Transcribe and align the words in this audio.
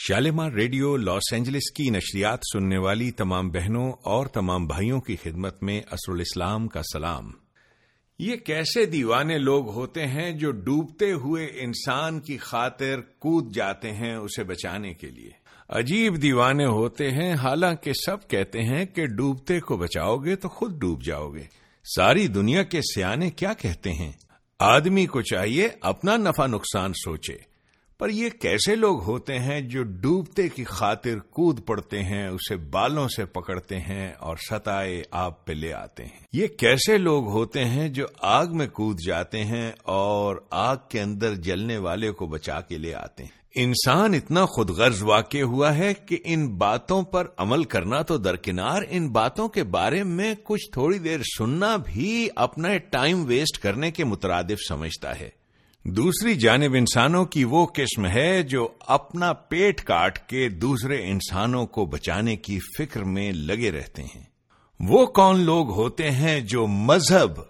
Shalimar 0.00 0.52
radio 0.52 0.96
Los 0.96 1.32
Angeles 1.32 1.70
کی 1.70 1.90
نشریات 1.90 2.38
سننے 2.52 2.78
والی 2.78 3.10
تمام 3.10 3.50
بہنوں 3.50 3.92
اور 4.02 4.26
تمام 4.26 4.66
بھائیوں 4.66 5.00
کی 5.00 5.16
خدمت 5.16 5.62
میں 5.62 5.80
اصر 5.90 6.12
الاسلام 6.12 6.68
کا 6.68 6.82
سلام۔ 6.82 7.30
یہ 8.18 8.36
کیسے 8.36 8.86
دیوانے 8.86 9.38
لوگ 9.38 9.70
ہوتے 9.70 10.06
ہیں 10.06 10.32
جو 10.32 10.50
ڈوبتے 10.50 11.12
ہوئے 11.12 11.46
انسان 11.54 12.20
کی 12.20 12.38
خاطر 12.38 13.00
کود 13.18 13.54
جاتے 13.54 13.92
ہیں 13.92 14.14
اسے 14.14 14.44
بچانے 14.44 14.94
کے 14.94 15.06
لیے؟ 15.06 15.30
عجیب 15.68 16.22
دیوانے 16.22 16.66
ہوتے 16.66 17.10
ہیں، 17.10 17.34
حالانکہ 17.34 17.92
سب 17.92 18.28
کہتے 18.28 18.62
ہیں 18.62 18.84
کہ 18.84 19.06
ڈوبتے 19.06 19.60
کو 19.60 19.76
بچاؤ 19.76 20.16
گے 20.16 20.36
تو 20.36 20.48
خود 20.48 20.78
ڈوب 20.78 21.04
جاؤ 21.04 21.30
گے۔ 21.30 21.44
ساری 21.96 22.26
دنیا 22.26 22.62
کے 22.62 22.80
سیانے 22.94 23.30
کیا 23.30 23.52
کہتے 23.52 23.92
ہیں؟ 23.92 24.12
آدمی 24.58 25.06
کو 25.06 25.22
چاہیے 25.22 25.68
اپنا 25.80 26.16
نفع 26.16 26.46
نقصان 26.46 26.92
سوچے۔ 26.92 27.57
پر 27.98 28.08
یہ 28.08 28.28
کیسے 28.28 28.74
لوگ 28.76 29.02
ہوتے 29.02 29.38
ہیں 29.38 29.60
جو 29.60 29.82
ڈوبتے 29.82 30.48
کی 30.48 30.64
خاطر 30.64 31.18
کود 31.18 31.66
پڑتے 31.66 32.02
ہیں، 32.02 32.28
اسے 32.28 32.56
بالوں 32.56 33.08
سے 33.08 33.24
پکڑتے 33.24 33.78
ہیں 33.78 34.12
اور 34.18 34.36
ستائے 34.36 35.02
آپ 35.10 35.46
پہ 35.46 35.52
لے 35.52 35.72
آتے 35.72 36.04
ہیں؟ 36.04 36.20
یہ 36.32 36.46
کیسے 36.46 36.98
لوگ 36.98 37.28
ہوتے 37.28 37.64
ہیں 37.64 37.88
جو 37.88 38.06
آگ 38.18 38.46
میں 38.50 38.66
کود 38.66 38.96
جاتے 39.06 39.44
ہیں 39.44 39.72
اور 39.82 40.36
آگ 40.50 40.76
کے 40.88 41.00
اندر 41.00 41.34
جلنے 41.34 41.78
والے 41.78 42.10
کو 42.10 42.26
بچا 42.26 42.60
کے 42.60 42.78
لے 42.78 42.94
آتے 42.94 43.24
ہیں؟ 43.24 43.38
انسان 43.54 44.14
اتنا 44.14 44.46
خود 44.46 44.70
غرض 44.70 45.02
واقع 45.02 45.42
ہوا 45.42 45.76
ہے 45.76 45.94
کہ 45.94 46.18
ان 46.24 46.56
باتوں 46.56 47.02
پر 47.02 47.26
عمل 47.36 47.64
کرنا 47.64 48.02
تو 48.02 48.18
درکنار، 48.18 48.82
ان 48.88 49.08
باتوں 49.08 49.48
کے 49.48 49.64
بارے 49.64 50.02
میں 50.02 50.34
کچھ 50.42 50.70
تھوڑی 50.72 50.98
دیر 50.98 51.20
سننا 51.38 51.76
بھی 51.76 52.28
اپنا 52.36 52.76
ٹائم 52.76 53.24
ویسٹ 53.24 53.62
کرنے 53.62 53.90
کے 53.90 54.04
مترادف 54.04 54.68
سمجھتا 54.68 55.20
ہے۔ 55.20 55.37
دوسری 55.84 56.34
جانب 56.34 56.74
انسانوں 56.74 57.24
کی 57.24 57.44
وہ 57.44 57.66
قسم 57.66 58.06
ہے 58.06 58.42
جو 58.42 58.68
اپنا 58.86 59.32
پیٹ 59.32 59.82
کاٹ 59.82 60.18
کے 60.28 60.48
دوسرے 60.48 61.10
انسانوں 61.10 61.66
کو 61.66 61.84
بچانے 61.86 62.36
کی 62.36 62.58
فکر 62.78 63.04
میں 63.04 63.32
لگے 63.32 63.70
رہتے 63.70 64.02
ہیں۔ 64.02 64.24
وہ 64.80 65.06
کون 65.06 65.40
لوگ 65.40 65.70
ہوتے 65.70 66.10
ہیں 66.10 66.40
جو 66.40 66.66
مذہب 66.66 67.40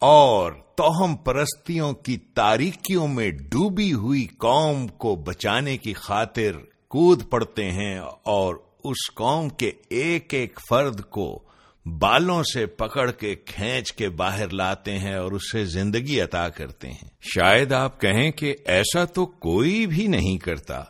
اور 0.00 0.52
توہم 0.76 1.16
پرستیوں 1.16 1.92
کی 1.92 2.16
تاریکیوں 2.34 3.08
میں 3.08 3.30
ڈوبی 3.30 3.92
ہوئی 3.92 4.26
قوم 4.38 4.86
کو 4.88 5.14
بچانے 5.16 5.76
کی 5.76 5.92
خاطر 5.92 6.58
کود 6.88 7.28
پڑتے 7.30 7.70
ہیں 7.70 7.98
اور 8.22 8.54
اس 8.84 9.14
قوم 9.14 9.48
کے 9.48 9.70
ایک 9.90 10.34
ایک 10.34 10.60
فرد 10.70 11.00
کو 11.00 11.42
بالوں 11.88 12.42
سے 12.42 12.66
پکڑ 12.66 13.10
کے 13.10 13.34
کھینچ 13.34 13.92
کے 13.92 14.08
باہر 14.08 14.48
لاتے 14.48 14.98
ہیں 14.98 15.14
اور 15.14 15.32
اسے 15.32 15.64
زندگی 15.64 16.20
عطا 16.20 16.48
کرتے 16.48 16.90
ہیں۔ 16.90 17.08
شاید 17.20 17.72
آپ 17.72 18.00
کہیں 18.00 18.30
کہ 18.30 18.54
ایسا 18.66 19.04
تو 19.04 19.26
کوئی 19.26 19.86
بھی 19.86 20.06
نہیں 20.06 20.38
کرتا۔ 20.38 20.84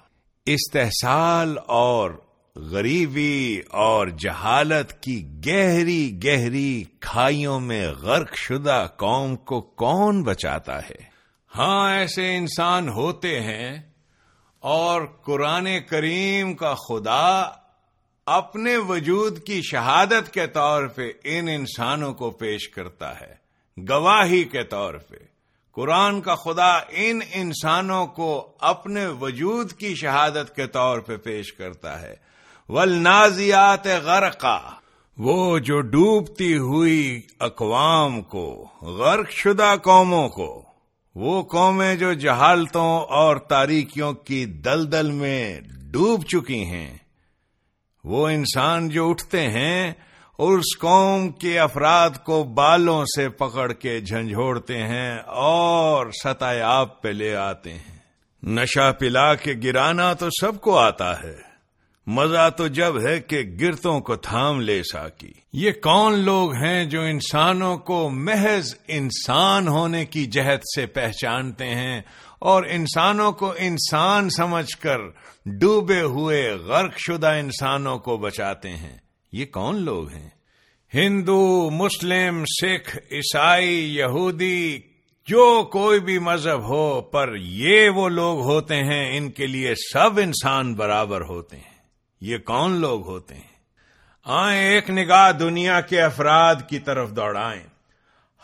استحصال 0.46 1.58
اور 1.66 2.10
غریبی 2.56 3.60
اور 3.68 4.06
جہالت 4.06 5.02
کی 5.02 5.28
گہری 5.46 6.20
گہری 6.24 6.84
کھائیوں 7.00 7.60
میں 7.60 7.88
غرق 7.88 8.36
شدہ 8.36 8.86
قوم 8.96 9.36
کو 9.36 9.60
کون 9.60 10.22
بچاتا 10.22 10.78
ہے؟ 10.78 11.18
ہاں 11.58 11.92
ایسے 11.92 12.36
انسان 12.36 12.88
ہوتے 12.88 13.40
ہیں 13.40 13.78
اور 14.58 15.02
قرآن 15.24 15.68
کریم 15.90 16.54
کا 16.54 16.74
خدا 16.74 17.50
اپنے 18.30 18.76
وجود 18.76 19.42
کی 19.42 19.62
شہادت 19.62 20.30
کے 20.32 20.46
طور 20.46 20.86
پہ 20.86 21.12
ان 21.24 21.48
انسانوں 21.48 22.14
کو 22.14 22.30
پیش 22.30 22.68
کرتا 22.68 23.20
ہے، 23.20 23.34
گواہی 23.88 24.44
کے 24.44 24.62
طور 24.62 24.94
پہ۔ 24.94 25.16
قرآن 25.72 26.20
کا 26.20 26.34
خدا 26.34 26.78
ان 26.90 27.20
انسانوں 27.32 28.06
کو 28.06 28.52
اپنے 28.60 29.06
وجود 29.06 29.72
کی 29.72 29.94
شہادت 29.94 30.56
کے 30.56 30.66
طور 30.66 30.98
پہ 30.98 31.16
پیش 31.16 31.52
کرتا 31.52 32.02
ہے۔ 32.02 32.14
ولنازیات 32.68 33.86
غرقا۔ 33.86 34.58
وہ 35.18 35.58
جو 35.58 35.80
ڈوبتی 35.80 36.58
ہوئی 36.58 37.20
اقوام 37.40 38.22
کو، 38.22 38.66
غرق 38.82 39.30
شدہ 39.30 39.74
قوموں 39.82 40.28
کو۔ 40.28 40.64
وہ 41.14 41.42
قومیں 41.42 41.96
جو 41.96 42.12
جہالتوں 42.12 43.00
اور 43.00 43.36
تاریکیوں 43.36 44.12
کی 44.12 44.44
دلدل 44.44 45.10
میں 45.10 45.60
ڈوب 45.92 46.24
چکی 46.24 46.64
ہیں۔ 46.64 46.96
وہ 48.08 48.28
انسان 48.28 48.88
جو 48.88 49.10
اٹھتے 49.10 49.40
ہیں 49.40 49.92
اس 50.38 50.78
قوم 50.78 51.28
کے 51.28 51.58
افراد 51.58 52.10
کو 52.24 52.44
بالوں 52.44 53.04
سے 53.04 53.28
پکڑ 53.28 53.72
کے 53.72 54.00
جھنجھوڑتے 54.00 54.76
ہیں 54.76 55.18
اور 55.26 56.06
ستائے 56.24 56.60
آپ 56.60 57.02
پہ 57.02 57.08
لے 57.08 57.34
آتے 57.34 57.74
ہیں۔ 57.74 57.98
نشہ 58.42 58.92
پلا 58.98 59.34
کے 59.34 59.54
گرانا 59.64 60.12
تو 60.12 60.26
سب 60.40 60.60
کو 60.60 60.78
آتا 60.78 61.22
ہے۔ 61.22 61.48
مزہ 62.06 62.50
تو 62.56 62.66
جب 62.66 62.94
ہے 63.06 63.20
کہ 63.20 63.42
گرتوں 63.60 64.00
کو 64.00 64.16
تھام 64.16 64.60
لے 64.60 64.82
ساکی۔ 64.82 65.32
یہ 65.52 65.72
کون 65.72 66.18
لوگ 66.18 66.52
ہیں 66.52 66.84
جو 66.84 67.00
انسانوں 67.00 67.78
کو 67.78 68.10
محض 68.10 68.74
انسان 68.88 69.68
ہونے 69.68 70.06
کی 70.06 70.26
جہد 70.26 70.60
سے 70.76 70.86
پہچانتے 70.86 71.66
ہیں 71.66 72.02
اور 72.38 72.62
انسانوں 72.68 73.32
کو 73.32 73.54
انسان 73.58 74.30
سمجھ 74.30 74.76
کر 74.76 74.98
ڈوبے 75.46 76.00
ہوئے 76.00 76.54
غرق 76.54 76.98
شدہ 76.98 77.26
انسانوں 77.26 77.98
کو 77.98 78.16
بچاتے 78.16 78.70
ہیں۔ 78.70 78.96
یہ 79.32 79.46
کون 79.46 79.76
لوگ 79.76 80.08
ہیں؟ 80.08 80.28
ہندو، 80.94 81.70
مسلم، 81.70 82.44
سکھ، 82.44 82.96
عیسائی، 83.12 83.96
یہودی، 83.96 84.80
جو 85.26 85.68
کوئی 85.72 86.00
بھی 86.00 86.18
مذہب 86.18 86.62
ہو، 86.68 87.00
پر 87.00 87.34
یہ 87.36 87.88
وہ 87.88 88.08
لوگ 88.08 88.40
ہوتے 88.40 88.74
ہیں، 88.74 89.18
ان 89.18 89.30
کے 89.30 89.46
لیے 89.46 89.74
سب 89.74 90.10
انسان 90.22 90.74
برابر 90.74 91.20
ہوتے 91.20 91.56
ہیں۔ 91.56 91.78
یہ 92.20 92.38
کون 92.38 92.72
لوگ 92.72 93.06
ہوتے 93.06 93.34
ہیں؟ 93.34 93.58
آئیں 94.24 94.60
ایک 94.60 94.90
نگاہ 94.90 95.32
دنیا 95.32 95.80
کے 95.80 96.00
افراد 96.00 96.54
کی 96.68 96.78
طرف 96.78 97.10
دوڑائیں۔ 97.10 97.62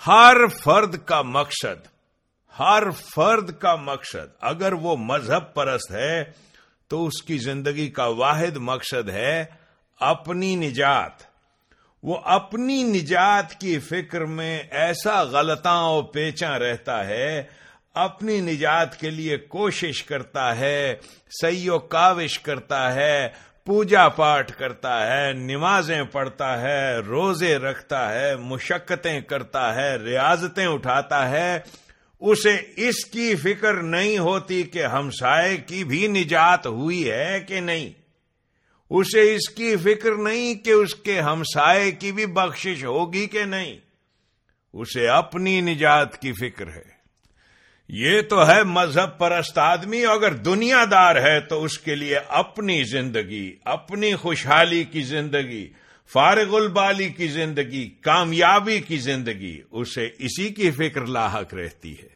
ہر 0.07 0.47
فرد 0.47 0.97
کا 1.05 1.23
مقصد 1.23 1.94
ہر 2.59 2.83
فرد 2.91 3.59
کا 3.59 3.75
مقصد، 3.75 4.35
اگر 4.41 4.73
وہ 4.73 4.97
مذہب 4.97 5.55
پرست 5.55 5.91
ہے، 5.91 6.25
تو 6.89 7.07
اس 7.07 7.23
کی 7.23 7.39
زندگی 7.39 7.89
کا 7.89 8.05
واحد 8.05 8.57
مقصد 8.57 9.09
ہے 9.09 9.45
اپنی 10.01 10.57
نجات۔ 10.57 11.23
وہ 12.03 12.19
اپنی 12.25 12.83
نجات 12.83 13.61
کی 13.61 13.79
فکر 13.79 14.21
میں 14.21 14.63
ایسا 14.71 15.23
غلطاں 15.23 15.83
و 15.83 16.03
پیچاں 16.03 16.59
رہتا 16.59 17.07
ہے، 17.07 17.43
اپنی 17.95 18.41
نجات 18.41 19.01
کے 19.01 19.11
لیے 19.11 19.37
کوشش 19.37 20.03
کرتا 20.03 20.59
ہے 20.59 20.95
سی 21.41 21.69
و 21.69 21.79
کاوش 21.79 22.39
کرتا 22.39 22.95
ہے، 22.95 23.29
پوجا 23.65 24.09
پاٹ 24.09 24.51
کرتا 24.51 25.07
ہے، 25.07 25.33
نمازیں 25.33 26.03
پڑھتا 26.03 26.61
ہے، 26.61 26.97
روزے 26.97 27.57
رکھتا 27.59 28.13
ہے، 28.13 28.37
مشقتیں 28.37 29.21
کرتا 29.21 29.75
ہے، 29.75 29.97
ریاضتیں 29.97 30.67
اٹھاتا 30.67 31.31
ہے۔ 31.31 31.59
اسے 32.27 32.57
اس 32.77 33.05
کی 33.05 33.35
فکر 33.35 33.75
نہیں 33.75 34.19
ہوتی 34.19 34.63
کہ 34.63 34.87
ہمسائے 34.87 35.57
کی 35.57 35.85
بھی 35.85 36.07
نجات 36.07 36.67
ہوئی 36.67 37.11
ہے 37.11 37.41
کہ 37.49 37.61
نہیں۔ 37.61 37.91
اسے 38.91 39.35
اس 39.35 39.49
کی 39.49 39.77
فکر 39.77 40.15
نہیں 40.15 40.55
کہ 40.55 40.71
اس 40.71 40.95
کے 40.95 41.21
ہمسائے 41.21 41.91
کی 41.91 42.13
بھی 42.13 42.27
بخشش 42.27 42.85
ہوگی 42.85 43.27
کہ 43.27 43.45
نہیں۔ 43.45 43.77
اسے 44.73 45.09
اپنی 45.09 45.61
نجات 45.61 46.23
کی 46.23 46.33
فکر 46.33 46.67
ہے۔ 46.67 46.95
یہ 47.89 48.21
تو 48.21 48.49
ہے 48.49 48.63
مذہب 48.63 49.19
پرست 49.19 49.59
آدمی۔ 49.59 50.07
اگر 50.07 50.33
دنیا 50.33 50.85
دار 50.91 51.17
ہے 51.17 51.41
تو 51.41 51.65
اس 51.65 51.79
کے 51.79 51.95
لیے 51.95 52.19
اپنی 52.29 52.85
زندگی، 52.85 53.57
اپنی 53.65 54.15
خوشحالی 54.15 54.85
کی 54.85 55.03
زندگی 55.03 55.73
فارغ 56.13 56.55
البالی 56.55 57.09
کی 57.09 57.29
زندگی، 57.29 57.89
کامیابی 58.01 58.81
کی 58.81 58.97
زندگی، 58.97 59.61
اسے 59.71 60.09
اسی 60.19 60.49
کی 60.49 60.71
فکر 60.71 61.07
لاحق 61.07 61.55
رہتی 61.55 61.93
ہے۔ 61.93 62.09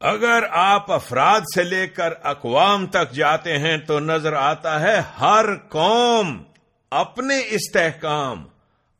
اگر 0.00 0.44
آپ 0.50 0.90
افراد 0.92 1.40
سے 1.54 1.62
لے 1.62 1.86
کر 1.86 2.12
اقوام 2.22 2.86
تک 2.86 3.12
جاتے 3.12 3.58
ہیں 3.58 3.76
تو 3.78 4.00
نظر 4.00 4.32
آتا 4.32 4.80
ہے 4.80 4.96
ہر 5.20 5.54
قوم 5.68 6.42
اپنے 6.90 7.38
استحکام، 7.50 8.44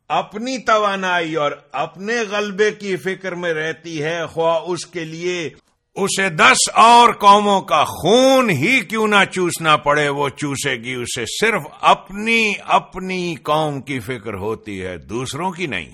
اپنی 0.09 0.57
توانائی 0.57 1.35
اور 1.35 1.51
اپنے 1.71 2.21
غلبے 2.29 2.71
کی 2.71 2.95
فکر 2.95 3.35
میں 3.35 3.53
رہتی 3.53 4.01
ہے، 4.03 4.25
خواہ 4.25 4.59
اس 4.59 4.85
کے 4.85 5.05
لیے 5.05 5.49
اسے 5.95 6.29
دس 6.29 6.57
اور 6.73 7.13
قوموں 7.13 7.61
کا 7.61 7.83
خون 7.83 8.49
ہی 8.49 8.81
کیوں 8.81 9.07
نہ 9.07 9.25
چوسنا 9.31 9.77
پڑے؟ 9.77 10.09
وہ 10.09 10.29
چوسے 10.29 10.75
گی 10.75 10.93
اسے 10.93 11.23
صرف 11.25 11.61
اپنی 11.81 12.53
اپنی 12.67 13.35
قوم 13.35 13.81
کی 13.81 13.99
فکر 13.99 14.33
ہوتی 14.33 14.85
ہے، 14.85 14.97
دوسروں 14.97 15.51
کی 15.51 15.67
نہیں۔ 15.67 15.91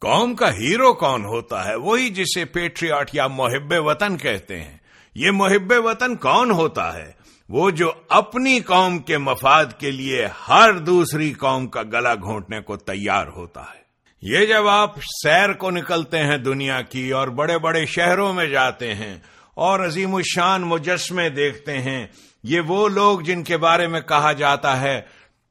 قوم 0.00 0.34
کا 0.34 0.54
ہیرو 0.54 0.94
کون 0.94 1.24
ہوتا 1.24 1.64
ہے؟ 1.64 1.74
وہی 1.74 2.08
جسے 2.08 2.44
پیٹریاٹ 2.44 3.14
یا 3.14 3.26
محب 3.26 3.72
وطن 3.78 4.16
کہتے 4.16 4.62
ہیں۔ 4.62 4.76
یہ 5.14 5.30
محب 5.30 5.72
وطن 5.84 6.16
کون 6.16 6.50
ہوتا 6.50 6.94
ہے؟ 6.94 7.12
وہ 7.48 7.70
جو 7.70 7.92
اپنی 8.08 8.60
قوم 8.60 8.98
کے 8.98 9.18
مفاد 9.18 9.64
کے 9.78 9.90
لیے 9.90 10.26
ہر 10.48 10.72
دوسری 10.72 11.32
قوم 11.32 11.66
کا 11.66 11.82
گلا 11.82 12.14
گھونٹنے 12.14 12.60
کو 12.60 12.76
تیار 12.76 13.26
ہوتا 13.26 13.60
ہے۔ 13.60 13.79
یہ 14.22 14.46
جب 14.46 14.68
آپ 14.68 14.94
سیر 15.22 15.52
کو 15.52 15.70
نکلتے 15.70 16.18
ہیں 16.18 16.36
دنیا 16.36 16.82
کی 16.82 17.10
اور 17.10 17.28
بڑے 17.28 17.58
بڑے 17.58 17.86
شہروں 17.86 18.32
میں 18.32 18.46
جاتے 18.46 18.94
ہیں 18.94 19.18
اور 19.54 19.86
عظیم 19.86 20.14
الشان 20.14 20.62
مجسمے 20.62 21.28
دیکھتے 21.28 21.78
ہیں، 21.78 22.06
یہ 22.44 22.60
وہ 22.60 22.88
لوگ 22.88 23.20
جن 23.20 23.42
کے 23.42 23.56
بارے 23.56 23.86
میں 23.86 24.00
کہا 24.00 24.32
جاتا 24.32 24.80
ہے، 24.80 25.00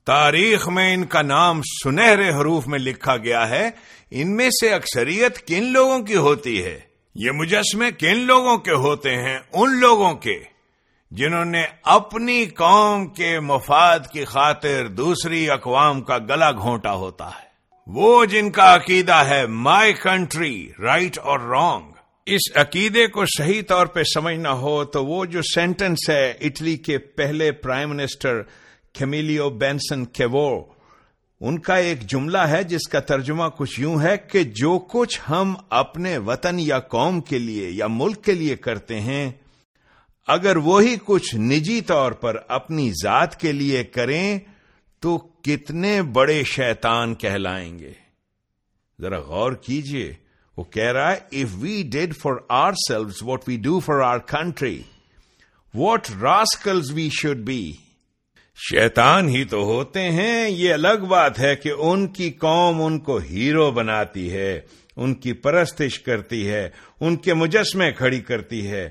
تاریخ 0.06 0.69
میں 0.69 0.94
ان 0.94 1.06
کا 1.06 1.21
نام 1.21 1.62
سنہرے 1.83 2.30
حروف 2.30 2.68
میں 2.68 2.80
لکھا 2.80 3.18
گیا 3.18 3.50
ہے، 3.50 3.69
ان 4.12 4.36
میں 4.36 4.50
سے 4.50 4.74
اکثریت 4.74 5.48
کن 5.48 5.63
لوگوں 5.63 6.00
کی 6.00 6.16
ہوتی 6.16 6.63
ہے؟ 6.63 6.80
یہ 7.16 7.31
مجسمے 7.31 7.92
کن 7.92 8.18
لوگوں 8.18 8.57
کے 8.57 8.71
ہوتے 8.71 9.16
ہیں؟ 9.16 9.39
ان 9.54 9.80
لوگوں 9.80 10.13
کے۔ 10.13 10.44
جنہوں 11.12 11.45
نے 11.45 11.63
اپنی 11.83 12.45
قوم 12.45 13.07
کے 13.07 13.39
مفاد 13.39 14.00
کی 14.12 14.25
خاطر 14.25 14.88
دوسری 14.88 15.50
اقوام 15.50 16.01
کا 16.01 16.18
گلا 16.18 16.51
گھونٹا 16.51 16.94
ہوتا 16.94 17.27
ہے۔ 17.27 17.49
وہ 17.94 18.25
جن 18.25 18.50
کا 18.51 18.74
عقیدہ 18.75 19.15
ہے 19.30 19.45
مائی 19.47 19.94
کنٹری 19.94 20.56
رائٹ 20.80 21.18
اور 21.19 21.39
رانگ 21.39 21.91
اس 22.27 22.41
عقیدے 22.56 23.06
کو 23.07 23.24
صحیح 23.38 23.62
طور 23.68 23.86
پہ 23.86 24.03
سمجھنا 24.03 24.51
ہو 24.53 24.83
تو 24.86 25.06
وہ 25.06 25.24
جو 25.25 25.41
سینٹنس 25.53 26.09
ہے 26.09 26.30
اٹلی 26.41 26.75
کے 26.77 26.97
پہلے 26.97 27.51
prime 27.51 27.89
minister 27.89 28.41
Camillo 28.94 29.50
Benso 29.50 30.06
Cavour, 30.06 30.50
ان 31.41 31.59
کا 31.59 31.75
ایک 31.75 32.01
جملہ 32.01 32.38
ہے 32.38 32.62
جس 32.63 32.88
کا 32.88 33.00
ترجمہ 33.00 33.47
کچھ 33.57 33.80
یوں 33.80 34.00
ہے 34.01 34.15
کہ 34.31 34.44
جو 34.44 34.77
کچھ 34.92 35.19
ہم 35.30 35.56
اپنے 35.69 36.18
وطن 36.18 36.59
یا 36.59 36.80
قوم 36.80 37.21
کے 37.21 37.39
لیے 37.39 37.69
یا 37.69 37.88
ملک 37.89 38.24
کے 38.24 38.33
لیے 38.33 38.56
کرتے 38.57 39.00
ہیں، 39.00 39.31
اگر 40.27 40.57
وہی 40.57 40.95
کچھ 41.06 41.35
نجی 41.35 41.81
طور 41.81 42.12
پر 42.12 42.38
اپنی 42.47 42.89
ذات 43.03 43.39
کے 43.39 43.51
لیے 43.51 43.83
کریں 43.83 44.39
تو 45.01 45.18
کتنے 45.18 46.01
بڑے 46.01 46.44
شیطان 46.44 47.16
کہلائیں 47.16 47.80
گے؟ 47.80 47.94
ذرا 49.00 49.19
غور 49.19 49.51
کیجیے، 49.51 50.13
وہ 50.57 50.63
کہہ 50.63 50.92
رہا 50.92 51.12
ہے 51.12 51.42
if 51.42 51.56
we 51.60 51.81
did 51.92 52.16
for 52.18 52.34
ourselves 52.88 53.22
what 53.22 53.48
we 53.48 53.57
do 53.57 53.80
for 53.80 54.00
our 54.00 54.18
country 54.18 54.81
what 55.74 56.07
rascals 56.22 56.92
we 56.92 57.10
should 57.22 57.38
be 57.38 57.72
شیطان 58.57 59.30
ہی 59.30 59.44
تو 59.44 59.63
ہوتے 59.63 60.01
ہیں، 60.12 60.50
یہ 60.50 60.74
الگ 60.74 61.06
بات 61.10 61.40
ہے 61.40 61.56
کہ 61.56 61.72
ان 61.78 62.07
کی 62.07 62.30
قوم 62.31 62.81
ان 62.81 63.00
کو 63.00 63.18
ہیرو 63.18 63.72
بناتی 63.72 64.31
ہے، 64.31 64.62
ان 64.95 65.13
کی 65.13 65.34
پرستش 65.34 66.00
کرتی 66.00 66.48
ہے، 66.48 66.69
ان 67.00 67.16
کے 67.16 67.34
مجسمے 67.34 67.92
کھڑی 67.92 68.19
کرتی 68.19 68.68
ہے۔ 68.68 68.90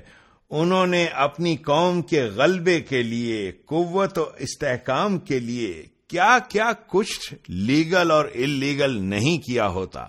انہوں 0.51 0.87
نے 0.87 1.05
اپنی 1.05 1.55
قوم 1.57 2.01
کے 2.01 2.23
غلبے 2.35 2.81
کے 2.81 3.03
لیے، 3.03 3.51
قوت 3.65 4.19
و 4.19 4.25
استحکام 4.39 5.19
کے 5.19 5.39
لیے 5.39 5.83
کیا 6.09 6.37
کیا 6.49 6.71
کچھ 6.87 7.33
لیگل 7.47 8.11
اور 8.11 8.25
انلیگل 8.33 9.01
نہیں 9.01 9.37
کیا 9.37 9.67
ہوتا۔ 9.67 10.05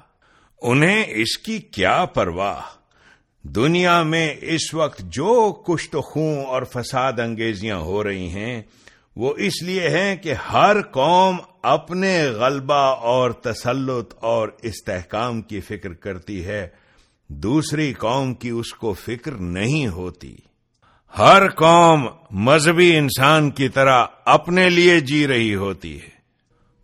انہیں 0.63 1.05
اس 1.09 1.39
کی 1.39 1.59
کیا 1.59 2.05
پرواہ؟ 2.05 2.61
دنیا 3.43 4.03
میں 4.03 4.35
اس 4.41 4.75
وقت 4.75 5.01
جو 5.01 5.63
کچھ 5.67 5.91
تو 5.91 6.01
خون 6.01 6.39
اور 6.47 6.63
فساد 6.63 7.13
انگیزیاں 7.13 7.79
ہو 7.79 8.05
رہی 8.05 8.29
ہیں، 8.29 8.63
وہ 9.17 9.35
اس 9.37 9.63
لیے 9.63 9.89
ہیں 9.89 10.17
کہ 10.17 10.33
ہر 10.33 10.83
قوم 10.83 11.37
اپنے 11.63 12.27
غلبہ 12.27 12.75
اور 12.75 13.31
تسلط 13.31 14.15
اور 14.21 14.49
استحکام 14.63 15.43
کی 15.43 15.61
فکر 15.61 15.93
کرتی 15.95 16.45
ہے۔ 16.45 16.69
دوسری 17.29 17.93
قوم 17.93 18.35
کی 18.35 18.49
اس 18.49 18.73
کو 18.73 18.93
فکر 18.93 19.33
نہیں 19.33 19.89
ہوتی۔ 19.89 20.37
ہر 21.19 21.49
قوم 21.49 22.09
مذہبی 22.31 22.97
انسان 22.97 23.51
کی 23.51 23.69
طرح 23.69 24.05
اپنے 24.25 24.71
لیے 24.71 25.01
جی 25.01 25.27
رہی 25.27 25.55
ہوتی 25.55 25.97
ہے۔ 25.97 26.21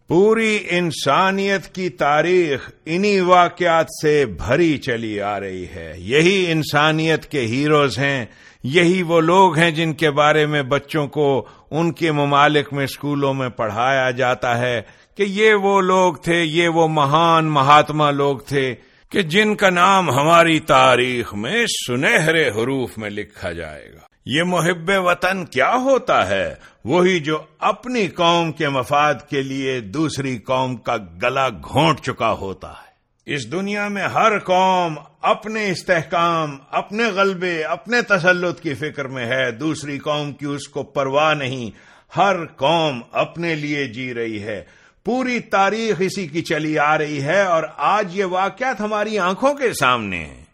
پوری 0.08 0.58
انسانیت 0.70 1.75
کی 1.75 1.88
تاریخ 1.88 2.70
انہی 2.87 3.20
واقعات 3.20 3.87
سے 4.02 4.26
بھری 4.26 4.78
چلی 4.78 5.20
آ 5.20 5.40
رہی 5.40 5.67
ہے۔ 5.67 5.93
یہی 5.96 6.44
انسانیت 6.49 7.26
کے 7.26 7.40
ہیروز 7.40 7.99
ہیں، 7.99 8.25
یہی 8.62 9.02
وہ 9.02 9.20
لوگ 9.20 9.58
ہیں 9.58 9.70
جن 9.70 9.93
کے 9.93 10.11
بارے 10.11 10.46
میں 10.46 10.62
بچوں 10.62 11.06
کو 11.06 11.46
ان 11.70 11.93
کے 11.93 12.12
ممالک 12.12 12.73
میں 12.73 12.84
اسکولوں 12.84 13.34
میں 13.34 13.49
پڑھایا 13.49 14.11
جاتا 14.11 14.58
ہے 14.58 14.82
کہ 15.17 15.25
یہ 15.28 15.55
وہ 15.55 15.81
لوگ 15.81 16.14
تھے، 16.14 16.43
یہ 16.43 16.69
وہ 16.69 16.88
مہان 16.88 17.44
مہاتما 17.44 18.11
لوگ 18.11 18.38
تھے 18.38 18.75
کہ 19.11 19.23
جن 19.23 19.55
کا 19.55 19.70
نام 19.70 20.11
ہماری 20.11 20.61
تاریخ 20.61 21.34
میں 21.34 21.67
سنہرے 21.87 22.49
حروف 22.49 22.99
میں 22.99 23.11
لکھا 23.11 23.52
جائے 23.52 23.93
گا۔ 23.94 24.06
یہ 24.26 24.43
محب 24.43 24.90
وطن 24.96 25.44
کیا 25.44 25.75
ہوتا 25.75 26.28
ہے؟ 26.28 26.55
وہی 26.84 27.20
جو 27.20 27.38
اپنی 27.58 28.08
قوم 28.08 28.52
کے 28.52 28.69
مفاد 28.69 29.14
کے 29.31 29.43
لیے 29.43 29.81
دوسری 29.81 30.38
قوم 30.38 30.76
کا 30.76 30.96
گلا 31.23 31.49
گھونٹ 31.49 32.00
چکا 32.00 32.32
ہوتا 32.32 32.70
ہے۔ 32.70 32.87
اس 33.34 33.52
دنیا 33.52 33.88
میں 33.88 34.02
ہر 34.02 34.38
قوم 34.38 34.94
اپنے 35.23 35.70
استحکام، 35.70 36.56
اپنے 36.70 37.05
غلبے، 37.05 37.64
اپنے 37.64 38.02
تسلط 38.02 38.61
کی 38.61 38.75
فکر 38.75 39.05
میں 39.05 39.26
ہے۔ 39.26 39.50
دوسری 39.50 39.99
قوم 39.99 40.32
کی 40.32 40.46
اس 40.46 40.69
کو 40.69 40.82
پرواہ 40.82 41.34
نہیں۔ 41.34 41.70
ہر 42.19 42.46
قوم 42.46 43.00
اپنے 43.12 43.55
لیے 43.55 43.87
جی 43.87 44.14
رہی 44.14 44.43
ہے۔ 44.43 44.64
پوری 45.05 45.40
تاریخ 45.40 45.96
اسی 45.99 46.28
کی 46.28 46.43
چلی 46.43 46.78
آ 46.78 46.99
رہی 46.99 47.23
ہے 47.23 47.43
اور 47.43 47.62
آج 47.76 48.19
یہ 48.19 48.25
واقعات 48.25 48.81
ہماری 48.81 49.19
آنکھوں 49.19 49.55
کے 49.55 49.73
سامنے 49.73 50.25
ہیں۔ 50.25 50.46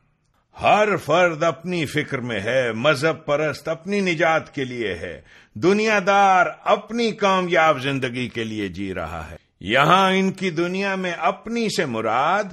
ہر 0.63 0.97
فرد 0.97 1.43
اپنی 1.43 1.87
فکر 1.87 2.19
میں 2.19 2.41
ہے، 2.41 2.73
مذہب 2.73 3.25
پرست 3.25 3.69
اپنی 3.69 4.01
نجات 4.01 4.55
کے 4.55 4.65
لیے 4.65 4.95
ہے۔ 4.95 5.21
دنیا 5.55 5.99
دار 6.07 6.47
اپنی 6.65 7.11
کامیاب 7.11 7.83
زندگی 7.83 8.29
کے 8.29 8.45
لیے 8.45 8.69
جی 8.69 8.95
رہا 8.95 9.31
ہے۔ 9.31 9.37
یہاں 9.61 10.13
ان 10.13 10.33
کی 10.33 10.51
دنیا 10.51 10.95
میں 10.95 11.13
اپنی 11.13 11.69
سے 11.77 11.87
مراد، 11.87 12.45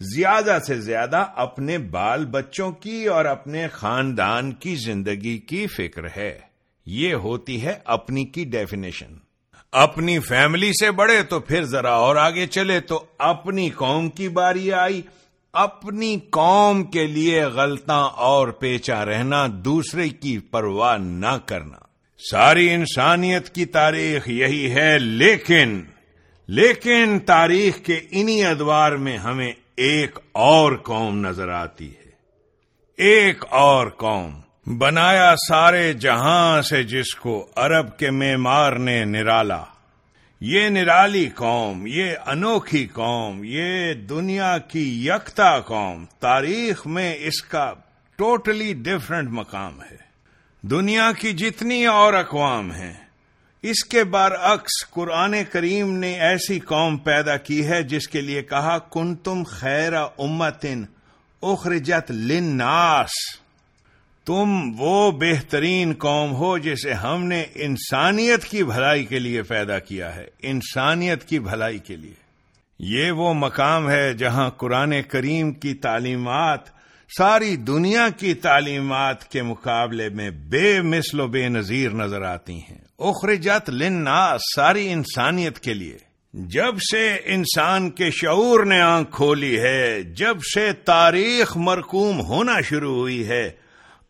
زیادہ 0.00 0.58
سے 0.66 0.80
زیادہ 0.80 1.24
اپنے 1.36 1.78
بال 1.78 2.26
بچوں 2.26 2.72
کی 2.72 3.06
اور 3.06 3.24
اپنے 3.24 3.68
خاندان 3.68 4.52
کی 4.52 4.74
زندگی 4.74 5.38
کی 5.38 5.66
فکر 5.66 6.04
ہے۔ 6.16 6.38
یہ 6.86 7.14
ہوتی 7.14 7.62
ہے 7.62 7.74
اپنی 7.84 8.24
کی 8.24 8.44
ڈیفینیشن 8.44 9.16
اپنی 9.72 10.18
فیملی 10.18 10.70
سے 10.72 10.90
بڑے 10.90 11.22
تو 11.22 11.40
پھر 11.40 11.64
ذرا 11.64 11.92
اور 11.92 12.16
آگے 12.16 12.46
چلے 12.46 12.80
تو 12.80 13.04
اپنی 13.18 13.70
قوم 13.70 14.10
کی 14.10 14.28
باری 14.28 14.72
آئی۔ 14.72 15.02
اپنی 15.52 16.18
قوم 16.30 16.84
کے 16.84 17.06
لیے 17.06 17.44
غلطاں 17.44 18.08
اور 18.08 18.48
پیچا 18.48 19.04
رہنا، 19.04 19.46
دوسرے 19.50 20.08
کی 20.08 20.38
پرواہ 20.38 20.98
نہ 20.98 21.38
کرنا۔ 21.46 21.76
ساری 22.30 22.74
انسانیت 22.74 23.54
کی 23.54 23.64
تاریخ 23.64 24.28
یہی 24.28 24.74
ہے، 24.74 24.98
لیکن 24.98 25.82
لیکن 26.48 27.18
تاریخ 27.26 27.78
کے 27.78 28.00
انہی 28.10 28.44
ادوار 28.44 28.92
میں 28.92 29.18
ہمیں 29.18 29.52
ایک 29.76 30.18
اور 30.32 30.72
قوم 30.72 31.26
نظر 31.26 31.48
آتی 31.48 31.90
ہے۔ 31.90 32.10
ایک 32.96 33.44
اور 33.50 33.86
قوم، 33.86 34.40
بنایا 34.78 35.34
سارے 35.48 35.92
جہاں 35.92 36.62
سے 36.62 36.82
جس 36.82 37.14
کو 37.14 37.46
عرب 37.56 37.98
کے 37.98 38.10
معمار 38.10 38.72
نے 38.72 39.04
نرالا۔ 39.04 39.64
یہ 40.44 40.68
نرالی 40.68 41.28
قوم، 41.28 41.86
یہ 41.86 42.14
انوکھی 42.26 42.86
قوم، 42.86 43.44
یہ 43.44 43.94
دنیا 43.94 44.58
کی 44.58 45.06
یکتا 45.06 45.60
قوم، 45.60 46.04
تاریخ 46.20 46.86
میں 46.86 47.16
اس 47.18 47.42
کا 47.42 47.74
ٹوٹلی 48.16 48.72
ڈفرنٹ 48.74 49.28
مقام 49.30 49.82
ہے۔ 49.82 49.96
دنیا 50.62 51.10
کی 51.18 51.32
جتنی 51.32 51.86
اور 51.86 52.14
اقوام 52.14 52.72
ہیں، 52.72 52.92
اس 53.62 53.84
کے 53.84 54.04
برعکس 54.04 54.90
قرآن 54.90 55.34
کریم 55.52 55.92
نے 55.92 56.20
ایسی 56.20 56.58
قوم 56.58 56.96
پیدا 56.96 57.36
کی 57.36 57.66
ہے 57.66 57.82
جس 57.82 58.08
کے 58.08 58.20
لیے 58.20 58.42
کہا 58.42 58.78
کن 58.78 59.14
تم 59.14 59.44
خیر 59.44 59.92
امتن 59.94 60.84
اخرجت 61.42 62.10
لناس 62.10 63.41
تم 64.24 64.70
وہ 64.78 65.10
بہترین 65.10 65.94
قوم 65.98 66.34
ہو 66.34 66.58
جسے 66.58 66.92
ہم 66.92 67.24
نے 67.24 67.44
انسانیت 67.54 68.44
کی 68.44 68.64
بھلائی 68.64 69.04
کے 69.04 69.18
لیے 69.18 69.42
پیدا 69.42 69.78
کیا 69.78 70.16
ہے، 70.16 70.26
انسانیت 70.42 71.24
کی 71.24 71.38
بھلائی 71.38 71.78
کے 71.78 71.96
لیے۔ 71.96 72.12
یہ 72.78 73.10
وہ 73.10 73.34
مقام 73.34 73.90
ہے 73.90 74.14
جہاں 74.14 74.50
قرآن 74.50 74.94
کریم 75.08 75.52
کی 75.52 75.74
تعلیمات، 75.74 76.60
ساری 77.18 77.56
دنیا 77.56 78.08
کی 78.16 78.34
تعلیمات 78.34 79.30
کے 79.30 79.42
مقابلے 79.42 80.08
میں 80.08 80.30
بے 80.30 80.80
مثل 80.80 81.20
و 81.20 81.26
بے 81.26 81.48
نظیر 81.48 81.90
نظر 81.90 82.22
آتی 82.22 82.54
ہیں۔ 82.54 82.78
اخرجت 82.98 83.70
لنا 83.70 84.36
ساری 84.56 84.92
انسانیت 84.92 85.58
کے 85.58 85.74
لیے۔ 85.74 85.98
جب 86.32 86.78
سے 86.92 87.16
انسان 87.24 87.90
کے 87.90 88.10
شعور 88.10 88.64
نے 88.64 88.80
آنکھ 88.80 89.10
کھولی 89.12 89.60
ہے، 89.60 90.02
جب 90.02 90.36
سے 90.54 90.72
تاریخ 90.72 91.56
مرکوم 91.56 92.20
ہونا 92.20 92.60
شروع 92.60 92.98
ہوئی 92.98 93.28
ہے 93.28 93.61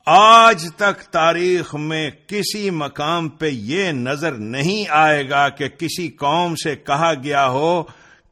آج 0.07 0.67
تک 0.77 1.03
تاریخ 1.03 1.75
میں 1.75 2.11
کسی 2.27 2.71
مقام 2.71 3.29
پہ 3.29 3.47
یہ 3.47 3.93
نظر 3.93 4.33
نہیں 4.33 4.85
آئے 4.89 5.31
گا 5.31 5.49
کہ 5.49 5.69
کسی 5.69 6.11
قوم 6.11 6.55
سے 6.55 6.77
کہا 6.77 7.13
گیا 7.23 7.49
ہو 7.49 7.83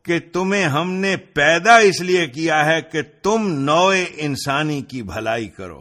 کہ 0.03 0.19
تمہیں 0.33 0.65
ہم 0.65 0.93
نے 0.93 1.17
پیدا 1.17 1.77
اس 1.77 2.01
لیے 2.01 2.27
کیا 2.27 2.67
ہے 2.67 2.81
کہ 2.83 3.03
تم 3.23 3.49
نوئے 3.49 4.07
انسانی 4.17 4.83
کی 4.83 5.03
بھلائی 5.03 5.49
کرو۔ 5.49 5.81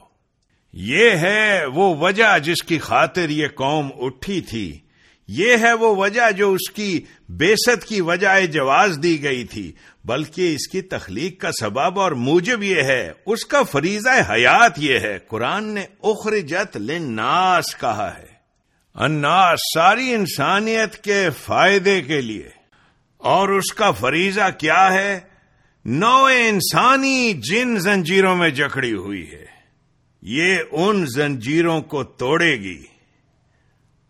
یہ 0.74 1.10
ہے 1.12 1.66
وہ 1.74 1.96
وجہ 1.96 2.40
جس 2.40 2.64
کی 2.64 2.80
خاطر 2.80 3.30
یہ 3.30 3.48
قوم 3.56 3.90
اٹھی 4.00 4.42
تھی۔ 4.42 4.80
یہ 5.32 5.58
ہے 5.58 5.74
وہ 5.74 5.96
وجہ 5.96 6.32
جو 6.32 6.54
اس 6.54 6.70
کی 6.70 7.02
بےست 7.30 7.86
کی 7.86 8.02
وجہ 8.02 8.46
جواز 8.46 9.00
دی 9.04 9.24
گئی 9.24 9.44
تھی، 9.44 9.72
بلکہ 10.06 10.54
اس 10.54 10.68
کی 10.68 10.82
تخلیق 10.82 11.42
کا 11.42 11.52
سبب 11.60 12.00
اور 12.00 12.12
موجب 12.12 12.64
یہ 12.64 12.82
ہے، 12.82 13.12
اس 13.26 13.46
کا 13.46 13.64
فریضہ 13.64 14.32
حیات 14.32 14.74
یہ 14.78 15.00
ہے، 15.00 15.20
قرآن 15.28 15.64
نے 15.64 15.86
اخرجت 16.04 16.78
لناس 16.78 17.78
کہا 17.78 18.12
ہے۔ 18.18 18.26
اناس 18.96 19.60
ساری 19.74 20.14
انسانیت 20.14 20.98
کے 20.98 21.30
فائدے 21.46 22.02
کے 22.02 22.22
لیے۔ 22.22 22.50
اور 23.18 23.50
اس 23.50 23.74
کا 23.74 23.92
فریضہ 23.92 24.50
کیا 24.58 24.94
ہے؟ 24.94 25.20
نو 25.86 26.24
انسانی 26.24 27.34
جن 27.34 27.80
زنجیروں 27.80 28.36
میں 28.36 28.50
جکڑی 28.50 28.94
ہوئی 28.94 29.32
ہے۔ 29.32 29.46
یہ 30.22 30.58
ان 30.72 31.06
زنجیروں 31.06 31.82
کو 31.82 32.04
توڑے 32.04 32.52
گی۔ 32.52 32.84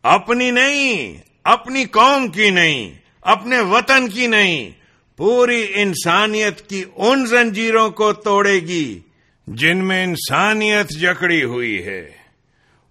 اپنی 0.04 0.52
نہیں، 0.52 1.18
اپنی 1.44 1.86
قوم 1.86 2.28
کی 2.28 2.50
نہیں، 2.50 2.94
اپنے 3.22 3.60
وطن 3.60 4.10
کی 4.10 4.28
نہیں، 4.28 4.72
پوری 5.18 5.68
انسانیت 5.76 6.70
کی 6.70 6.84
ان 6.96 7.26
زنجیروں 7.26 7.90
کو 7.90 8.14
توڑے 8.14 8.54
گی 8.54 9.00
جن 9.48 9.78
میں 9.78 10.04
انسانیت 10.04 10.90
جکڑی 10.90 11.44
ہوئی 11.44 11.86
ہے۔ 11.86 12.12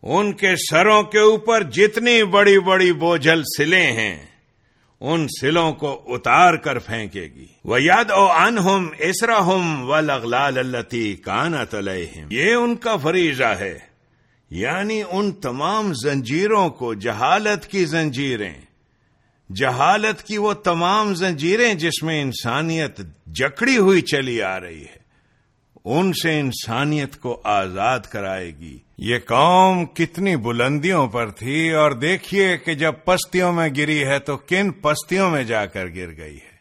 ان 0.03 0.33
کے 0.33 0.57
سروں 0.71 1.03
کے 1.03 1.19
اوپر 1.19 1.63
جتنی 1.63 2.25
بڑی 2.25 2.59
بڑی 2.59 2.93
بوجھل 2.93 3.43
سلیں 3.59 3.93
ہیں، 3.93 4.27
ان 5.01 5.27
سلوں 5.41 5.73
کو 5.73 6.03
اتار 6.07 6.55
کر 6.55 6.79
پھینکے 6.79 7.23
گی۔ 7.23 7.47
وہ 7.65 7.83
یاد 7.83 8.11
او 8.11 8.33
ان 8.33 8.59
ہوم 8.59 8.89
اسرا 8.99 9.39
ہوم 9.39 9.91
و 9.91 10.01
لغلال 10.01 10.59
التی 10.59 11.17
کانا 11.17 11.65
یہ 12.31 12.53
ان 12.53 12.77
کا 12.77 12.97
فریضہ 12.97 13.45
ہے۔ 13.45 13.88
یعنی 14.51 15.03
ان 15.11 15.33
تمام 15.33 15.93
زنجیروں 15.95 16.71
کو 16.71 16.95
جہالت 16.95 17.67
کی 17.67 17.85
زنجیریں۔ 17.85 18.55
جہالت 19.55 20.23
کی 20.23 20.39
وہ 20.39 20.53
تمام 20.53 21.15
زنجیریں 21.15 21.75
جس 21.75 22.03
میں 22.03 22.23
انسانیت 22.23 23.01
جکڑی 23.27 23.77
ہوئی 23.77 24.01
چلی 24.01 24.43
آ 24.43 24.61
رہی 24.61 24.83
ہے۔ 24.83 24.99
ان 25.85 26.13
سے 26.13 26.41
انسانیت 26.41 27.17
کو 27.17 27.41
آزاد 27.45 28.01
کرائے 28.01 28.57
گی۔ 28.59 28.79
یہ 28.99 29.19
قوم 29.19 29.87
کتنی 29.87 30.37
بلندیوں 30.37 31.07
پر 31.07 31.31
تھی 31.31 31.71
اور 31.71 31.93
دیکھیے 31.93 32.57
کہ 32.57 32.75
جب 32.75 32.95
پستیوں 33.05 33.53
میں 33.53 33.69
گری 33.77 34.05
ہے 34.05 34.19
تو 34.19 34.37
کن 34.37 34.71
پستیوں 34.71 35.31
میں 35.31 35.45
جا 35.45 35.67
کر 35.67 35.87
گر 35.87 36.17
گئی 36.17 36.37
ہے۔ 36.37 36.59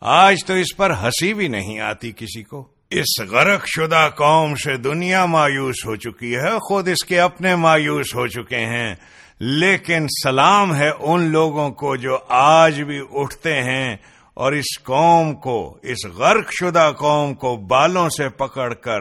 آج 0.00 0.44
تو 0.46 0.54
اس 0.54 0.76
پر 0.76 0.90
ہنسی 0.90 1.34
بھی 1.34 1.48
نہیں 1.48 1.80
آتی 1.80 2.12
کسی 2.16 2.42
کو۔ 2.42 2.75
اس 2.90 3.20
غرق 3.20 3.66
شدہ 3.66 4.08
قوم 4.16 4.54
سے 4.54 4.76
دنیا 4.76 5.26
مایوس 5.26 5.86
ہو 5.86 5.96
چکی 5.96 6.36
ہے، 6.36 6.58
خود 6.68 6.88
اس 6.88 7.04
کے 7.04 7.20
اپنے 7.20 7.56
مایوس 7.56 8.14
ہو 8.14 8.26
چکے 8.26 8.58
ہیں۔ 8.58 8.94
لیکن 9.40 10.06
سلام 10.22 10.76
ہے 10.76 10.90
ان 10.98 11.22
لوگوں 11.22 11.70
کو 11.70 11.96
جو 11.96 12.18
آج 12.28 12.82
بھی 12.82 13.00
اٹھتے 13.12 13.62
ہیں 13.62 13.96
اور 14.34 14.52
اس 14.52 14.82
قوم 14.82 15.34
کو، 15.34 15.78
اس 15.82 16.06
غرق 16.06 16.52
شدہ 16.60 16.92
قوم 16.98 17.34
کو 17.34 17.56
بالوں 17.56 18.08
سے 18.08 18.28
پکڑ 18.28 18.74
کر 18.74 19.00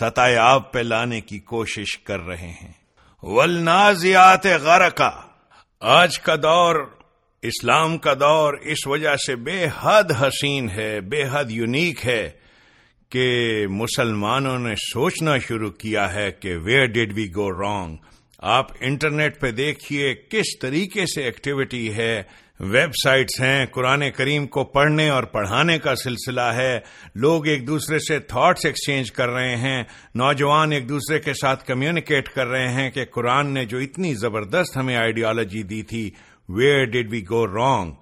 ستائے 0.00 0.36
آپ 0.36 0.72
پہ 0.72 0.78
لانے 0.78 1.20
کی 1.20 1.38
کوشش 1.38 1.98
کر 1.98 2.20
رہے 2.20 2.52
ہیں۔ 2.62 2.72
ولنازیات 3.22 4.46
غرقا۔ 4.46 5.10
آج 5.80 6.18
کا 6.18 6.36
دور، 6.36 6.90
اسلام 7.42 7.98
کا 7.98 8.14
دور 8.14 8.54
اس 8.54 8.86
وجہ 8.86 9.16
سے 9.16 9.36
بے 9.36 9.66
حد 9.80 10.22
حسین 10.22 10.70
ہے، 10.70 11.00
بے 11.00 11.24
حد 11.30 11.44
یونیک 11.48 12.06
ہے۔ 12.06 12.43
کہ 13.14 13.66
مسلمانوں 13.66 14.58
نے 14.58 14.74
سوچنا 14.74 15.38
شروع 15.38 15.70
کیا 15.70 16.14
ہے 16.14 16.32
کہ 16.40 16.56
where 16.56 16.86
did 16.86 17.12
we 17.16 17.26
go 17.26 17.52
wrong 17.52 17.96
آپ 18.38 18.66
انٹرنیٹ 18.80 19.40
پہ 19.40 19.50
دیکھیے 19.50 20.14
کس 20.14 20.58
طریقے 20.58 21.06
سے 21.06 21.22
ایکٹیویٹی 21.22 21.94
ہے۔ 21.94 22.22
ویب 22.60 22.90
سائٹس 23.04 23.40
ہیں، 23.40 23.66
قرآن 23.66 24.10
کریم 24.10 24.46
کو 24.46 24.64
پڑھنے 24.64 25.08
اور 25.08 25.22
پڑھانے 25.22 25.78
کا 25.78 25.94
سلسلہ 25.94 26.40
ہے۔ 26.40 26.80
لوگ 27.14 27.46
ایک 27.46 27.66
دوسرے 27.66 27.98
سے 27.98 28.18
تھاٹس 28.18 28.66
ایکسچینج 28.66 29.12
کر 29.12 29.28
رہے 29.28 29.56
ہیں۔ 29.56 29.82
نوجوان 30.14 30.72
ایک 30.72 30.88
دوسرے 30.88 31.18
کے 31.18 31.32
ساتھ 31.32 31.64
کمیونیکیٹ 31.64 32.28
کر 32.28 32.46
رہے 32.46 32.68
ہیں 32.68 32.90
کہ 32.90 33.04
قرآن 33.04 33.54
نے 33.54 33.64
جو 33.64 33.78
اتنی 33.78 34.14
زبردست 34.14 34.76
ہمیں 34.76 34.96
آئیڈیالوجی 34.96 35.62
دی 35.62 35.82
تھی۔ 35.82 36.10
Where 36.48 36.84
did 36.84 37.12
we 37.12 37.22
go 37.22 37.46
wrong 37.46 37.92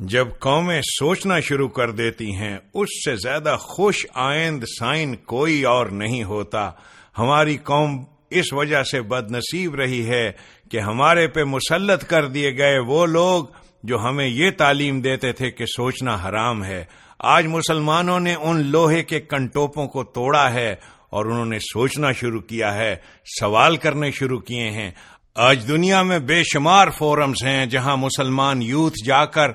جب 0.00 0.28
قومیں 0.38 0.80
سوچنا 0.82 1.40
شروع 1.40 1.68
کر 1.68 1.90
دیتی 1.90 2.34
ہیں، 2.34 2.58
اس 2.74 2.88
سے 3.04 3.16
زیادہ 3.16 3.56
خوش 3.60 4.06
آئند 4.14 4.64
سائن 4.78 5.16
کوئی 5.16 5.62
اور 5.62 5.86
نہیں 5.86 6.24
ہوتا۔ 6.24 6.70
ہماری 7.18 7.56
قوم 7.56 8.04
اس 8.30 8.52
وجہ 8.52 8.82
سے 8.82 9.02
بد 9.02 9.30
نصیب 9.30 9.74
رہی 9.74 10.08
ہے 10.08 10.32
کہ 10.70 10.80
ہمارے 10.80 11.28
پہ 11.28 11.44
مسلط 11.44 12.04
کر 12.04 12.26
دیے 12.26 12.56
گئے 12.58 12.78
وہ 12.78 13.06
لوگ 13.06 13.44
جو 13.82 13.98
ہمیں 13.98 14.26
یہ 14.26 14.50
تعلیم 14.50 15.00
دیتے 15.00 15.32
تھے 15.32 15.50
کہ 15.50 15.66
سوچنا 15.66 16.18
حرام 16.28 16.64
ہے۔ 16.64 16.84
آج 17.18 17.46
مسلمانوں 17.46 18.20
نے 18.20 18.34
ان 18.34 18.66
لوہے 18.66 19.02
کے 19.02 19.20
کنٹوپوں 19.20 19.88
کو 19.88 20.04
توڑا 20.04 20.52
ہے 20.52 20.74
اور 21.10 21.24
انہوں 21.24 21.46
نے 21.46 21.58
سوچنا 21.58 22.12
شروع 22.12 22.40
کیا 22.40 22.74
ہے، 22.74 22.96
سوال 23.40 23.76
کرنے 23.76 24.10
شروع 24.10 24.40
کیے 24.40 24.70
ہیں۔ 24.70 24.90
آج 25.34 25.68
دنیا 25.68 26.02
میں 26.02 26.18
بے 26.18 26.42
شمار 26.42 26.88
فورمز 26.98 27.44
ہیں 27.44 27.66
جہاں 27.66 27.96
مسلمان 27.96 28.62
یوتھ 28.62 29.04
جا 29.04 29.24
کر 29.24 29.48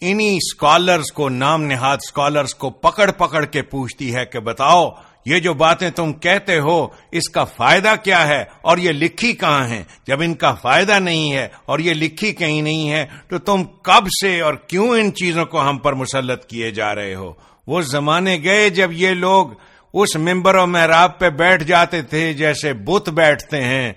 انہی 0.00 0.36
اسکالرس 0.36 1.12
کو، 1.12 1.28
نام 1.28 1.62
نہاد 1.62 1.96
اسکالرس 2.02 2.54
کو 2.54 2.70
پکڑ 2.70 3.10
پکڑ 3.10 3.44
کے 3.44 3.62
پوچھتی 3.62 4.14
ہے 4.14 4.24
کہ 4.24 4.40
بتاؤ، 4.40 4.90
یہ 5.26 5.38
جو 5.38 5.54
باتیں 5.54 5.90
تم 5.90 6.12
کہتے 6.12 6.58
ہو، 6.58 6.88
اس 7.12 7.28
کا 7.28 7.44
فائدہ 7.44 7.94
کیا 8.02 8.28
ہے؟ 8.28 8.44
اور 8.60 8.78
یہ 8.78 8.92
لکھی 8.92 9.32
کہاں 9.32 9.68
ہے 9.68 9.84
جب 10.06 10.20
ان 10.20 10.34
کا 10.34 10.54
فائدہ 10.54 10.98
نہیں 10.98 11.32
ہے 11.32 11.48
اور 11.66 11.78
یہ 11.78 11.94
لکھی 11.94 12.32
کہیں 12.32 12.62
نہیں 12.62 12.90
ہے 12.90 13.06
تو 13.28 13.38
تم 13.38 13.64
کب 13.64 14.06
سے 14.20 14.40
اور 14.40 14.54
کیوں 14.54 14.88
ان 14.88 15.14
چیزوں 15.14 15.44
کو 15.44 15.60
ہم 15.60 15.78
پر 15.78 15.92
مسلط 15.92 16.46
کیے 16.46 16.70
جا 16.70 16.94
رہے 16.94 17.14
ہو؟ 17.14 17.32
وہ 17.66 17.80
زمانے 17.80 18.38
گئے 18.44 18.70
جب 18.70 18.90
یہ 18.92 19.08
لوگ 19.08 19.46
اس 19.94 20.16
ممبر 20.16 20.54
و 20.54 20.66
محراب 20.66 21.18
پہ 21.18 21.30
بیٹھ 21.30 21.64
جاتے 21.64 22.02
تھے 22.02 22.32
جیسے 22.32 22.72
بت 22.72 23.08
بیٹھتے 23.08 23.64
ہیں۔ 23.64 23.92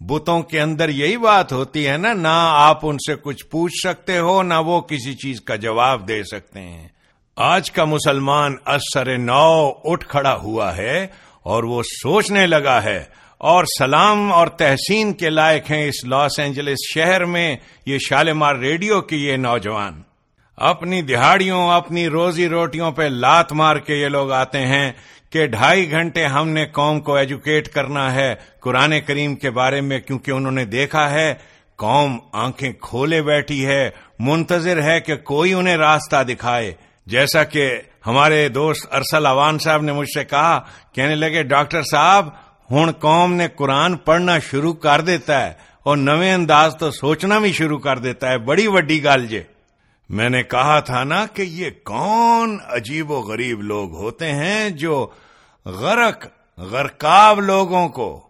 بتوں 0.00 0.42
کے 0.42 0.60
اندر 0.60 0.88
یہی 0.88 1.16
بات 1.16 1.52
ہوتی 1.52 1.88
ہے 1.88 1.96
نا، 1.96 2.12
نہ 2.12 2.50
آپ 2.50 2.78
ان 2.82 2.96
سے 2.96 3.14
کچھ 3.22 3.46
پوچھ 3.46 3.72
سکتے 3.82 4.18
ہو، 4.18 4.42
نہ 4.42 4.54
وہ 4.54 4.80
کسی 4.80 5.14
چیز 5.14 5.40
کا 5.40 5.56
جواب 5.56 6.08
دے 6.08 6.22
سکتے 6.22 6.60
ہیں۔ 6.60 6.88
آج 7.36 7.70
کا 7.70 7.84
مسلمان 7.84 8.54
اثر 8.64 9.18
نو 9.18 9.72
اٹھ 9.84 10.08
کھڑا 10.08 10.36
ہوا 10.36 10.76
ہے 10.76 11.06
اور 11.42 11.64
وہ 11.64 11.82
سوچنے 11.82 12.46
لگا 12.46 12.82
ہے۔ 12.82 13.04
اور 13.38 13.64
سلام 13.78 14.32
اور 14.32 14.46
تحسین 14.46 15.12
کے 15.12 15.30
لائق 15.30 15.70
ہیں 15.70 15.84
اس 15.84 16.04
لاس 16.04 16.38
اینجلس 16.38 16.78
شہر 16.94 17.24
میں 17.24 17.56
یہ 17.86 17.98
شالمار 17.98 18.54
ریڈیو 18.54 19.00
کے 19.00 19.16
یہ 19.16 19.36
نوجوان۔ 19.36 20.02
اپنی 20.56 21.02
دہاڑیوں، 21.02 21.70
اپنی 21.70 22.08
روزی 22.08 22.48
روٹیوں 22.48 22.92
پہ 22.92 23.02
لات 23.02 23.52
مار 23.52 23.76
کے 23.76 23.94
یہ 23.94 24.08
لوگ 24.08 24.32
آتے 24.32 24.58
ہیں۔ 24.58 24.92
کہ 25.30 25.46
ڈھائی 25.46 25.90
گھنٹے 25.90 26.26
ہم 26.26 26.48
نے 26.48 26.66
قوم 26.66 27.00
کو 27.00 27.14
ایجوکیٹ 27.14 27.68
کرنا 27.68 28.14
ہے 28.14 28.34
قرآن 28.60 29.00
کریم 29.06 29.34
کے 29.36 29.50
بارے 29.50 29.80
میں 29.80 30.00
کیونکہ 30.00 30.30
انہوں 30.30 30.52
نے 30.52 30.64
دیکھا 30.64 31.10
ہے، 31.10 31.34
قوم 31.76 32.18
آنکھیں 32.32 32.72
کھولے 32.72 33.22
بیٹھی 33.22 33.66
ہے، 33.66 33.90
منتظر 34.18 34.82
ہے 34.82 35.00
کہ 35.00 35.16
کوئی 35.16 35.52
انہیں 35.52 35.76
راستہ 35.76 36.22
دکھائے۔ 36.22 36.72
جیسا 37.06 37.44
کہ 37.44 37.80
ہمارے 38.06 38.48
دوست 38.48 38.94
ارسل 38.94 39.26
اوان 39.26 39.58
صاحب 39.58 39.82
نے 39.82 39.92
مجھ 39.92 40.08
سے 40.14 40.24
کہا، 40.24 40.60
کہنے 40.92 41.14
لگے، 41.14 41.42
ڈاکٹر 41.42 41.82
صاحب 41.82 42.28
ہوں 42.70 42.92
قوم 42.92 43.34
نے 43.34 43.48
قرآن 43.48 43.96
پڑھنا 43.96 44.38
شروع 44.38 44.74
کر 44.74 45.00
دیتا 45.00 45.46
ہے 45.46 45.52
اور 45.82 45.96
نویں 45.96 46.32
انداز 46.32 46.76
تو 46.76 46.90
سوچنا 46.90 47.38
بھی 47.38 47.52
شروع 47.52 47.78
کر 47.78 47.98
دیتا 47.98 48.30
ہے، 48.30 48.38
بڑی 48.38 48.66
وڈی 48.66 49.04
گل 49.04 49.26
جے۔ 49.26 49.42
میں 50.08 50.28
نے 50.28 50.42
کہا 50.42 50.80
تھا 50.80 51.04
نا 51.04 51.26
کہ 51.26 51.42
یہ 51.42 51.70
کون 51.84 52.58
عجیب 52.66 53.10
و 53.10 53.20
غریب 53.20 53.62
لوگ 53.62 53.94
ہوتے 53.94 54.32
ہیں 54.32 54.70
جو 54.70 55.06
غرق، 55.64 56.26
غرقاب 56.58 57.40
لوگوں 57.40 57.88
کو 57.88 58.20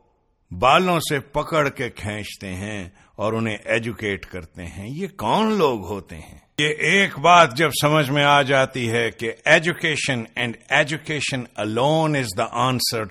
بالوں 0.58 1.00
سے 1.00 1.20
پکڑ 1.20 1.68
کے 1.68 1.90
کھینچتے 1.90 2.54
ہیں 2.54 2.88
اور 3.16 3.32
انہیں 3.32 3.56
ایجوکیٹ 3.64 4.26
کرتے 4.26 4.66
ہیں۔ 4.66 4.86
یہ 4.88 5.06
کون 5.16 5.52
لوگ 5.52 5.86
ہوتے 5.86 6.16
ہیں؟ 6.16 6.38
یہ 6.58 6.68
ایک 6.68 7.18
بات 7.18 7.56
جب 7.56 7.70
سمجھ 7.82 8.10
میں 8.10 8.24
آ 8.24 8.42
جاتی 8.42 8.90
ہے 8.90 9.10
کہ 9.10 9.32
education 9.44 10.22
and 10.34 10.56
education 10.68 11.42
alone 11.56 12.16
is 12.16 12.38
the 12.38 12.46
answer. 12.50 13.04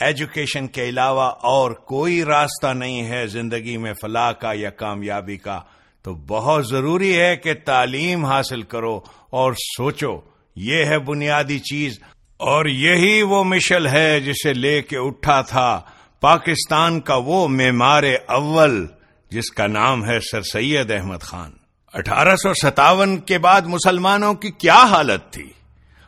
Education 0.00 0.66
کے 0.66 0.84
علاوہ 0.84 1.30
اور 1.30 1.70
کوئی 1.70 2.24
راستہ 2.24 2.66
نہیں 2.66 3.08
ہے 3.08 3.26
زندگی 3.26 3.76
میں 3.76 3.92
فلاح 4.00 4.32
کا 4.32 4.52
یا 4.54 4.70
کامیابی 4.70 5.36
کا۔ 5.36 5.60
تو 6.04 6.14
بہت 6.14 6.68
ضروری 6.68 7.20
ہے 7.20 7.36
کہ 7.36 7.54
تعلیم 7.54 8.24
حاصل 8.24 8.62
کرو 8.62 9.00
اور 9.30 9.52
سوچو، 9.52 10.20
یہ 10.56 10.84
ہے 10.84 10.98
بنیادی 10.98 11.58
چیز 11.58 11.98
اور 12.36 12.66
یہی 12.66 13.22
وہ 13.22 13.44
مشل 13.44 13.86
ہے 13.86 14.20
جسے 14.20 14.52
لے 14.52 14.82
کے 14.82 14.96
اٹھا 14.98 15.40
تھا۔ 15.40 15.80
پاکستان 16.20 17.00
کا 17.00 17.14
وہ 17.14 17.48
معمار 17.48 18.02
اول 18.26 18.86
جس 19.30 19.50
کا 19.50 19.66
نام 19.66 20.04
ہے 20.04 20.18
سر 20.20 20.42
سید 20.42 20.90
احمد 20.90 21.20
خان۔ 21.20 21.50
اٹھارہ 21.94 22.36
سو 22.36 22.52
ستاون 22.54 23.16
کے 23.18 23.38
بعد 23.38 23.62
مسلمانوں 23.62 24.34
کی 24.34 24.50
کیا 24.50 24.84
حالت 24.90 25.32
تھی؟ 25.32 25.50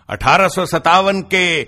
اٹھارہ 0.09 0.49
سو 0.49 0.67
ستاون 0.67 1.23
کے 1.23 1.65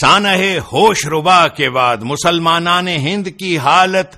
سانح 0.00 0.58
ہوش 0.72 1.06
ربا 1.06 1.48
کے 1.48 1.70
بعد 1.70 1.96
مسلمانان 1.96 2.88
ہند 2.88 3.28
کی 3.38 3.58
حالت 3.58 4.16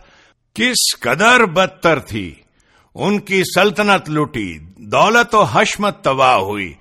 کس 0.55 1.01
قدر 1.01 1.45
بدتر 1.45 1.99
تھی؟ 1.99 2.35
ان 2.95 3.19
کی 3.19 3.43
سلطنت 3.55 4.11
لوٹی، 4.11 4.59
دولت 4.77 5.35
و 5.35 5.43
حشمت 5.43 6.05
تباہ 6.05 6.37
ہوئی، 6.37 6.73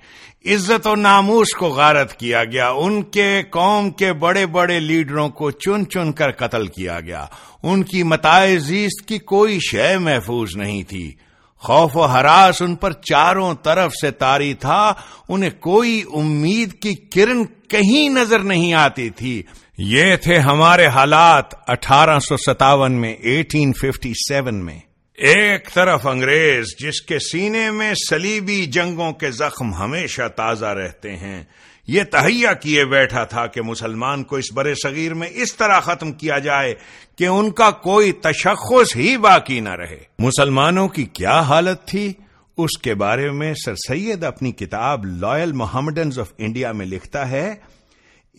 عزت 0.46 0.86
و 0.86 0.94
ناموس 0.94 1.52
کو 1.52 1.66
غارت 1.66 2.18
کیا 2.18 2.44
گیا، 2.44 2.68
ان 2.68 3.02
کے 3.02 3.42
قوم 3.50 3.90
کے 3.90 4.12
بڑے 4.12 4.46
بڑے 4.46 4.80
لیڈروں 4.80 5.28
کو 5.28 5.50
چن 5.50 5.90
چن 5.90 6.12
کر 6.12 6.30
قتل 6.30 6.66
کیا 6.66 7.00
گیا۔ 7.00 7.26
ان 7.62 7.82
کی 7.82 8.02
متائے 8.02 8.58
زیست 8.58 9.08
کی 9.08 9.18
کوئی 9.18 9.58
شے 9.60 9.98
محفوظ 9.98 10.56
نہیں 10.56 10.82
تھی۔ 10.82 11.12
خوف 11.56 11.96
و 11.96 12.04
حراس 12.04 12.62
ان 12.62 12.74
پر 12.74 12.92
چاروں 12.92 13.54
طرف 13.54 13.92
سے 14.00 14.10
تاری 14.10 14.54
تھا، 14.54 14.92
انہیں 15.28 15.50
کوئی 15.50 16.02
امید 16.14 16.72
کی 16.72 16.94
کرن 16.94 17.44
کہیں 17.68 18.08
نظر 18.08 18.38
نہیں 18.38 18.74
آتی 18.74 19.10
تھی۔ 19.10 19.42
یہ 19.78 20.16
تھے 20.16 20.38
ہمارے 20.38 20.86
حالات 20.86 21.70
اٹھارہ 21.70 22.18
سو 22.18 22.36
ستاون 22.36 22.92
میں 22.92 23.14
ایٹین 23.14 23.72
ففٹی 23.72 24.12
سیون 24.28 24.64
میں۔ 24.64 24.78
ایک 25.22 25.74
طرف 25.74 26.06
انگریز 26.06 26.66
جس 26.78 27.02
کے 27.02 27.18
سینے 27.18 27.70
میں 27.70 27.94
سلیبی 28.10 28.66
جنگوں 28.66 29.12
کے 29.12 29.30
زخم 29.30 29.74
ہمیشہ 29.74 30.22
تازہ 30.36 30.66
رہتے 30.66 31.16
ہیں، 31.16 31.44
یہ 31.86 32.02
تہیا 32.02 32.52
کیے 32.52 32.84
بیٹھا 32.84 33.24
تھا 33.24 33.46
کہ 33.46 33.62
مسلمان 33.62 34.22
کو 34.22 34.36
اس 34.36 34.52
برے 34.52 34.74
صغیر 34.74 35.14
میں 35.14 35.28
اس 35.32 35.54
طرح 35.56 35.80
ختم 35.80 36.12
کیا 36.12 36.38
جائے 36.38 36.74
کہ 37.18 37.24
ان 37.24 37.50
کا 37.50 37.70
کوئی 37.70 38.12
تشخص 38.12 38.96
ہی 38.96 39.16
باقی 39.16 39.60
نہ 39.60 39.74
رہے۔ 39.74 39.98
مسلمانوں 40.18 40.88
کی 40.88 41.04
کیا 41.04 41.40
حالت 41.40 41.84
تھی؟ 41.84 42.12
اس 42.56 42.78
کے 42.78 42.94
بارے 42.94 43.30
میں 43.30 43.54
سر 43.64 43.74
سید 43.74 44.24
اپنی 44.24 44.52
کتاب 44.52 45.06
لائل 45.06 45.52
محمدنز 45.52 46.18
آف 46.18 46.32
انڈیا 46.38 46.72
میں 46.72 46.86
لکھتا 46.86 47.30
ہے 47.30 47.54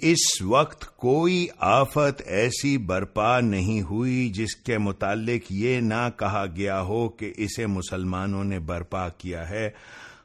اس 0.02 0.42
وقت 0.42 0.98
کوئی 0.98 1.48
آفت 1.60 2.22
ایسی 2.26 2.78
برپا 2.78 3.40
نہیں 3.40 3.82
ہوئی 3.82 4.30
جس 4.30 4.56
کے 4.56 4.78
متعلق 4.78 5.52
یہ 5.52 5.80
نہ 5.80 6.10
کہا 6.18 6.46
گیا 6.56 6.82
ہو 6.82 7.10
کہ 7.10 7.34
اسے 7.38 7.66
مسلمانوں 7.66 8.44
نے 8.44 8.60
برپا 8.60 9.10
کیا 9.10 9.50
ہے۔ 9.50 9.70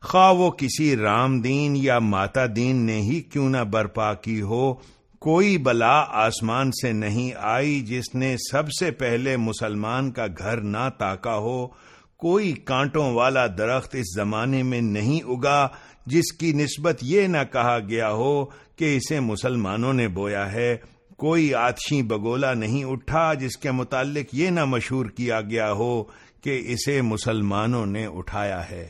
خواہ 0.03 0.33
وہ 0.33 0.51
کسی 0.51 0.97
رام 0.97 1.41
دین 1.41 1.77
یا 1.77 1.99
ماتا 1.99 2.47
دین 2.57 2.77
نے 2.77 3.01
ہی 3.01 3.21
کیوں 3.21 3.51
نہ 3.51 3.65
برپا 3.71 4.15
کی 4.15 4.41
ہو، 4.41 4.75
کوئی 5.19 5.59
بلا 5.59 6.05
آسمان 6.09 6.71
سے 6.71 6.93
نہیں 6.93 7.31
آئی 7.37 7.81
جس 7.81 8.15
نے 8.15 8.37
سب 8.51 8.73
سے 8.79 8.91
پہلے 8.91 9.37
مسلمان 9.37 10.11
کا 10.11 10.27
گھر 10.39 10.61
نہ 10.61 10.89
تاکا 10.99 11.35
ہو۔ 11.35 11.69
کوئی 12.17 12.53
کانٹوں 12.53 13.15
والا 13.15 13.47
درخت 13.47 13.95
اس 13.95 14.15
زمانے 14.17 14.63
میں 14.63 14.81
نہیں 14.81 15.31
اگا 15.31 15.69
جس 16.07 16.33
کی 16.33 16.53
نسبت 16.53 16.99
یہ 17.03 17.27
نہ 17.27 17.39
کہا 17.53 17.79
گیا 17.89 18.11
ہو 18.11 18.45
کہ 18.77 18.97
اسے 18.97 19.21
مسلمانوں 19.21 19.93
نے 19.93 20.09
بویا 20.09 20.53
ہے، 20.53 20.77
کوئی 21.17 21.55
آتشی 21.55 22.03
بگولا 22.03 22.55
نہیں 22.55 22.85
اٹھا 22.85 23.35
جس 23.35 23.57
کے 23.57 23.71
متعلق 23.71 24.35
یہ 24.35 24.51
نہ 24.51 24.65
مشہور 24.65 25.07
کیا 25.07 25.41
گیا 25.41 25.73
ہو 25.73 26.05
کہ 26.45 26.63
اسے 26.67 27.03
مسلمانوں 27.03 27.87
نے 27.87 28.07
اٹھایا 28.07 28.71
ہے۔ 28.71 28.89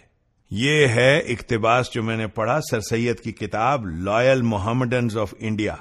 یہ 0.50 0.86
ہے 0.86 1.18
اقتباس 1.18 1.94
جو 1.94 2.02
میں 2.02 2.16
نے 2.16 2.26
پڑھا 2.26 2.60
سر 2.70 2.80
سید 2.80 3.20
کی 3.20 3.32
کتاب 3.32 3.86
لائل 3.86 4.42
محمدنز 4.42 5.16
آف 5.18 5.34
انڈیا۔ 5.38 5.74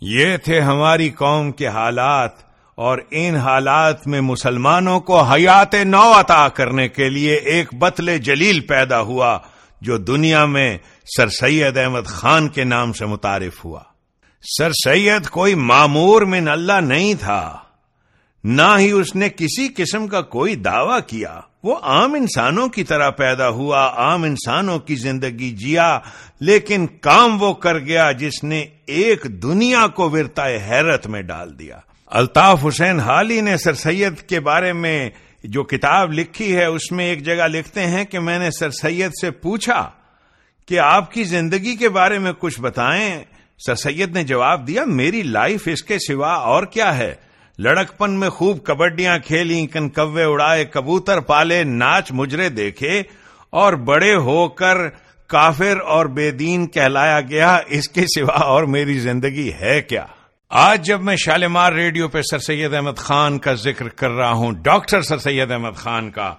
یہ 0.00 0.36
تھے 0.36 0.60
ہماری 0.60 1.10
قوم 1.10 1.52
کے 1.52 1.66
حالات 1.66 2.30
اور 2.74 2.98
ان 3.10 3.34
حالات 3.34 4.06
میں 4.06 4.20
مسلمانوں 4.20 5.00
کو 5.00 5.20
حیات 5.20 5.74
نو 5.74 6.12
عطا 6.20 6.48
کرنے 6.48 6.88
کے 6.88 7.08
لیے 7.08 7.34
ایک 7.34 7.74
بتل 7.74 8.18
جلیل 8.18 8.60
پیدا 8.60 9.00
ہوا۔ 9.00 9.38
جو 9.82 9.96
دنیا 9.96 10.44
میں 10.44 10.78
سر 11.16 11.28
سید 11.28 11.76
احمد 11.76 12.06
خان 12.06 12.48
کے 12.48 12.64
نام 12.64 12.92
سے 12.92 13.06
متعارف 13.06 13.64
ہوا۔ 13.64 13.80
سر 14.58 14.70
سید 14.84 15.28
کوئی 15.28 15.54
معمور 15.54 16.22
من 16.22 16.48
اللہ 16.48 16.80
نہیں 16.80 17.14
تھا۔ 17.14 17.56
نہ 18.44 18.76
ہی 18.78 18.90
اس 18.90 19.16
نے 19.16 19.28
کسی 19.28 19.68
قسم 19.76 20.06
کا 20.06 20.20
کوئی 20.20 20.56
دعوی 20.56 21.00
کیا۔ 21.06 21.40
وہ 21.62 21.76
عام 21.82 22.14
انسانوں 22.14 22.68
کی 22.68 22.84
طرح 22.84 23.10
پیدا 23.10 23.48
ہوا، 23.48 23.94
عام 23.96 24.22
انسانوں 24.22 24.78
کی 24.78 24.94
زندگی 24.94 25.50
جیا، 25.50 25.98
لیکن 26.40 26.86
کام 27.00 27.42
وہ 27.42 27.52
کر 27.52 27.78
گیا 27.78 28.12
جس 28.12 28.44
نے 28.44 28.64
ایک 28.86 29.22
دنیا 29.24 29.86
کو 29.86 30.10
ورتا 30.10 30.46
حیرت 30.46 31.06
میں 31.06 31.22
ڈال 31.22 31.58
دیا۔ 31.58 31.78
الطاف 32.06 32.66
حسین 32.66 33.00
حالی 33.00 33.40
نے 33.40 33.56
سر 33.56 33.74
سید 33.74 34.20
کے 34.20 34.40
بارے 34.40 34.72
میں 34.72 35.10
جو 35.44 35.62
کتاب 35.62 36.12
لکھی 36.12 36.56
ہے، 36.56 36.64
اس 36.64 36.92
میں 36.92 37.04
ایک 37.04 37.24
جگہ 37.24 37.46
لکھتے 37.48 37.86
ہیں 37.86 38.04
کہ 38.04 38.20
میں 38.20 38.38
نے 38.38 38.50
سر 38.50 38.70
سید 38.70 39.10
سے 39.20 39.30
پوچھا 39.30 39.90
کہ 40.66 40.78
آپ 40.78 41.12
کی 41.12 41.24
زندگی 41.24 41.76
کے 41.76 41.88
بارے 41.88 42.18
میں 42.18 42.32
کچھ 42.38 42.60
بتائیں۔ 42.60 43.24
سر 43.66 43.74
سید 43.74 44.16
نے 44.16 44.24
جواب 44.24 44.66
دیا، 44.66 44.84
میری 44.84 45.22
لائف 45.22 45.62
اس 45.66 45.82
کے 45.82 45.98
سوا 45.98 46.32
اور 46.32 46.64
کیا 46.64 46.96
ہے؟ 46.96 47.14
لڑکپن 47.58 48.10
میں 48.20 48.28
خوب 48.28 48.64
کبڈیاں 48.64 49.18
کھیلی، 49.18 49.66
کنکوے 49.66 50.24
اڑائے، 50.24 50.64
کبوتر 50.64 51.20
پالے، 51.20 51.64
ناچ 51.64 52.12
مجرے 52.12 52.48
دیکھے 52.48 53.02
اور 53.50 53.72
بڑے 53.72 54.14
ہو 54.14 54.48
کر 54.48 54.76
کافر 55.26 55.80
اور 55.80 56.06
بے 56.06 56.30
دین 56.30 56.66
کہلایا 56.66 57.20
گیا۔ 57.20 57.58
اس 57.66 57.88
کے 57.88 58.04
سوا 58.06 58.38
اور 58.38 58.64
میری 58.64 58.98
زندگی 58.98 59.52
ہے 59.60 59.82
کیا؟ 59.82 60.06
آج 60.54 60.84
جب 60.86 61.02
میں 61.02 61.16
شالمار 61.16 61.72
ریڈیو 61.72 62.08
پہ 62.08 62.22
سر 62.22 62.38
سید 62.38 62.74
احمد 62.74 62.96
خان 62.96 63.38
کا 63.38 63.52
ذکر 63.54 63.88
کر 63.88 64.10
رہا 64.10 64.32
ہوں، 64.32 64.52
ڈاکٹر 64.52 65.02
سر 65.02 65.18
سید 65.18 65.50
احمد 65.50 65.76
خان 65.76 66.10
کا، 66.10 66.34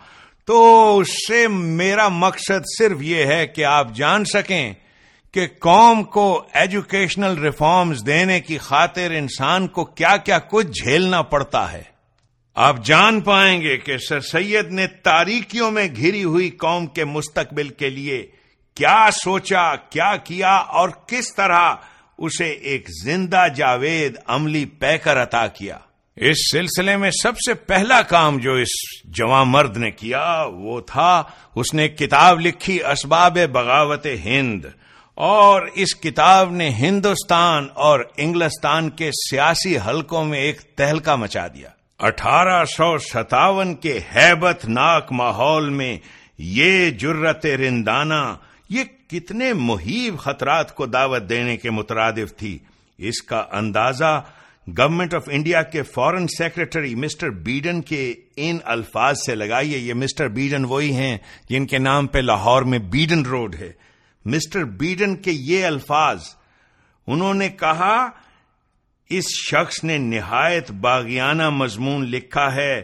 تو 0.46 0.98
اس 1.00 1.08
سے 1.28 1.48
میرا 1.48 2.08
مقصد 2.08 2.66
صرف 2.78 3.02
یہ 3.02 3.26
ہے 3.26 3.48
کہ 3.48 3.66
آپ 3.66 3.88
جان 3.94 4.26
سکیں 4.26 4.74
کہ 5.32 5.48
قوم 5.60 6.04
کو 6.04 6.44
ایجوکیشنل 6.54 7.38
ریفارمز 7.38 8.06
دینے 8.06 8.40
کی 8.40 8.58
خاطر 8.58 9.12
انسان 9.12 9.68
کو 9.68 9.86
کیا 9.86 10.18
کیا 10.18 10.40
کچھ 10.40 10.68
جھیلنا 10.68 11.22
پڑتا 11.22 11.72
ہے۔ 11.72 11.84
آپ 12.56 12.84
جان 12.84 13.20
پائیں 13.22 13.62
گے 13.62 13.78
کہ 13.78 13.98
سر 13.98 14.20
سید 14.20 14.72
نے 14.72 14.88
تاریکیوں 14.88 15.72
میں 15.72 15.88
گھری 15.96 16.24
ہوئی 16.24 16.50
قوم 16.50 16.88
کے 16.88 17.06
مستقبل 17.06 17.70
کے 17.70 17.90
لیے 17.90 18.26
کیا 18.76 19.10
سوچا، 19.24 19.76
کیا 19.76 20.16
کیا 20.16 20.56
اور 20.56 20.90
کس 21.08 21.36
طرح 21.36 21.74
اسے 22.18 22.50
ایک 22.50 22.90
زندہ 23.04 23.46
جاوید 23.56 24.16
عملی 24.28 24.66
پے 24.66 24.98
کر 24.98 25.24
عطا 25.24 25.48
کیا۔ 25.48 25.78
اس 26.16 26.38
سلسلے 26.52 26.98
میں 26.98 27.12
سب 27.12 27.34
سے 27.36 27.54
پہلا 27.54 28.02
کام 28.02 28.38
جو 28.38 28.54
اس 28.54 28.70
جوان 29.04 29.48
مرد 29.48 29.78
نے 29.78 29.92
کیا 29.92 30.46
وہ 30.54 30.82
تھا، 30.82 31.24
اس 31.56 31.74
نے 31.74 31.88
کتاب 31.88 32.40
لکھی، 32.40 32.84
اسباب 32.84 33.38
بغاوت 33.52 34.06
ہند۔ 34.06 34.66
اور 35.16 35.62
اس 35.74 35.96
کتاب 35.96 36.52
نے 36.52 36.70
ہندوستان 36.70 37.68
اور 37.74 38.00
انگلستان 38.18 38.90
کے 38.90 39.12
سیاسی 39.12 39.78
حلقوں 39.78 40.26
میں 40.26 40.40
ایک 40.40 40.62
تہلکا 40.62 41.16
مچا 41.16 41.48
دیا۔ 41.48 41.70
اٹھارہ 42.00 42.66
سو 42.66 42.98
ستاون 42.98 43.76
کے 43.76 44.00
ہیبت 44.16 44.66
ناک 44.66 45.12
ماحول 45.12 45.70
میں 45.70 45.98
یہ 46.38 46.90
جرت 46.90 47.46
رندانہ، 47.46 48.36
یہ 48.70 48.84
کتنے 49.14 49.54
محیب 49.54 50.20
خطرات 50.20 50.76
کو 50.76 50.86
دعوت 50.86 51.30
دینے 51.30 51.58
کے 51.58 51.70
مترادف 51.70 52.38
تھی۔ 52.38 52.60
اس 52.98 53.22
کا 53.22 53.46
اندازہ 53.52 54.22
گورنمنٹ 54.78 55.14
آف 55.14 55.24
انڈیا 55.32 55.62
کے 55.62 55.84
فارن 55.84 56.28
سیکرٹری 56.28 56.96
مسٹر 56.96 57.30
بیڈن 57.30 57.82
کے 57.82 58.14
ان 58.36 58.58
الفاظ 58.64 59.16
سے 59.26 59.36
لگائیے۔ 59.36 59.78
یہ 59.78 59.94
مسٹر 59.94 60.28
بیڈن 60.28 60.66
وہی 60.66 60.94
ہیں 60.94 61.18
جن 61.50 61.68
کے 61.68 61.78
نام 61.78 62.08
پہ 62.08 62.20
لاہور 62.20 62.62
میں 62.62 62.80
بیڈن 62.80 63.26
روڈ 63.26 63.56
ہے۔ 63.56 63.72
مسٹر 64.26 64.64
بیڈن 64.64 65.16
کے 65.16 65.32
یہ 65.32 65.66
الفاظ، 65.66 66.24
انہوں 67.08 67.34
نے 67.34 67.50
کہا، 67.50 68.10
اس 69.10 69.26
شخص 69.52 69.84
نے 69.84 69.98
نہایت 69.98 70.72
باغیانہ 70.72 71.50
مضمون 71.50 72.06
لکھا 72.06 72.56
ہے۔ 72.56 72.82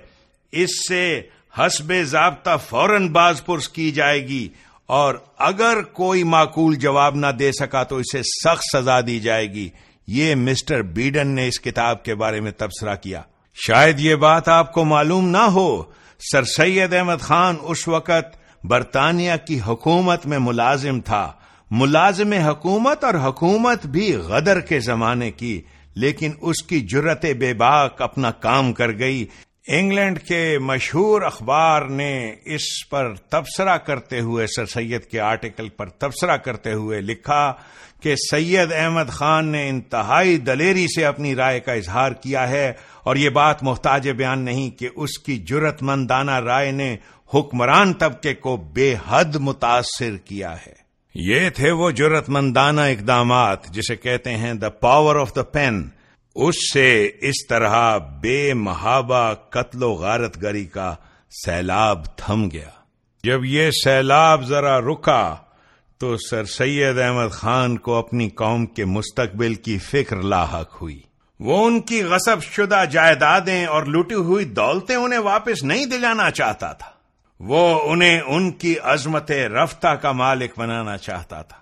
اس 0.52 0.90
سے 0.90 1.22
حسب 1.60 1.94
ضابطہ 2.04 2.58
فوراً 2.70 3.08
باز 3.08 3.46
پرس 3.46 3.70
کی 3.70 3.92
جائے 3.92 4.28
گی۔ 4.28 4.50
اور 4.90 5.16
اگر 5.38 5.82
کوئی 5.82 6.24
معقول 6.24 6.76
جواب 6.76 7.16
نہ 7.16 7.28
دے 7.28 7.52
سکا 7.52 7.84
تو 7.84 7.96
اسے 7.96 8.24
سخت 8.24 8.78
سزا 8.78 9.02
دی 9.02 9.20
جائے 9.20 9.54
گی۔ 9.54 9.70
یہ 10.08 10.36
مسٹر 10.36 10.82
بیڈن 10.82 11.28
نے 11.28 11.48
اس 11.48 11.60
کتاب 11.60 12.04
کے 12.04 12.16
بارے 12.16 12.42
میں 12.42 12.52
تبصرہ 12.52 12.96
کیا۔ 12.96 13.22
شاید 13.68 14.00
یہ 14.00 14.16
بات 14.16 14.48
آپ 14.48 14.74
کو 14.74 14.86
معلوم 14.86 15.30
نہ 15.30 15.38
ہو، 15.38 15.84
سر 16.32 16.44
سید 16.44 16.94
احمد 16.94 17.22
خان 17.22 17.56
اس 17.62 17.88
وقت 17.88 18.38
برطانیہ 18.64 19.32
کی 19.48 19.60
حکومت 19.68 20.26
میں 20.26 20.40
ملازم 20.40 21.02
تھا۔ 21.02 21.32
ملازم 21.72 22.34
حکومت 22.34 23.04
اور 23.04 23.14
حکومت 23.14 23.86
بھی 23.86 24.16
غدر 24.16 24.60
کے 24.60 24.80
زمانے 24.80 25.32
کی، 25.32 25.62
لیکن 25.96 26.32
اس 26.42 26.64
کی 26.64 26.80
جرت 26.80 27.26
بے 27.26 27.54
باک 27.54 28.02
اپنا 28.02 28.32
کام 28.32 28.74
کر 28.74 28.92
گئی۔ 29.00 29.26
انگلینڈ 29.72 30.20
کے 30.20 30.60
مشہور 30.60 31.22
اخبار 31.22 31.82
نے 31.82 32.36
اس 32.46 32.90
پر 32.90 33.16
تبصرہ 33.16 33.78
کرتے 33.78 34.20
ہوئے 34.20 34.48
سر 34.48 34.66
سید 34.66 35.04
کے 35.04 35.20
آرٹیکل 35.20 35.70
پر 35.70 35.90
تبصرہ 35.90 36.38
کرتے 36.38 36.74
ہوئے 36.74 37.02
لکھا 37.02 37.54
کہ 38.02 38.16
سید 38.16 38.72
احمد 38.72 39.10
خان 39.10 39.48
نے 39.48 39.70
انتہائی 39.70 40.38
دلیری 40.38 40.86
سے 40.96 41.06
اپنی 41.06 41.36
رائے 41.36 41.60
کا 41.60 41.74
اظہار 41.74 42.12
کیا 42.12 42.50
ہے 42.50 42.74
اور 43.04 43.16
یہ 43.16 43.30
بات 43.30 43.64
محتاج 43.64 44.10
بیان 44.10 44.40
نہیں 44.40 44.80
کہ 44.80 44.90
اس 44.96 45.20
کی 45.20 45.38
جرت 45.38 45.84
مندانہ 45.84 46.40
رائے 46.40 46.72
نے 46.72 46.98
حکمران 47.34 47.94
طبقے 47.94 48.34
کو 48.34 48.58
بے 48.58 48.96
حد 49.10 49.36
متاثر 49.36 50.18
کیا 50.18 50.56
ہے۔ 50.56 50.74
یہ 51.16 51.50
تھے 51.50 51.72
وہ 51.72 51.92
جرت 51.92 52.30
مندانہ 52.30 52.82
اقدامات 52.82 53.68
جسے 53.68 53.96
کہتے 53.96 54.36
ہیں 54.36 54.54
the 54.54 54.70
power 54.70 55.16
of 55.16 55.36
the 55.36 55.44
pen 55.44 55.90
اس 56.48 56.74
سے 56.74 57.12
اس 57.22 57.48
طرح 57.50 57.98
بے 57.98 58.54
محابہ 58.54 59.34
قتل 59.50 59.84
و 59.84 59.92
غارت 59.92 60.42
گری 60.42 60.66
کا 60.66 60.96
سیلاب 61.46 62.06
تھم 62.18 62.50
گیا۔ 62.52 62.70
جب 63.24 63.46
یہ 63.46 63.72
سیلاب 63.84 64.44
ذرا 64.44 64.80
رکا 64.80 65.36
تو 65.98 66.18
سر 66.18 66.46
سید 66.46 67.00
احمد 67.00 67.32
خان 67.32 67.78
کو 67.78 67.96
اپنی 67.96 68.30
قوم 68.30 68.66
کے 68.66 68.86
مستقبل 68.86 69.56
کی 69.56 69.78
فکر 69.78 70.16
لاحق 70.16 70.82
ہوئی۔ 70.82 71.00
وہ 71.40 71.68
ان 71.68 71.82
کی 71.82 72.04
غصب 72.04 72.44
شدہ 72.44 72.84
جائیدادیں 72.92 73.66
اور 73.66 73.84
لوٹی 73.84 74.16
ہوئی 74.16 74.46
دولتیں 74.46 74.96
انہیں 74.96 75.20
واپس 75.20 75.64
نہیں 75.64 75.86
دلانا 75.86 76.32
چاہتا 76.32 76.74
تھا۔ 76.74 76.90
وہ 77.40 77.92
انہیں 77.92 78.22
ان 78.22 78.52
کی 78.52 78.80
عظمت 78.80 79.32
رفتہ 79.32 79.88
کا 79.88 80.12
مالک 80.12 80.52
بنانا 80.58 80.98
چاہتا 80.98 81.42
تھا۔ 81.42 81.58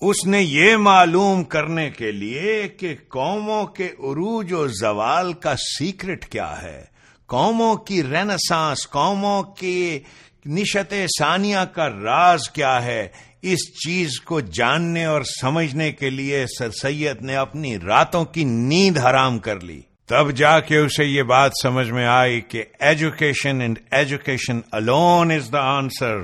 اس 0.00 0.26
نے 0.26 0.42
یہ 0.42 0.76
معلوم 0.76 1.44
کرنے 1.44 1.90
کے 1.90 2.12
لیے 2.12 2.68
کہ 2.68 2.94
قوموں 3.08 3.66
کے 3.66 3.84
عروج 3.84 4.52
و 4.52 4.66
زوال 4.66 5.32
کا 5.32 5.54
سیکرٹ 5.56 6.24
کیا 6.24 6.62
ہے۔ 6.62 6.84
قوموں 7.26 7.76
کی 7.76 8.02
رینسانس 8.02 8.88
قوموں 8.88 9.42
کی 9.42 9.98
نشت 10.46 10.94
ثانیہ 11.18 11.58
کا 11.72 11.90
راز 11.90 12.40
کیا 12.52 12.84
ہے۔ 12.84 13.08
اس 13.42 13.58
چیز 13.86 14.20
کو 14.20 14.40
جاننے 14.40 15.04
اور 15.04 15.22
سمجھنے 15.22 15.92
کے 15.92 16.10
لیے 16.10 16.44
سر 16.58 16.70
سید 16.70 17.22
نے 17.22 17.36
اپنی 17.36 17.78
راتوں 17.78 18.24
کی 18.24 18.44
نیند 18.44 18.98
حرام 18.98 19.38
کر 19.38 19.60
لی۔ 19.60 19.80
تب 20.06 20.30
جا 20.30 20.60
کے 20.60 20.78
اسے 20.78 21.04
یہ 21.04 21.22
بات 21.22 21.50
سمجھ 21.62 21.90
میں 21.90 22.06
آئی 22.06 22.40
کہ 22.40 22.64
education 22.80 23.60
and 23.60 23.78
education 23.90 24.60
alone 24.72 25.30
is 25.30 25.52
the 25.52 25.60
answer 25.60 26.16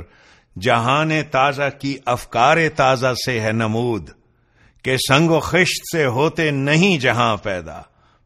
جہان 0.61 1.11
تازہ 1.31 1.69
کی 1.81 1.99
افکار 2.07 2.57
تازہ 2.77 3.15
سے 3.27 3.41
ہے 3.41 3.53
نمود، 3.53 4.11
کہ 4.83 4.97
سنگ 5.09 5.31
و 5.31 5.41
خشت 5.41 5.97
سے 5.97 6.07
ہوتے 6.07 6.51
نہیں 6.51 6.99
جہاں 6.99 7.37
پیدا۔ 7.37 7.81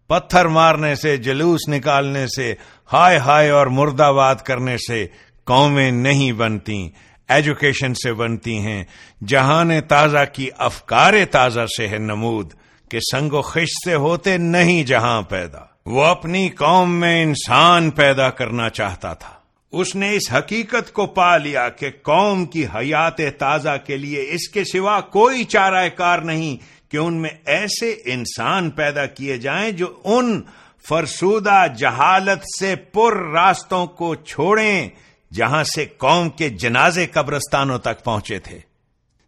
پتھر 0.08 0.44
مارنے 0.44 0.94
سے، 0.94 1.16
جلوس 1.16 1.68
نکالنے 1.68 2.26
سے، 2.26 2.54
ہائے 2.92 3.18
ہائے 3.18 3.50
اور 3.50 3.66
مردہ 3.66 4.34
کرنے 4.44 4.76
سے 4.78 5.06
قومیں 5.44 5.90
نہیں 5.90 6.32
بنتی 6.32 6.88
ایجوکیشن 7.28 7.94
سے 7.94 8.12
بنتی 8.12 8.58
ہیں۔ 8.58 8.84
جہان 9.26 9.70
تازہ 9.88 10.24
کی 10.32 10.50
افکار 10.58 11.14
تازہ 11.30 11.66
سے 11.76 11.88
ہے 11.88 11.98
نمود، 11.98 12.52
کہ 12.90 12.98
سنگ 13.12 13.32
و 13.32 13.42
خش 13.42 13.68
سے 13.84 13.94
ہوتے 13.94 14.36
نہیں 14.36 14.84
جہاں 14.84 15.22
پیدا۔ 15.22 15.58
وہ 15.86 16.04
اپنی 16.04 16.48
قوم 16.48 17.00
میں 17.00 17.22
انسان 17.22 17.90
پیدا 17.90 18.30
کرنا 18.30 18.70
چاہتا 18.70 19.14
تھا۔ 19.14 19.38
اس 19.72 19.96
نے 19.96 20.16
اس 20.16 20.33
حقیقت 20.33 20.92
کو 20.92 21.07
پا 21.07 21.37
لیا 21.37 21.68
کہ 21.68 21.90
قوم 22.02 22.46
کی 22.46 22.66
حیات 22.66 23.20
تازہ 23.38 23.76
کے 23.87 23.96
لیے 23.96 24.26
اس 24.31 24.48
کے 24.48 24.64
سوا 24.64 25.00
کوئی 25.00 25.44
چارہ 25.44 25.88
کار 25.88 26.18
نہیں 26.18 26.57
کہ 26.90 26.96
ان 26.96 27.22
میں 27.22 27.31
ایسے 27.46 27.96
انسان 28.04 28.70
پیدا 28.70 29.07
کیے 29.07 29.38
جائیں 29.38 29.70
جو 29.70 29.87
ان 30.04 30.42
فرسودہ 30.88 31.66
جہالت 31.78 32.61
سے 32.61 32.76
پر 32.76 33.16
راستوں 33.16 33.87
کو 33.87 34.14
چھوڑیں 34.14 34.88
جہاں 35.33 35.64
سے 35.64 35.85
قوم 35.85 36.28
کے 36.28 36.48
جنازے 36.48 37.07
قبرستانوں 37.07 37.78
تک 37.78 38.04
پہنچے 38.04 38.38
تھے۔ 38.38 38.59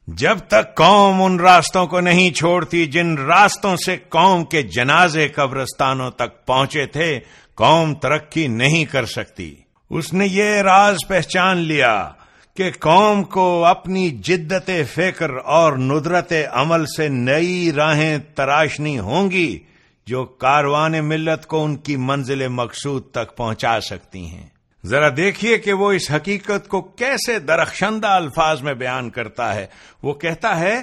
جب 0.06 0.38
تک 0.48 0.76
قوم 0.76 1.22
ان 1.22 1.40
راستوں 1.40 1.86
کو 1.86 2.00
نہیں 2.00 2.30
چھوڑتی، 2.30 2.86
جن 2.86 3.18
راستوں 3.18 3.76
سے 3.76 3.96
قوم 3.96 4.44
کے 4.44 4.62
جنازے 4.62 5.28
قبرستانوں 5.28 6.10
تک 6.10 6.46
پہنچے 6.46 6.86
تھے، 6.86 7.20
قوم 7.54 7.94
ترقی 7.94 8.46
نہیں 8.46 8.84
کر 8.84 9.06
سکتی۔ 9.06 9.54
اس 9.90 10.12
نے 10.12 10.26
یہ 10.26 10.44
راز 10.44 10.96
پہچان 11.08 11.56
لیا 11.56 12.08
کہ 12.56 12.70
قوم 12.80 13.24
کو 13.24 13.64
اپنی 13.64 14.10
جدت 14.10 14.70
فکر 14.94 15.30
اور 15.44 15.72
ندرت 15.72 16.32
عمل 16.52 16.86
سے 16.86 17.08
نئی 17.08 17.72
راہیں 17.72 18.18
تراشنی 18.18 18.98
ہوں 18.98 19.30
گی 19.30 19.58
جو 20.06 20.24
کاروان 20.24 21.04
ملت 21.04 21.46
کو 21.46 21.64
ان 21.64 21.76
کی 21.76 21.96
منزل 21.96 22.48
مقصود 22.48 23.10
تک 23.10 23.36
پہنچا 23.36 23.80
سکتی 23.80 24.26
ہیں۔ 24.26 24.46
ذرا 24.86 25.08
دیکھیے 25.16 25.58
کہ 25.58 25.72
وہ 25.72 25.92
اس 25.92 26.10
حقیقت 26.10 26.68
کو 26.68 26.80
کیسے 26.80 27.38
درخشندہ 27.38 28.06
الفاظ 28.06 28.62
میں 28.62 28.74
بیان 28.74 29.10
کرتا 29.10 29.54
ہے۔ 29.54 29.66
وہ 30.02 30.12
کہتا 30.12 30.60
ہے، 30.60 30.82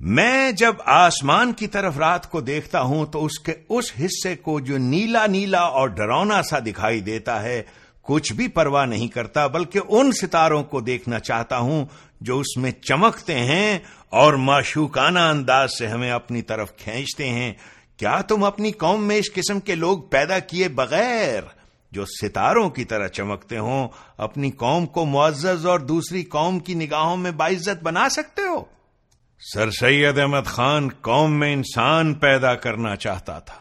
میں 0.00 0.52
جب 0.52 0.74
آسمان 0.86 1.52
کی 1.52 1.66
طرف 1.66 1.98
رات 1.98 2.30
کو 2.30 2.40
دیکھتا 2.40 2.80
ہوں 2.80 3.06
تو 3.06 3.24
اس 3.24 3.38
کے 3.38 3.52
اس 3.68 3.92
حصے 4.00 4.36
کو 4.36 4.60
جو 4.60 4.78
نیلا 4.78 5.26
نیلا 5.26 5.60
اور 5.60 5.88
ڈرونا 5.88 6.42
سا 6.42 6.58
دکھائی 6.58 7.00
دیتا 7.00 7.42
ہے 7.42 7.62
کچھ 8.02 8.32
بھی 8.32 8.48
پرواہ 8.48 8.86
نہیں 8.86 9.08
کرتا، 9.08 9.46
بلکہ 9.46 9.80
ان 9.88 10.12
ستاروں 10.12 10.64
کو 10.64 10.80
دیکھنا 10.80 11.18
چاہتا 11.18 11.58
ہوں 11.58 11.84
جو 12.20 12.38
اس 12.38 12.56
میں 12.56 12.70
چمکتے 12.70 13.34
ہیں 13.34 13.78
اور 14.10 14.34
معشوقانہ 14.34 15.18
انداز 15.18 15.78
سے 15.78 15.86
ہمیں 15.86 16.10
اپنی 16.10 16.42
طرف 16.42 16.76
کھینچتے 16.76 17.28
ہیں۔ 17.28 17.52
کیا 17.96 18.20
تم 18.20 18.44
اپنی 18.44 18.72
قوم 18.72 19.06
میں 19.06 19.16
اس 19.16 19.32
قسم 19.34 19.60
کے 19.60 19.74
لوگ 19.74 19.98
پیدا 19.98 20.38
کیے 20.38 20.68
بغیر 20.68 21.42
جو 21.92 22.04
ستاروں 22.04 22.70
کی 22.70 22.84
طرح 22.84 23.08
چمکتے 23.08 23.58
ہوں، 23.58 23.88
اپنی 24.18 24.50
قوم 24.50 24.86
کو 24.86 25.04
معزز 25.04 25.66
اور 25.66 25.80
دوسری 25.80 26.22
قوم 26.22 26.58
کی 26.58 26.74
نگاہوں 26.74 27.16
میں 27.16 27.30
باعزت 27.30 27.82
بنا 27.82 28.08
سکتے 28.08 28.42
ہو؟ 28.42 28.64
سر 29.54 29.70
سید 29.70 30.18
احمد 30.18 30.46
خان 30.46 30.88
قوم 31.00 31.38
میں 31.38 31.52
انسان 31.52 32.14
پیدا 32.14 32.54
کرنا 32.54 32.96
چاہتا 32.96 33.38
تھا۔ 33.38 33.54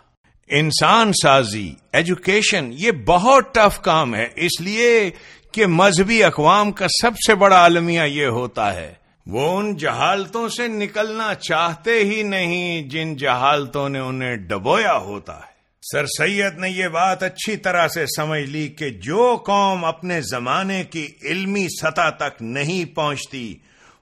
انسان 0.53 1.11
سازی 1.23 1.73
ایجوکیشن 1.93 2.69
یہ 2.73 2.91
بہت 2.91 3.53
ٹف 3.53 3.79
کام 3.81 4.15
ہے، 4.15 4.27
اس 4.35 4.61
لیے 4.61 5.09
کہ 5.51 5.65
مذہبی 5.65 6.23
اقوام 6.23 6.71
کا 6.71 6.87
سب 6.87 7.11
سے 7.27 7.35
بڑا 7.35 7.55
عالمیہ 7.55 8.01
یہ 8.01 8.25
ہوتا 8.25 8.73
ہے۔ 8.73 8.93
وہ 9.27 9.57
ان 9.57 9.77
جہالتوں 9.77 10.49
سے 10.49 10.67
نکلنا 10.67 11.35
چاہتے 11.35 11.99
ہی 11.99 12.23
نہیں 12.23 12.81
جن 12.81 13.17
جہالتوں 13.17 13.89
نے 13.89 13.99
انہیں 13.99 14.35
ڈبویا 14.35 14.97
ہوتا 14.97 15.37
ہے۔ 15.37 15.51
سر 15.91 16.05
سید 16.05 16.59
نے 16.59 16.69
یہ 16.69 16.87
بات 16.87 17.23
اچھی 17.23 17.57
طرح 17.57 17.87
سے 17.87 18.05
سمجھ 18.05 18.43
لی 18.43 18.67
کہ 18.67 18.89
جو 18.89 19.37
قوم 19.45 19.85
اپنے 19.85 20.21
زمانے 20.21 20.83
کی 20.83 21.07
علمی 21.23 21.67
سطح 21.81 22.09
تک 22.09 22.41
نہیں 22.41 22.95
پہنچتی، 22.95 23.55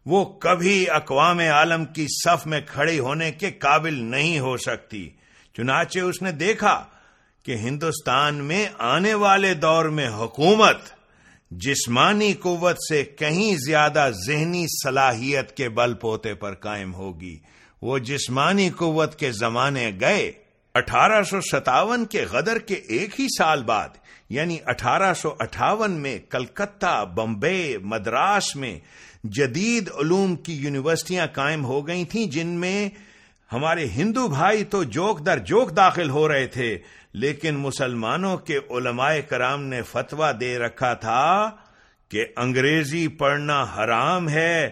وہ 0.06 0.26
کبھی 0.26 0.90
اقوام 0.90 1.40
عالم 1.40 1.86
کی 1.86 2.06
صف 2.10 2.48
میں 2.48 2.62
کھڑی 2.66 3.00
ہونے 3.00 3.32
کے 3.32 3.52
قابل 3.52 3.94
نہیں 3.94 4.40
ہو 4.40 4.58
سکتی۔ 4.58 5.10
چنانچہ 5.60 6.00
اس 6.00 6.22
نے 6.22 6.32
دیکھا 6.32 6.84
کہ 7.43 7.56
ہندوستان 7.56 8.36
میں 8.36 8.67
آنے 8.78 9.13
والے 9.13 9.54
دور 9.54 9.86
میں 9.86 10.10
حکومت 10.10 10.78
جسمانی 11.52 12.34
قوت 12.34 12.78
سے 12.89 13.04
کہیں 13.04 13.56
زیادہ 13.56 14.10
ذہنی 14.28 14.65
صلاحیت 14.84 15.58
کے 15.58 15.69
بل 15.69 15.93
پوتے 15.93 16.34
پر 16.34 16.54
قائم 16.54 16.93
ہوگی۔ 16.93 17.39
وہ 17.82 17.98
جسمانی 17.98 18.69
قوت 18.69 19.19
کے 19.19 19.32
زمانے 19.32 19.91
گئے 20.00 20.32
اٹھارہ 20.76 21.24
سو 21.24 21.41
ستاون 21.41 22.06
کے 22.06 22.26
غدر 22.32 22.60
کے 22.60 22.74
ایک 22.74 23.19
ہی 23.19 23.28
سال 23.38 23.63
بعد 23.63 23.89
یعنی 24.30 24.58
اٹھارہ 24.65 25.13
سو 25.13 25.36
اٹھاون 25.39 25.91
میں 25.91 26.19
کلکتہ 26.30 27.06
بمبے 27.06 27.78
مدراس 27.84 28.56
میں 28.56 28.80
جدید 29.24 29.89
علوم 30.00 30.36
کی 30.36 30.54
یونیورسٹیاں 30.54 31.28
قائم 31.28 31.65
ہو 31.65 31.88
گئی 31.88 32.06
تھیں، 32.06 32.26
جن 32.26 32.48
میں 32.48 32.89
ہمارے 33.54 33.86
ہندو 33.86 34.28
بھائی 34.28 34.64
تو 34.64 34.84
جوک 34.84 35.26
در 35.26 35.40
جوک 35.40 35.76
داخل 35.76 36.10
ہو 36.10 36.28
رہے 36.28 36.48
تھے، 36.48 36.78
لیکن 37.14 37.56
مسلمانوں 37.56 38.38
کے 38.38 38.58
علماء 38.70 39.14
کرام 39.30 39.64
نے 39.64 39.82
فتوا 39.82 40.32
دے 40.40 40.58
رکھا 40.58 40.94
تھا 40.94 41.50
کہ 42.10 42.26
انگریزی 42.38 43.08
پڑھنا 43.08 43.64
حرام 43.64 44.30
ہے۔ 44.30 44.70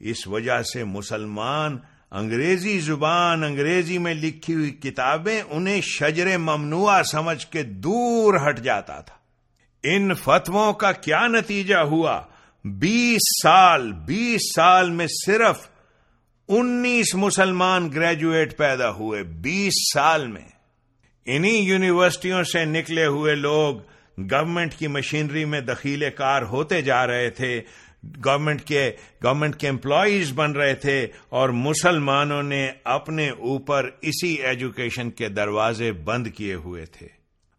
اس 0.00 0.26
وجہ 0.26 0.62
سے 0.62 0.84
مسلمان 0.84 1.78
انگریزی 2.10 2.78
زبان، 2.78 3.44
انگریزی 3.44 3.98
میں 3.98 4.14
لکھی 4.14 4.54
ہوئی 4.54 4.70
کتابیں 4.70 5.42
انہیں 5.50 5.80
شجر 5.80 6.38
ممنوع 6.38 7.02
سمجھ 7.02 7.46
کے 7.46 7.62
دور 7.62 8.48
ہٹ 8.48 8.60
جاتا 8.60 9.00
تھا۔ 9.00 9.14
ان 9.82 10.14
فتووں 10.14 10.72
کا 10.72 10.92
کیا 10.92 11.26
نتیجہ 11.26 11.76
ہوا؟ 11.76 12.22
بیس 12.64 13.42
سال 13.42 13.92
بیس 13.92 14.40
سال 14.56 14.90
میں 14.90 15.06
صرف 15.26 15.73
انیس 16.48 17.14
مسلمان 17.14 17.92
گریجویٹ 17.94 18.56
پیدا 18.56 18.90
ہوئے 18.90 19.22
بیس 19.22 19.72
سال 19.94 20.26
میں۔ 20.26 20.48
انہی 21.24 21.56
یونیورسٹیوں 21.56 22.44
سے 22.44 22.64
نکلے 22.64 23.06
ہوئے 23.06 23.34
لوگ 23.34 23.76
گورنمنٹ 24.18 24.74
کی 24.74 24.86
مشینری 24.86 25.44
میں 25.44 25.60
دخیل 25.60 26.10
کار 26.10 26.42
ہوتے 26.42 26.82
جا 26.82 27.06
رہے 27.06 27.30
تھے۔ 27.30 27.60
گورنمنٹ 28.24 28.62
کے 28.62 28.90
گورنمنٹ 29.24 29.56
کے 29.56 29.68
امپلائیز 29.68 30.32
بن 30.34 30.52
رہے 30.52 30.74
تھے 30.74 31.06
اور 31.28 31.48
مسلمانوں 31.48 32.42
نے 32.42 32.70
اپنے 32.84 33.30
اوپر 33.30 33.90
اسی 34.00 34.34
ایجوکیشن 34.34 35.10
کے 35.10 35.28
دروازے 35.28 35.92
بند 35.92 36.26
کیے 36.26 36.54
ہوئے 36.54 36.86
تھے۔ 36.86 37.08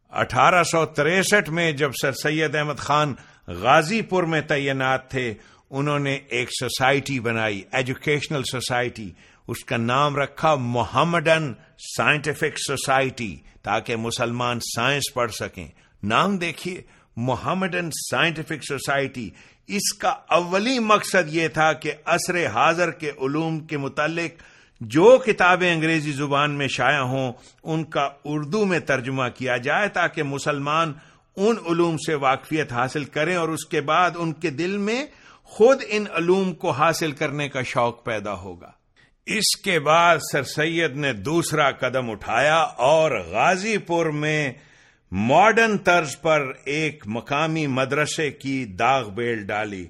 اٹھارہ 0.10 0.64
سو 0.64 0.86
تریسٹھ 0.86 1.50
میں 1.50 1.72
جب 1.72 1.92
سر 2.02 2.12
سید 2.12 2.56
احمد 2.56 2.78
خان 2.78 3.14
غازی 3.48 4.02
پور 4.02 4.24
میں 4.24 4.42
تعینات 4.42 5.12
تھے 5.12 5.34
انہوں 5.70 6.00
نے 6.00 6.20
ایک 6.28 6.50
سوسائٹی 6.60 7.20
بنائی، 7.20 7.62
ایجوکیشنل 7.72 8.44
سوسائٹی، 8.52 9.12
اس 9.48 9.66
کا 9.66 9.78
نام 9.78 10.16
رکھا 10.16 10.56
محمدن 10.56 11.54
سائنٹیفک 11.98 12.58
سوسائٹی 12.68 13.38
تاکہ 13.62 13.96
مسلمان 13.96 14.60
سائنس 14.60 15.14
پڑھ 15.14 15.32
سکیں۔ 15.32 15.68
نام 16.04 16.38
دیکھیے، 16.38 16.82
محمدن 17.18 17.90
سائنٹیفک 17.92 18.64
سوسائٹی۔ 18.68 19.30
اس 19.68 19.94
کا 19.94 20.10
اولی 20.10 20.80
مقصد 20.80 21.34
یہ 21.34 21.48
تھا 21.48 21.74
کہ 21.74 21.92
عصر 22.06 22.46
حاضر 22.48 22.92
کے 22.92 23.10
علوم 23.10 23.60
کے 23.60 23.78
متعلق 23.78 24.44
جو 24.82 25.18
کتابیں 25.26 25.74
انگریزی 25.74 26.12
زبان 26.12 26.52
میں 26.52 26.68
شائع 26.68 27.02
ہوں، 27.02 27.34
ان 27.64 27.84
کا 27.84 28.10
اردو 28.26 28.66
میں 28.66 28.80
ترجمہ 28.80 29.24
کیا 29.36 29.58
جائے 29.58 29.88
تاکہ 29.90 30.24
مسلمان 30.24 30.94
ان 31.36 31.56
علوم 31.70 31.98
سے 31.98 32.16
واقفیت 32.16 32.74
حاصل 32.74 33.04
کریں 33.04 33.36
اور 33.36 33.50
اس 33.50 33.66
کے 33.66 33.82
بعد 33.82 34.12
ان 34.16 34.34
کے 34.34 34.50
دل 34.50 34.78
میں 34.78 35.06
خود 35.46 35.82
ان 35.88 36.06
علوم 36.14 36.54
کو 36.54 36.72
حاصل 36.72 37.12
کرنے 37.12 37.50
کا 37.50 37.62
شوق 37.62 38.06
پیدا 38.06 38.34
ہوگا۔ 38.34 38.72
اس 39.26 39.56
کے 39.56 39.80
بعد 39.80 40.18
سر 40.32 40.44
سید 40.44 40.96
نے 40.96 41.14
دوسرا 41.14 41.72
قدم 41.72 42.10
اٹھایا 42.10 42.58
اور 42.58 43.12
غازی 43.12 43.78
پور 43.78 44.06
میں 44.06 44.54
ماڈرن 45.12 45.78
طرز 45.78 46.22
پر 46.22 46.52
ایک 46.66 47.04
مقامی 47.08 47.68
مدرسے 47.68 48.32
کی 48.32 48.66
داغ 48.66 49.10
بیل 49.10 49.46
ڈالی۔ 49.46 49.88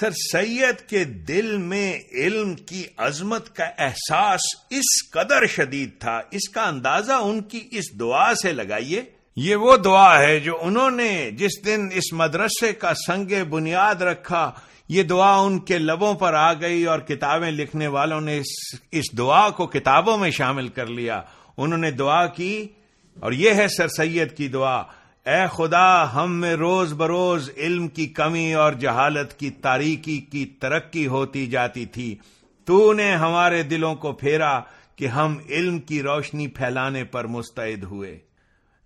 سر 0.00 0.10
سید 0.10 0.88
کے 0.88 1.04
دل 1.04 1.56
میں 1.56 1.98
علم 2.12 2.54
کی 2.54 2.84
عظمت 2.96 3.56
کا 3.56 3.64
احساس 3.78 4.40
اس 4.70 5.10
قدر 5.10 5.46
شدید 5.46 5.90
تھا۔ 6.00 6.20
اس 6.30 6.48
کا 6.48 6.62
اندازہ 6.62 7.12
ان 7.12 7.42
کی 7.42 7.68
اس 7.70 8.00
دعا 8.00 8.34
سے 8.34 8.52
لگائیے۔ 8.52 9.02
یہ 9.36 9.56
وہ 9.56 9.76
دعا 9.76 10.22
ہے 10.22 10.40
جو 10.40 10.58
انہوں 10.60 10.90
نے 10.90 11.30
جس 11.30 11.64
دن 11.64 11.88
اس 11.92 12.12
مدرسے 12.12 12.72
کا 12.72 12.92
سنگ 13.06 13.44
بنیاد 13.44 13.94
رکھا 13.94 14.52
یہ 14.88 15.02
دعا 15.02 15.36
ان 15.36 15.58
کے 15.58 15.78
لبوں 15.78 16.14
پر 16.14 16.34
آ 16.34 16.52
گئی 16.52 16.84
اور 16.84 16.98
کتابیں 16.98 17.50
لکھنے 17.50 17.86
والوں 17.86 18.20
نے 18.20 18.38
اس 18.38 18.80
اس 18.90 19.18
دعا 19.18 19.50
کو 19.50 19.66
کتابوں 19.66 20.18
میں 20.18 20.30
شامل 20.30 20.68
کر 20.68 20.86
لیا۔ 20.86 21.22
انہوں 21.56 21.78
نے 21.78 21.90
دعا 21.90 22.26
کی 22.26 22.68
اور 23.20 23.32
یہ 23.32 23.54
ہے 23.54 23.68
سر 23.68 23.88
سید 23.88 24.36
کی 24.36 24.48
دعا۔ 24.48 24.82
اے 25.26 25.46
خدا، 25.50 26.14
ہم 26.14 26.32
میں 26.32 26.54
روز 26.54 26.92
بروز 26.92 27.50
علم 27.56 27.88
کی 27.88 28.06
کمی 28.06 28.54
اور 28.54 28.72
جہالت 28.72 29.34
کی 29.34 29.50
تاریکی 29.50 30.18
کی 30.18 30.46
ترقی 30.46 31.06
ہوتی 31.06 31.46
جاتی 31.46 31.86
تھی۔ 31.86 32.16
تو 32.64 32.92
نے 32.92 33.12
ہمارے 33.12 33.62
دلوں 33.62 33.94
کو 33.94 34.12
پھیرا 34.12 34.60
کہ 34.96 35.06
ہم 35.06 35.38
علم 35.48 35.78
کی 35.78 36.02
روشنی 36.02 36.46
پھیلانے 36.46 37.04
پر 37.04 37.24
مستعد 37.24 37.82
ہوئے۔ 37.82 38.25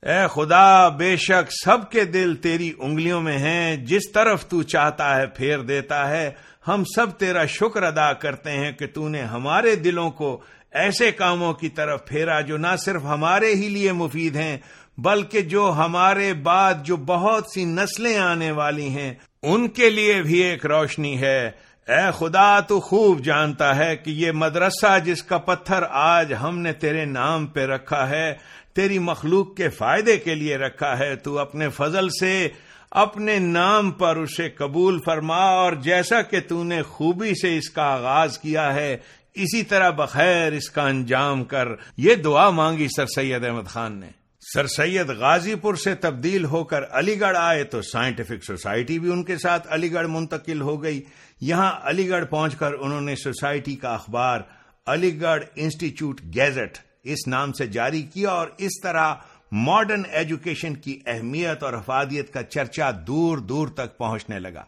اے 0.02 0.26
خدا، 0.34 0.88
بے 0.88 1.16
شک 1.16 1.52
سب 1.64 1.90
کے 1.90 2.04
دل 2.04 2.36
تیری 2.36 2.72
انگلیوں 2.78 3.20
میں 3.20 3.38
ہیں۔ 3.38 3.76
جس 3.76 4.12
طرف 4.14 4.46
تو 4.46 4.62
چاہتا 4.62 5.16
ہے 5.16 5.26
پھیر 5.26 5.58
دیتا 5.58 6.10
ہے۔ 6.10 6.30
ہم 6.68 6.82
سب 6.96 7.06
تیرا 7.18 7.44
شکر 7.44 7.82
ادا 7.82 8.12
کرتے 8.12 8.50
ہیں 8.50 8.72
کہ 8.72 8.86
تو 8.86 9.08
نے 9.08 9.22
ہمارے 9.22 9.74
دلوں 9.74 10.10
کو 10.10 10.40
ایسے 10.70 11.12
کاموں 11.12 11.52
کی 11.52 11.68
طرف 11.68 12.04
پھیرا 12.06 12.40
جو 12.40 12.56
نہ 12.56 12.76
صرف 12.84 13.02
ہمارے 13.04 13.54
ہی 13.54 13.68
لیے 13.68 13.92
مفید 13.92 14.36
ہیں، 14.36 14.58
بلکہ 14.98 15.40
جو 15.40 15.72
ہمارے 15.76 16.34
بعد 16.34 16.74
جو 16.82 16.96
بہت 16.96 17.46
سی 17.54 17.64
نسلیں 17.64 18.18
آنے 18.18 18.50
والی 18.50 18.88
ہیں، 18.88 19.14
ان 19.42 19.68
کے 19.68 19.90
لیے 19.90 20.22
بھی 20.22 20.38
ایک 20.38 20.66
روشنی 20.66 21.20
ہے۔ 21.20 21.50
اے 21.88 22.10
خدا، 22.18 22.60
تو 22.60 22.80
خوب 22.80 23.24
جانتا 23.24 23.76
ہے 23.76 23.96
کہ 23.96 24.10
یہ 24.10 24.32
مدرسہ 24.32 24.98
جس 25.04 25.22
کا 25.22 25.38
پتھر 25.38 25.82
آج 25.90 26.34
ہم 26.42 26.58
نے 26.58 26.72
تیرے 26.72 27.04
نام 27.04 27.46
پہ 27.46 27.66
رکھا 27.66 28.10
ہے 28.10 28.34
تیری 28.80 28.98
مخلوق 28.98 29.56
کے 29.56 29.68
فائدے 29.68 30.16
کے 30.16 30.34
لیے 30.34 30.56
رکھا 30.56 30.98
ہے، 30.98 31.16
تو 31.16 31.38
اپنے 31.38 31.68
فضل 31.68 32.08
سے، 32.20 32.48
اپنے 32.90 33.38
نام 33.38 33.90
پر 33.90 34.16
اسے 34.16 34.48
قبول 34.48 34.98
فرما 35.04 35.36
اور 35.36 35.72
جیسا 35.72 36.22
کہ 36.22 36.40
تو 36.48 36.64
نے 36.64 36.82
خوبی 36.82 37.34
سے 37.34 37.58
اس 37.58 37.70
کا 37.70 37.82
آغاز 37.82 38.38
کیا 38.38 38.74
ہے، 38.74 38.96
اسی 39.34 39.62
طرح 39.62 39.90
بخیر 39.90 40.52
اس 40.52 40.70
کا 40.70 40.88
انجام 40.88 41.44
کر۔ 41.44 41.68
یہ 41.96 42.14
دعا 42.14 42.50
مانگی 42.50 42.86
سر 42.96 43.06
سید 43.06 43.44
احمد 43.44 43.66
خان 43.66 44.00
نے۔ 44.00 44.10
سر 44.54 44.66
سید 44.66 45.10
غازی 45.10 45.54
پور 45.54 45.74
سے 45.74 45.94
تبدیل 45.94 46.44
ہو 46.44 46.64
کر 46.64 46.82
علی 46.90 47.20
گڑھ 47.20 47.36
آئے 47.36 47.64
تو 47.64 47.82
سائنٹیفک 47.82 48.44
سوسائٹی 48.44 48.98
بھی 48.98 49.12
ان 49.12 49.24
کے 49.24 49.36
ساتھ 49.36 49.66
علی 49.70 49.92
گڑھ 49.92 50.06
منتقل 50.06 50.60
ہو 50.60 50.82
گئی۔ 50.82 51.02
یہاں 51.40 51.72
علی 51.82 52.08
گڑھ 52.08 52.24
پہنچ 52.24 52.54
کر 52.54 52.72
انہوں 52.80 53.00
نے 53.00 53.16
سوسائٹی 53.16 53.76
کا 53.76 53.94
اخبار 53.94 54.40
علی 54.86 55.20
گڑھ 55.20 55.44
انسٹیٹیوٹ 55.56 56.20
گیزٹ 56.34 56.89
اس 57.04 57.18
نام 57.26 57.52
سے 57.52 57.66
جاری 57.66 58.02
کیا 58.02 58.30
اور 58.30 58.48
اس 58.58 58.80
طرح 58.82 59.14
ماڈرن 59.52 60.02
ایجوکیشن 60.12 60.74
کی 60.74 61.00
اہمیت 61.06 61.62
اور 61.62 61.72
افادیت 61.72 62.32
کا 62.32 62.42
چرچا 62.42 62.90
دور 63.06 63.38
دور 63.38 63.68
تک 63.68 63.98
پہنچنے 63.98 64.38
لگا۔ 64.38 64.64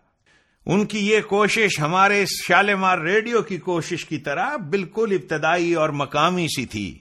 ان 0.66 0.86
کی 0.86 1.10
یہ 1.10 1.20
کوشش 1.20 1.80
ہمارے 1.80 2.24
شالمار 2.26 2.98
ریڈیو 2.98 3.42
کی 3.42 3.58
کوشش 3.58 4.04
کی 4.04 4.18
طرح 4.18 4.56
بالکل 4.56 5.18
ابتدائی 5.22 5.74
اور 5.74 5.88
مقامی 5.88 6.46
سی 6.56 6.66
تھی۔ 6.66 6.98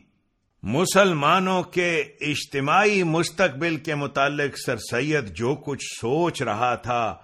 مسلمانوں 0.64 1.64
کے 1.64 2.04
اجتماعی 2.22 3.04
مستقبل 3.04 3.76
کے 3.76 3.96
متعلق 3.96 4.58
سر 4.66 4.78
سید 4.92 5.36
جو 5.36 5.56
کچھ 5.66 5.84
سوچ 6.02 6.42
رہا 6.42 6.76
تھا 6.76 7.16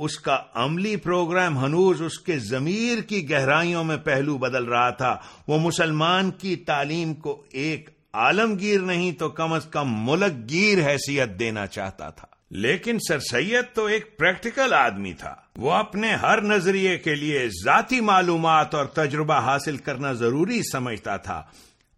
اس 0.00 0.18
کا 0.18 0.38
عملی 0.54 0.96
پروگرام 0.96 1.64
ہنوز 1.64 2.02
اس 2.02 2.18
کے 2.18 2.38
ضمیر 2.38 3.00
کی 3.00 3.30
گہرائیوں 3.30 3.84
میں 3.84 3.96
پہلو 3.96 4.38
بدل 4.38 4.64
رہا 4.64 4.90
تھا۔ 4.90 5.16
وہ 5.48 5.58
مسلمان 5.58 6.30
کی 6.30 6.56
تعلیم 6.56 7.14
کو 7.14 7.42
ایک 7.50 7.90
عالمگیر 8.12 8.80
نہیں 8.80 9.12
تو 9.12 9.28
کم 9.28 9.52
از 9.52 9.64
کم 9.64 10.10
ملک 10.10 10.50
گیر 10.50 10.86
حیثیت 10.86 11.28
دینا 11.38 11.66
چاہتا 11.66 12.10
تھا۔ 12.10 12.26
لیکن 12.50 12.98
سر 13.08 13.18
سید 13.18 13.64
تو 13.74 13.84
ایک 13.84 14.18
پریکٹیکل 14.18 14.74
آدمی 14.74 15.12
تھا۔ 15.12 15.34
وہ 15.56 15.72
اپنے 15.72 16.14
ہر 16.14 16.40
نظریے 16.40 16.98
کے 16.98 17.14
لیے 17.14 17.48
ذاتی 17.64 18.00
معلومات 18.00 18.74
اور 18.74 18.84
تجربہ 18.84 19.34
حاصل 19.34 19.76
کرنا 19.76 20.12
ضروری 20.12 20.60
سمجھتا 20.72 21.16
تھا۔ 21.16 21.42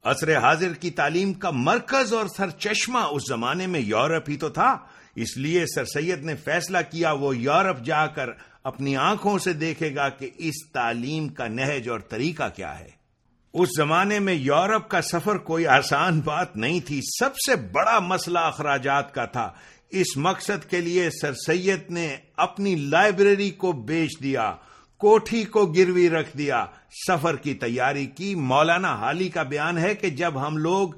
عصر 0.05 0.39
حاضر 0.39 0.73
کی 0.73 0.91
تعلیم 0.91 1.33
کا 1.33 1.51
مرکز 1.51 2.13
اور 2.13 2.27
سر 2.37 2.51
چشمہ 2.51 2.99
اس 2.99 3.23
زمانے 3.29 3.67
میں 3.67 3.81
یورپ 3.81 4.31
ہی 4.31 4.37
تو 4.37 4.49
تھا۔ 4.49 4.77
اس 5.16 5.37
لیے 5.37 5.66
سر 5.66 5.85
سید 5.85 6.25
نے 6.25 6.35
فیصلہ 6.37 6.79
کیا، 6.90 7.12
وہ 7.12 7.37
یورپ 7.37 7.85
جا 7.85 8.07
کر 8.07 8.31
اپنی 8.64 8.96
آنکھوں 8.96 9.38
سے 9.38 9.53
دیکھے 9.53 9.94
گا 9.94 10.09
کہ 10.09 10.31
اس 10.37 10.68
تعلیم 10.73 11.29
کا 11.29 11.46
نہج 11.49 11.88
اور 11.88 12.01
طریقہ 12.01 12.49
کیا 12.57 12.79
ہے۔ 12.79 13.01
اس 13.55 13.68
زمانے 13.77 14.18
میں 14.18 14.35
یورپ 14.35 14.88
کا 14.88 15.03
سفر 15.03 15.38
کوئی 15.38 15.66
آسان 15.66 16.20
بات 16.20 16.57
نہیں 16.57 16.81
تھی۔ 16.81 17.01
سب 17.18 17.31
سے 17.37 17.57
بڑا 17.57 17.99
مسئلہ 17.99 18.38
اخراجات 18.38 19.14
کا 19.14 19.25
تھا۔ 19.25 19.53
اس 19.90 20.16
مقصد 20.16 20.70
کے 20.70 20.81
لیے 20.81 21.11
سر 21.11 21.33
سید 21.33 21.90
نے 21.90 22.16
اپنی 22.37 22.75
لائبریری 22.75 23.51
کو 23.51 23.73
بیچ 23.73 24.23
دیا، 24.23 24.55
کوٹھی 24.96 25.44
کو 25.44 25.66
گروی 25.66 26.11
رکھ 26.11 26.37
دیا۔ 26.38 26.66
سفر 27.09 27.37
کی 27.37 27.55
تیاری 27.55 28.07
کی۔ 28.07 28.35
مولانا 28.35 28.94
حالی 28.94 29.29
کا 29.29 29.42
بیان 29.42 29.79
ہے 29.79 29.94
کہ 29.94 30.11
جب 30.11 30.46
ہم 30.46 30.57
لوگ 30.57 30.88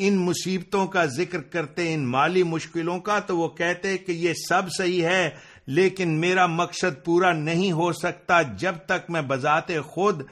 ان 0.00 0.16
مصیبتوں 0.16 0.86
کا 0.86 1.04
ذکر 1.04 1.40
کرتے 1.40 1.94
ان 1.94 2.06
مالی 2.06 2.42
مشکلوں 2.42 2.98
کا، 3.00 3.18
تو 3.18 3.38
وہ 3.38 3.48
کہتے 3.48 3.98
کہ 3.98 4.12
یہ 4.12 4.32
سب 4.48 4.62
صحیح 4.78 5.02
ہے، 5.02 5.30
لیکن 5.66 6.08
میرا 6.20 6.46
مقصد 6.46 7.04
پورا 7.04 7.32
نہیں 7.32 7.72
ہو 7.72 7.92
سکتا 7.92 8.42
جب 8.42 8.74
تک 8.86 9.10
میں 9.10 9.22
بذات 9.22 9.68
خود 9.84 10.22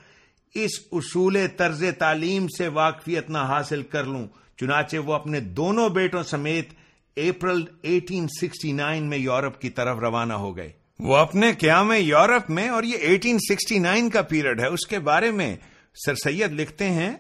اس 0.55 0.70
اصول 0.92 1.37
طرز 1.57 1.85
تعلیم 1.98 2.48
سے 2.48 2.68
واقفیت 2.68 3.31
نہ 3.31 3.38
حاصل 3.38 3.83
کر 3.83 4.05
لوں۔ 4.05 4.26
چنانچہ 4.61 4.96
وہ 4.96 5.14
اپنے 5.14 5.40
دونوں 5.40 5.88
بیٹوں 5.88 6.22
سمیت 6.22 6.68
اپریل 7.16 7.64
1869 7.83 9.02
میں 9.02 9.18
یورپ 9.18 9.61
کی 9.61 9.70
طرف 9.70 9.98
روانہ 9.98 10.33
ہو 10.33 10.57
گئے۔ 10.57 10.72
وہ 10.98 11.16
اپنے 11.16 11.52
قیام 11.52 11.92
یورپ 11.96 12.50
میں 12.50 12.68
اور 12.68 12.83
یہ 12.83 12.96
1869 12.98 14.11
کا 14.11 14.22
پیریڈ 14.22 14.61
ہے۔ 14.61 14.66
اس 14.66 14.87
کے 14.87 14.98
بارے 14.98 15.31
میں 15.31 15.57
سر 16.07 16.14
سید 16.14 16.52
لکھتے 16.52 16.90
ہیں 16.90 17.12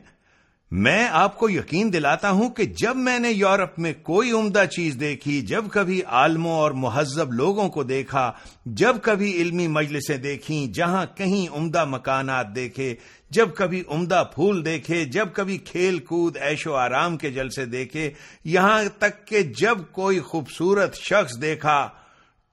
میں 0.70 1.08
آپ 1.12 1.36
کو 1.38 1.50
یقین 1.50 1.92
دلاتا 1.92 2.30
ہوں 2.30 2.50
کہ 2.50 2.64
جب 2.64 2.96
میں 2.96 3.18
نے 3.18 3.30
یورپ 3.30 3.78
میں 3.78 3.92
کوئی 4.02 4.30
عمدہ 4.30 4.64
چیز 4.64 4.96
دیکھی، 5.00 5.40
جب 5.40 5.64
کبھی 5.72 6.02
عالموں 6.02 6.52
اور 6.52 6.70
مہذب 6.70 7.32
لوگوں 7.32 7.68
کو 7.68 7.82
دیکھا، 7.82 8.32
جب 8.64 8.96
کبھی 9.02 9.32
علمی 9.32 9.68
مجلسیں 9.68 10.16
دیکھیں 10.16 10.66
جہاں 10.66 11.04
کہیں 11.16 11.56
عمدہ 11.56 11.84
مکانات 11.84 12.54
دیکھے، 12.54 12.94
جب 13.30 13.54
کبھی 13.54 13.82
عمدہ 13.88 14.24
پھول 14.34 14.64
دیکھے، 14.64 15.04
جب 15.04 15.28
کبھی 15.32 15.58
کھیل 15.58 15.98
کود 15.98 16.36
ایش 16.36 16.66
و 16.66 16.74
آرام 16.74 17.16
کے 17.16 17.30
جلسے 17.30 17.64
دیکھے، 17.64 18.10
یہاں 18.44 18.82
تک 18.98 19.26
کہ 19.26 19.42
جب 19.42 19.78
کوئی 19.92 20.20
خوبصورت 20.20 20.96
شخص 20.96 21.40
دیکھا 21.42 21.88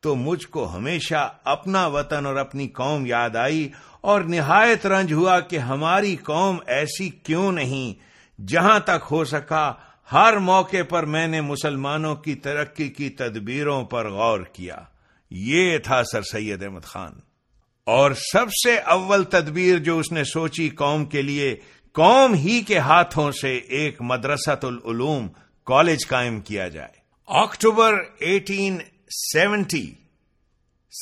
تو 0.02 0.16
مجھ 0.16 0.48
کو 0.48 0.76
ہمیشہ 0.76 1.30
اپنا 1.44 1.88
وطن 1.88 2.26
اور 2.26 2.36
اپنی 2.36 2.68
قوم 2.68 3.06
یاد 3.06 3.36
آئی 3.36 3.70
اور 4.04 4.22
نہایت 4.22 4.86
رنج 4.86 5.14
ہوا 5.14 5.40
کہ 5.40 5.58
ہماری 5.58 6.16
قوم 6.16 6.58
ایسی 6.68 7.10
کیوں 7.10 7.52
نہیں؟ 7.52 7.94
جہاں 8.48 8.80
تک 8.80 9.06
ہو 9.12 9.26
سکا، 9.26 9.74
ہر 10.12 10.38
موقع 10.38 10.84
پر 10.90 11.04
میں 11.04 11.28
نے 11.28 11.42
مسلمانوں 11.42 12.16
کی 12.16 12.36
ترقی 12.36 12.90
کی 12.90 13.10
تدبیروں 13.10 13.84
پر 13.84 14.10
غور 14.10 14.40
کیا۔ 14.40 14.78
یہ 15.32 15.78
تھا 15.78 16.04
سر 16.04 16.22
سید 16.22 16.64
احمد 16.64 16.82
خان۔ 16.82 17.12
اور 17.86 18.12
سب 18.12 18.46
سے 18.52 18.78
اول 18.78 19.24
تدبیر 19.24 19.78
جو 19.78 20.00
اس 20.00 20.12
نے 20.12 20.24
سوچی 20.24 20.70
قوم 20.70 21.06
کے 21.06 21.22
لیے، 21.22 21.56
قوم 21.92 22.34
ہی 22.34 22.62
کے 22.62 22.78
ہاتھوں 22.78 23.32
سے 23.32 23.58
ایک 23.58 24.02
مدرسۃ 24.02 24.64
العلوم 24.64 25.28
کالج 25.66 26.08
قائم 26.08 26.42
کیا 26.42 26.68
جائے۔ 26.68 26.94
October 27.28 27.94
eighteen 28.20 28.78
seventy 29.34 29.94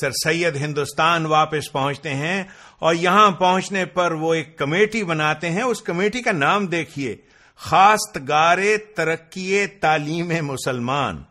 Sir 0.00 0.10
Syed 0.24 0.56
Hindustan 0.56 1.26
واپس 1.26 1.72
پہنچتے 1.72 2.14
ہیں 2.14 2.44
اور 2.78 2.94
یہاں 2.94 3.30
پہنچنے 3.30 3.84
پر 3.84 4.12
وہ 4.12 4.34
ایک 4.34 4.58
کمیٹی 4.58 5.04
بناتے 5.04 5.50
ہیں۔ 5.50 5.62
اس 5.62 5.82
کمیٹی 5.82 6.22
کا 6.22 6.32
نام 6.32 6.66
دیکھیے 6.66 7.16
خاص 7.56 8.00
گارے 8.28 8.76
ترقی 8.76 9.66
تعلیم 9.66 10.32
مسلمان۔ 10.42 11.22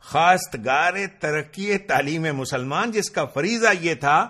خاص 0.00 0.40
گارے 0.64 1.06
ترقی 1.06 1.78
تعلیم 1.78 2.22
مسلمان، 2.22 2.90
جس 2.90 3.10
کا 3.10 3.24
فریضہ 3.24 3.68
یہ 3.80 3.94
تھا 3.94 4.28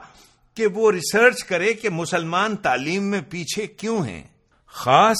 کہ 0.54 0.66
وہ 0.66 0.92
ریسرچ 0.92 1.44
کرے 1.44 1.72
کہ 1.74 1.88
مسلمان 1.88 2.56
تعلیم 2.56 3.10
میں 3.10 3.20
پیچھے 3.30 3.66
کیوں 3.66 4.04
ہیں۔ 4.06 4.24
خاص 4.72 5.16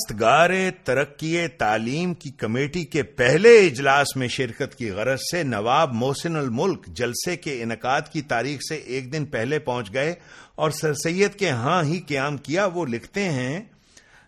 ترقی 0.85 1.49
تعلیم 1.49 2.15
کی 2.15 2.31
کمیٹی 2.31 2.85
کے 2.85 3.03
پہلے 3.03 3.59
اجلاس 3.59 4.17
میں 4.17 4.29
شرکت 4.29 4.75
کی 4.75 4.91
غرض 4.91 5.19
سے 5.31 5.43
نواب 5.43 5.93
محسن 5.93 6.37
الملک 6.37 6.87
جلسے 6.87 7.37
کے 7.37 7.63
انعقاد 7.63 8.01
کی 8.13 8.23
تاریخ 8.23 8.61
سے 8.69 8.75
ایک 8.77 9.13
دن 9.13 9.25
پہلے 9.27 9.59
پہنچ 9.59 9.93
گئے 9.95 10.15
اور 10.55 10.71
سر 10.71 10.95
سید 10.95 11.35
کے 11.35 11.51
ہاں 11.51 11.83
ہی 11.83 12.01
قیام 12.01 12.37
کیا، 12.37 12.67
وہ 12.67 12.87
لکھتے 12.87 13.29
ہیں، 13.29 13.61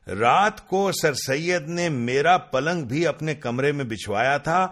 رات 0.06 0.68
کو 0.68 0.90
سر 0.92 1.14
سید 1.14 1.68
نے 1.68 1.88
میرا 1.88 2.36
پلنگ 2.38 2.84
بھی 2.84 3.06
اپنے 3.06 3.34
کمرے 3.34 3.72
میں 3.72 3.84
بچھوایا 3.84 4.36
تھا۔ 4.36 4.66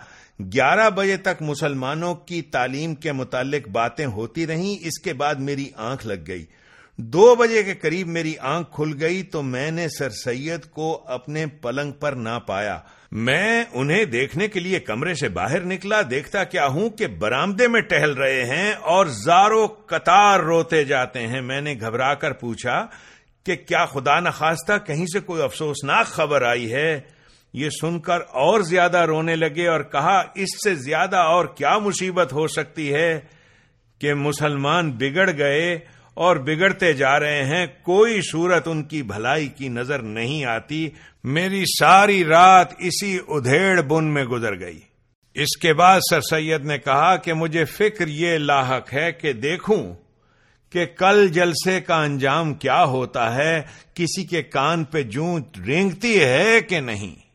گیارہ 0.53 0.91
بجے 0.91 1.17
تک 1.17 1.43
مسلمانوں 1.43 2.15
کی 2.15 2.43
تعلیم 2.43 2.95
کے 2.95 3.13
متعلق 3.13 3.69
باتیں 3.69 4.07
ہوتی 4.07 4.47
رہیں، 4.47 4.77
اس 4.81 4.99
کے 4.99 5.13
بعد 5.13 5.35
میری 5.35 5.69
آنکھ 5.77 6.07
لگ 6.07 6.27
گئی۔ 6.27 6.45
دو 6.99 7.35
بجے 7.35 7.63
کے 7.63 7.75
قریب 7.75 8.09
میری 8.09 8.39
آنکھ 8.39 8.75
کھل 8.75 8.93
گئی 9.01 9.23
تو 9.23 9.43
میں 9.43 9.71
نے 9.71 9.89
سر 9.89 10.11
سید 10.11 10.65
کو 10.65 11.03
اپنے 11.07 11.47
پلنگ 11.47 11.93
پر 11.93 12.13
نہ 12.13 12.39
پایا۔ 12.47 12.79
میں 13.13 13.65
انہیں 13.73 14.05
دیکھنے 14.05 14.49
کے 14.49 14.61
لیے 14.61 14.81
کمرے 14.81 15.15
سے 15.15 15.29
باہر 15.29 15.61
نکلا، 15.61 16.01
دیکھتا 16.11 16.45
کیا 16.45 16.67
ہوں 16.67 16.91
کہ 16.91 17.07
برامدے 17.07 17.69
میں 17.69 17.81
ٹہل 17.81 18.13
رہے 18.13 18.45
ہیں 18.45 18.73
اور 18.73 19.07
زارو 19.07 19.67
قطار 19.67 20.41
روتے 20.41 20.85
جاتے 20.85 21.27
ہیں۔ 21.27 21.41
میں 21.41 21.61
نے 21.61 21.75
گھبرا 21.81 22.15
کر 22.15 22.33
پوچھا 22.33 22.87
کہ 23.45 23.57
کیا 23.57 23.85
خدا 23.87 24.21
نخواستہ 24.21 24.73
کہیں 24.87 25.07
سے 25.07 25.21
کوئی 25.21 25.43
افسوسناک 25.43 26.07
خبر 26.07 26.43
آئی 26.43 26.73
ہے؟ 26.73 27.01
یہ 27.53 27.69
سن 27.81 28.01
کر 28.01 28.21
اور 28.21 28.61
زیادہ 28.61 28.99
رونے 28.99 29.37
لگے 29.37 29.69
اور 29.69 29.81
کہا، 29.81 30.23
اس 30.35 30.65
سے 30.65 30.75
زیادہ 30.75 31.17
اور 31.17 31.45
کیا 31.45 31.79
مصیبت 31.79 32.33
ہو 32.33 32.47
سکتی 32.47 32.95
ہے 32.95 33.21
کہ 33.99 34.15
مسلمان 34.15 34.93
بگڑ 34.93 35.31
گئے 35.39 35.79
اور 36.19 36.37
بگڑتے 36.37 36.93
جا 36.93 37.21
رہے 37.21 37.45
ہیں، 37.45 37.67
کوئی 37.83 38.21
صورت 38.31 38.69
ان 38.69 38.83
کی 38.83 39.03
بھلائی 39.03 39.47
کی 39.47 39.69
نظر 39.69 39.99
نہیں 39.99 40.45
آتی۔ 40.45 40.89
میری 41.25 41.65
ساری 41.81 42.25
رات 42.25 42.69
اسی 42.79 43.19
ادھیڑ 43.29 43.81
بن 43.81 44.05
میں 44.05 44.25
گزر 44.25 44.61
گئی۔ 44.61 44.81
اس 45.35 45.57
کے 45.57 45.73
بعد 45.73 46.01
سر 46.11 46.21
سید 46.21 46.65
نے 46.65 46.79
کہا 46.79 47.17
کہ 47.17 47.33
مجھے 47.33 47.65
فکر 47.65 48.09
یہ 48.09 48.39
لاحق 48.39 48.95
ہے 48.95 49.13
کہ 49.13 49.33
دیکھوں 49.33 49.95
کہ 50.73 50.87
کل 50.87 51.29
جلسے 51.29 51.81
کا 51.81 52.03
انجام 52.03 52.55
کیا 52.55 52.85
ہوتا 52.85 53.35
ہے، 53.35 53.63
کسی 53.95 54.25
کے 54.25 54.43
کان 54.43 54.85
پہ 54.85 55.03
جوں 55.03 55.39
رینگتی 55.67 56.21
ہے 56.21 56.61
کہ 56.61 56.81
نہیں۔ 56.81 57.28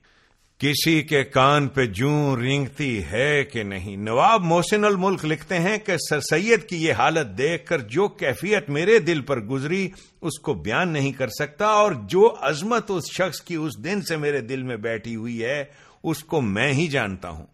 کسی 0.58 1.02
کے 1.02 1.24
کان 1.24 1.68
پہ 1.68 1.86
جوں 1.86 2.36
رینگتی 2.36 3.04
ہے 3.04 3.44
کہ 3.44 3.64
نہیں؟ 3.64 3.98
نواب 3.98 4.42
محسن 4.44 4.86
الملک 4.86 5.26
لکھتے 5.26 5.60
ہیں 5.60 5.78
کہ 5.78 5.94
سر 6.10 6.20
سید 6.20 6.64
کی 6.64 6.76
یہ 6.76 6.94
حالت 6.94 7.38
دیکھ 7.38 7.66
کر 7.66 7.80
جو 7.80 8.08
کیفیت 8.08 8.70
میرے 8.70 9.00
دل 9.00 9.22
پر 9.22 9.40
گزری، 9.40 9.90
اس 10.22 10.40
کو 10.40 10.54
بیان 10.54 10.90
نہیں 10.90 11.12
کر 11.12 11.28
سکتا 11.28 11.66
اور 11.66 11.92
جو 11.92 12.36
عظمت 12.42 12.86
اس 12.90 13.04
شخص 13.12 13.42
کی 13.42 13.56
اس 13.56 13.84
دن 13.84 14.02
سے 14.02 14.18
میرے 14.18 14.42
دل 14.42 14.64
میں 14.64 14.78
بیٹھی 14.78 15.16
ہوئی 15.16 15.44
ہے، 15.44 15.64
اس 16.04 16.24
کو 16.24 16.42
میں 16.42 16.74
ہی 16.74 16.88
جانتا 16.88 17.30
ہوں۔ 17.30 17.46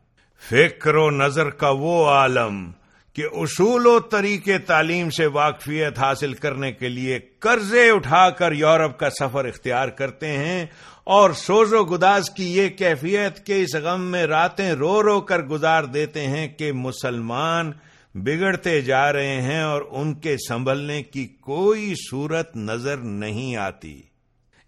فکر 0.50 0.96
و 0.96 1.12
نظر 1.12 1.50
کا 1.50 1.70
وہ 1.70 2.06
عالم۔ 2.06 2.72
کہ 3.14 3.24
اصول 3.32 3.86
و 3.86 4.00
طریقے 4.00 4.58
تعلیم 4.58 5.10
سے 5.10 5.26
واقفیت 5.26 6.00
حاصل 6.00 6.34
کرنے 6.34 6.72
کے 6.72 6.90
لیے 6.90 7.20
قرضے 7.20 7.90
اٹھا 7.90 8.30
کر 8.30 8.52
یورپ 8.52 9.00
کا 9.00 9.10
سفر 9.10 9.46
اختیار 9.46 9.88
کرتے 9.88 10.28
ہیں 10.28 10.66
اور 11.04 11.32
سوز 11.32 11.74
و 11.74 11.84
گداز 11.84 12.30
کی 12.30 12.58
یہ 12.58 12.70
کیفیت 12.70 13.46
کہ 13.46 13.54
اس 13.54 13.76
غم 13.76 14.02
میں 14.02 14.26
راتیں 14.26 14.72
رو 14.72 15.04
رو 15.04 15.22
کر 15.22 15.42
گزار 15.42 15.84
دیتے 15.84 16.28
ہیں 16.28 16.48
کہ 16.48 16.72
مسلمان 16.72 17.72
بگڑتے 18.16 18.82
جا 18.82 19.14
رہے 19.14 19.42
ہیں 19.42 19.62
اور 19.62 19.82
ان 19.92 20.14
کے 20.14 20.36
سنبھلنے 20.48 21.04
کی 21.04 21.28
کوئی 21.28 21.94
صورت 22.12 22.56
نظر 22.56 22.98
نہیں 22.98 23.56
آتی۔ 23.56 24.02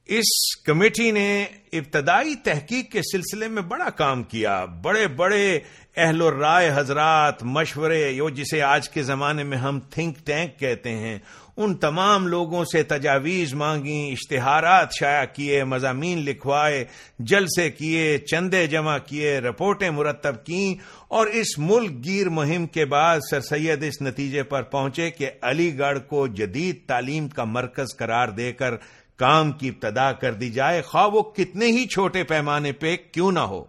اس 0.06 0.56
کمیٹی 0.66 1.12
نے 1.12 1.46
ابتدائی 1.74 2.36
تحقیق 2.36 2.92
کے 2.92 3.02
سلسلے 3.02 3.48
میں 3.48 3.62
بڑا 3.62 3.90
کام 3.90 4.24
کیا۔ 4.24 4.66
بڑے 4.66 5.08
بڑے 5.08 5.60
اہل 5.98 6.22
و 6.22 6.40
رائے 6.40 6.72
حضرات، 6.76 7.44
مشورے، 7.44 8.10
یو 8.10 8.30
جسے 8.30 8.62
آج 8.62 8.90
کے 8.90 9.04
زمانے 9.04 9.44
میں 9.44 9.58
ہم 9.58 9.80
تھنک 9.80 10.18
ٹینک 10.26 10.60
کہتے 10.60 10.90
ہیں، 10.90 11.20
ان 11.58 11.76
تمام 11.76 12.28
لوگوں 12.28 12.66
سے 12.66 12.84
تجاویز 12.84 13.54
مانگی، 13.54 14.10
اشتہارات 14.12 14.90
شائع 15.00 15.26
کیے، 15.26 15.64
مضامین 15.64 16.18
لکھوائے، 16.18 16.86
جلسے 17.20 17.70
کیے، 17.70 18.18
چندے 18.18 18.68
جمع 18.68 18.98
کیے، 18.98 19.40
رپورٹیں 19.40 19.90
مرتب 19.90 20.46
کیں، 20.46 20.82
اور 21.08 21.28
اس 21.28 21.58
ملک 21.58 22.04
گیر 22.04 22.30
مہم 22.30 22.68
کے 22.68 22.86
بعد 22.86 23.20
سر 23.30 23.42
سید 23.42 23.84
اس 23.84 24.02
نتیجے 24.02 24.44
پر 24.44 24.64
پہنچے 24.64 25.10
کہ 25.12 25.30
علی 25.42 25.80
گڑھ 25.80 26.00
کو 26.00 26.28
جدید 26.28 26.88
تعلیم 26.88 27.28
کا 27.28 27.44
مرکز 27.44 27.98
قرار 27.98 28.28
دے 28.28 28.54
کر 28.54 28.76
کام 29.18 29.52
کی 29.52 29.70
ابتدا 29.70 30.12
کر 30.12 30.34
دی 30.34 30.50
جائے۔ 30.50 30.82
خواہ 30.82 31.08
وہ 31.08 31.22
کتنے 31.22 31.66
ہی 31.66 31.86
چھوٹے 31.88 32.24
پیمانے 32.24 32.72
پہ 32.72 32.96
کیوں 33.12 33.32
نہ 33.32 33.40
ہو۔ 33.40 33.64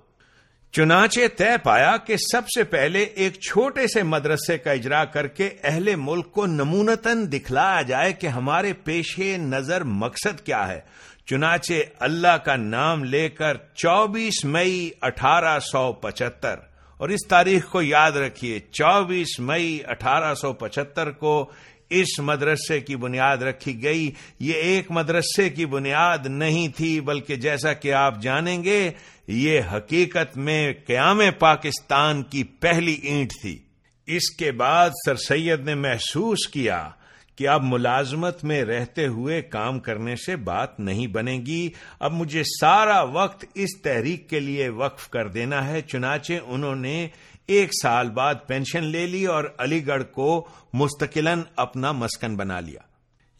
چنانچہ 0.73 1.21
طے 1.37 1.59
پایا 1.63 1.97
کہ 1.97 2.17
سب 2.17 2.43
سے 2.49 2.65
پہلے 2.65 3.03
ایک 3.03 3.35
چھوٹے 3.35 3.87
سے 3.87 4.03
مدرسے 4.03 4.59
کا 4.59 4.73
اجرا 4.73 5.05
کر 5.05 5.27
کے 5.27 5.51
اہل 5.63 5.95
ملک 5.97 6.33
کو 6.33 6.47
نمونتاً 6.47 7.33
دکھلایا 7.33 7.83
جائے 7.83 8.13
کہ 8.13 8.27
ہمارے 8.27 8.73
پیش 8.73 9.19
نظر 9.19 9.85
مقصد 9.85 10.41
کیا 10.41 10.69
ہے۔ 10.69 10.81
چنانچہ 11.27 11.73
اللہ 12.01 12.37
کا 12.45 12.57
نام 12.57 13.05
لے 13.05 13.29
کر 13.29 13.57
چوبیس 13.75 14.45
مئی 14.45 14.91
اٹھارہ 15.01 15.59
سو 15.59 15.93
پچہتر۔ 15.93 16.55
اور 16.97 17.09
اس 17.09 17.29
تاریخ 17.29 17.67
کو 17.67 17.83
یاد 17.83 18.13
رکھیے، 18.13 18.61
چوبیس 18.61 19.41
مئی 19.41 19.81
اٹھارہ 19.87 20.35
سو 20.35 20.53
پچہتر 20.53 21.11
کو 21.11 21.51
اس 21.93 22.19
مدرسے 22.19 22.81
کی 22.81 22.97
بنیاد 22.97 23.37
رکھی 23.37 23.83
گئی۔ 23.83 24.11
یہ 24.41 24.53
ایک 24.53 24.91
مدرسے 24.91 25.51
کی 25.51 25.67
بنیاد 25.67 26.27
نہیں 26.27 26.69
تھی، 26.69 27.01
بلکہ 27.01 27.37
جیسا 27.37 27.73
کہ 27.73 27.93
آپ 27.93 28.23
جانیں 28.23 28.65
گے، 28.65 28.91
یہ 29.29 29.61
حقیقت 29.73 30.37
میں 30.37 30.73
قیام 30.87 31.21
پاکستان 31.39 32.23
کی 32.23 32.45
پہلی 32.45 32.93
اینٹ 32.93 33.33
تھی۔ 33.43 33.59
اس 34.07 34.31
کے 34.37 34.53
بعد 34.53 34.91
سر 35.07 35.17
سید 35.17 35.61
نے 35.65 35.75
محسوس 35.75 36.49
کیا 36.49 36.89
کہ 37.37 37.49
اب 37.49 37.63
ملازمت 37.65 38.45
میں 38.45 38.65
رہتے 38.65 39.07
ہوئے 39.07 39.43
کام 39.43 39.81
کرنے 39.81 40.17
سے 40.17 40.37
بات 40.37 40.81
نہیں 40.81 41.07
بنے 41.07 41.39
گی۔ 41.47 41.69
اب 42.01 42.13
مجھے 42.13 42.43
سارا 42.61 43.03
وقت 43.03 43.45
اس 43.55 43.83
تحریک 43.83 44.29
کے 44.31 44.41
لیے 44.41 44.69
وقف 44.69 45.09
کر 45.09 45.29
دینا 45.29 45.69
ہے، 45.69 45.81
چنانچہ 45.81 46.33
انہوں 46.47 46.77
نے 46.77 47.09
ایک 47.47 47.71
سال 47.83 48.11
بعد 48.11 48.35
پینشن 48.47 48.85
لے 48.85 49.07
لی 49.07 49.27
اور 49.27 49.45
علی 49.59 49.87
گڑھ 49.87 50.03
کو 50.03 50.49
مستقل 50.73 51.29
اپنا 51.57 51.93
مسکن 51.93 52.37
بنا 52.37 52.61
لیا۔ 52.61 52.81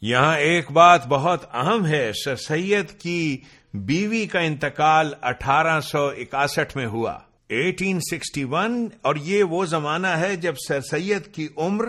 یہاں 0.03 0.37
ایک 0.37 0.71
بات 0.71 1.07
بہت 1.07 1.55
اہم 1.55 1.87
ہے، 1.87 2.11
سر 2.25 2.37
سید 2.37 3.01
کی 3.01 3.39
بیوی 3.75 4.27
کا 4.27 4.39
انتقال 4.39 5.15
اٹھارہ 5.23 5.81
سو 5.81 6.07
اکاسٹھ 6.07 6.77
میں 6.77 6.87
ہوا۔ 6.87 7.19
ایٹین 7.49 8.01
سکسٹی 8.01 8.45
ون 8.45 8.89
اور 9.03 9.17
یہ 9.17 9.43
وہ 9.43 9.65
زمانہ 9.65 10.07
ہے 10.07 10.37
جب 10.37 10.55
سر 10.69 10.81
سید 10.81 11.27
کی 11.27 11.49
عمر 11.57 11.85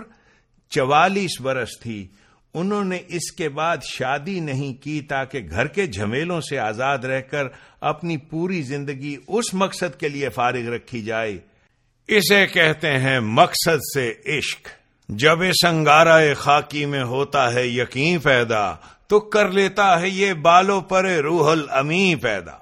چوالیس 0.70 1.40
برس 1.40 1.80
تھی۔ 1.80 2.06
انہوں 2.54 2.84
نے 2.84 2.98
اس 3.08 3.32
کے 3.32 3.48
بعد 3.48 3.76
شادی 3.82 4.40
نہیں 4.40 4.82
کی 4.82 5.00
تاکہ 5.00 5.40
گھر 5.50 5.66
کے 5.66 5.86
جھمیلوں 5.86 6.40
سے 6.40 6.58
آزاد 6.58 6.98
رہ 6.98 7.20
کر 7.20 7.44
اپنی 7.80 8.16
پوری 8.16 8.62
زندگی 8.62 9.16
اس 9.28 9.54
مقصد 9.54 10.00
کے 10.00 10.08
لیے 10.08 10.28
فارغ 10.28 10.68
رکھی 10.68 11.02
جائے۔ 11.02 11.38
اسے 12.08 12.46
کہتے 12.46 12.98
ہیں 12.98 13.20
مقصد 13.20 13.94
سے 13.94 14.12
عشق۔ 14.26 14.68
جب 15.08 15.42
اس 15.42 15.64
انگارہ 15.64 16.34
خاکی 16.34 16.86
میں 16.86 17.02
ہوتا 17.02 17.54
ہے 17.54 17.66
یقین 17.66 18.18
پیدا، 18.18 18.74
تو 19.06 19.20
کر 19.20 19.48
لیتا 19.48 20.00
ہے 20.00 20.08
یہ 20.08 20.32
بالوں 20.32 20.80
پر 20.80 21.04
روح 21.04 21.50
الامی 21.50 22.14
پیدا۔ 22.14 22.52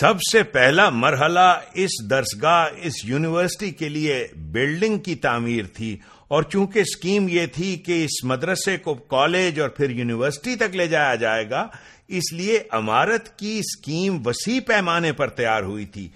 سب 0.00 0.22
سے 0.32 0.42
پہلا 0.42 0.90
مرحلہ 0.90 1.60
اس 1.74 2.10
درسگاہ، 2.10 2.66
اس 2.82 2.92
یونیورسٹی 3.04 3.70
کے 3.70 3.88
لیے 3.88 4.26
بلڈنگ 4.36 4.98
کی 4.98 5.14
تعمیر 5.14 5.64
تھی۔ 5.74 5.96
اور 6.28 6.42
چونکہ 6.42 6.78
اسکیم 6.78 7.28
یہ 7.28 7.46
تھی 7.46 7.76
کہ 7.76 8.04
اس 8.04 8.24
مدرسے 8.24 8.76
کو 8.76 8.94
کالج 8.94 9.60
اور 9.60 9.68
پھر 9.68 9.90
یونیورسٹی 9.90 10.56
تک 10.56 10.76
لے 10.76 10.86
جایا 10.86 11.14
جائے 11.14 11.50
گا، 11.50 11.66
اس 12.08 12.32
لیے 12.32 12.58
عمارت 12.70 13.38
کی 13.38 13.58
اسکیم 13.58 14.22
وسیع 14.26 14.60
پیمانے 14.66 15.12
پر 15.12 15.28
تیار 15.28 15.62
ہوئی 15.62 15.86
تھی۔ 15.86 16.08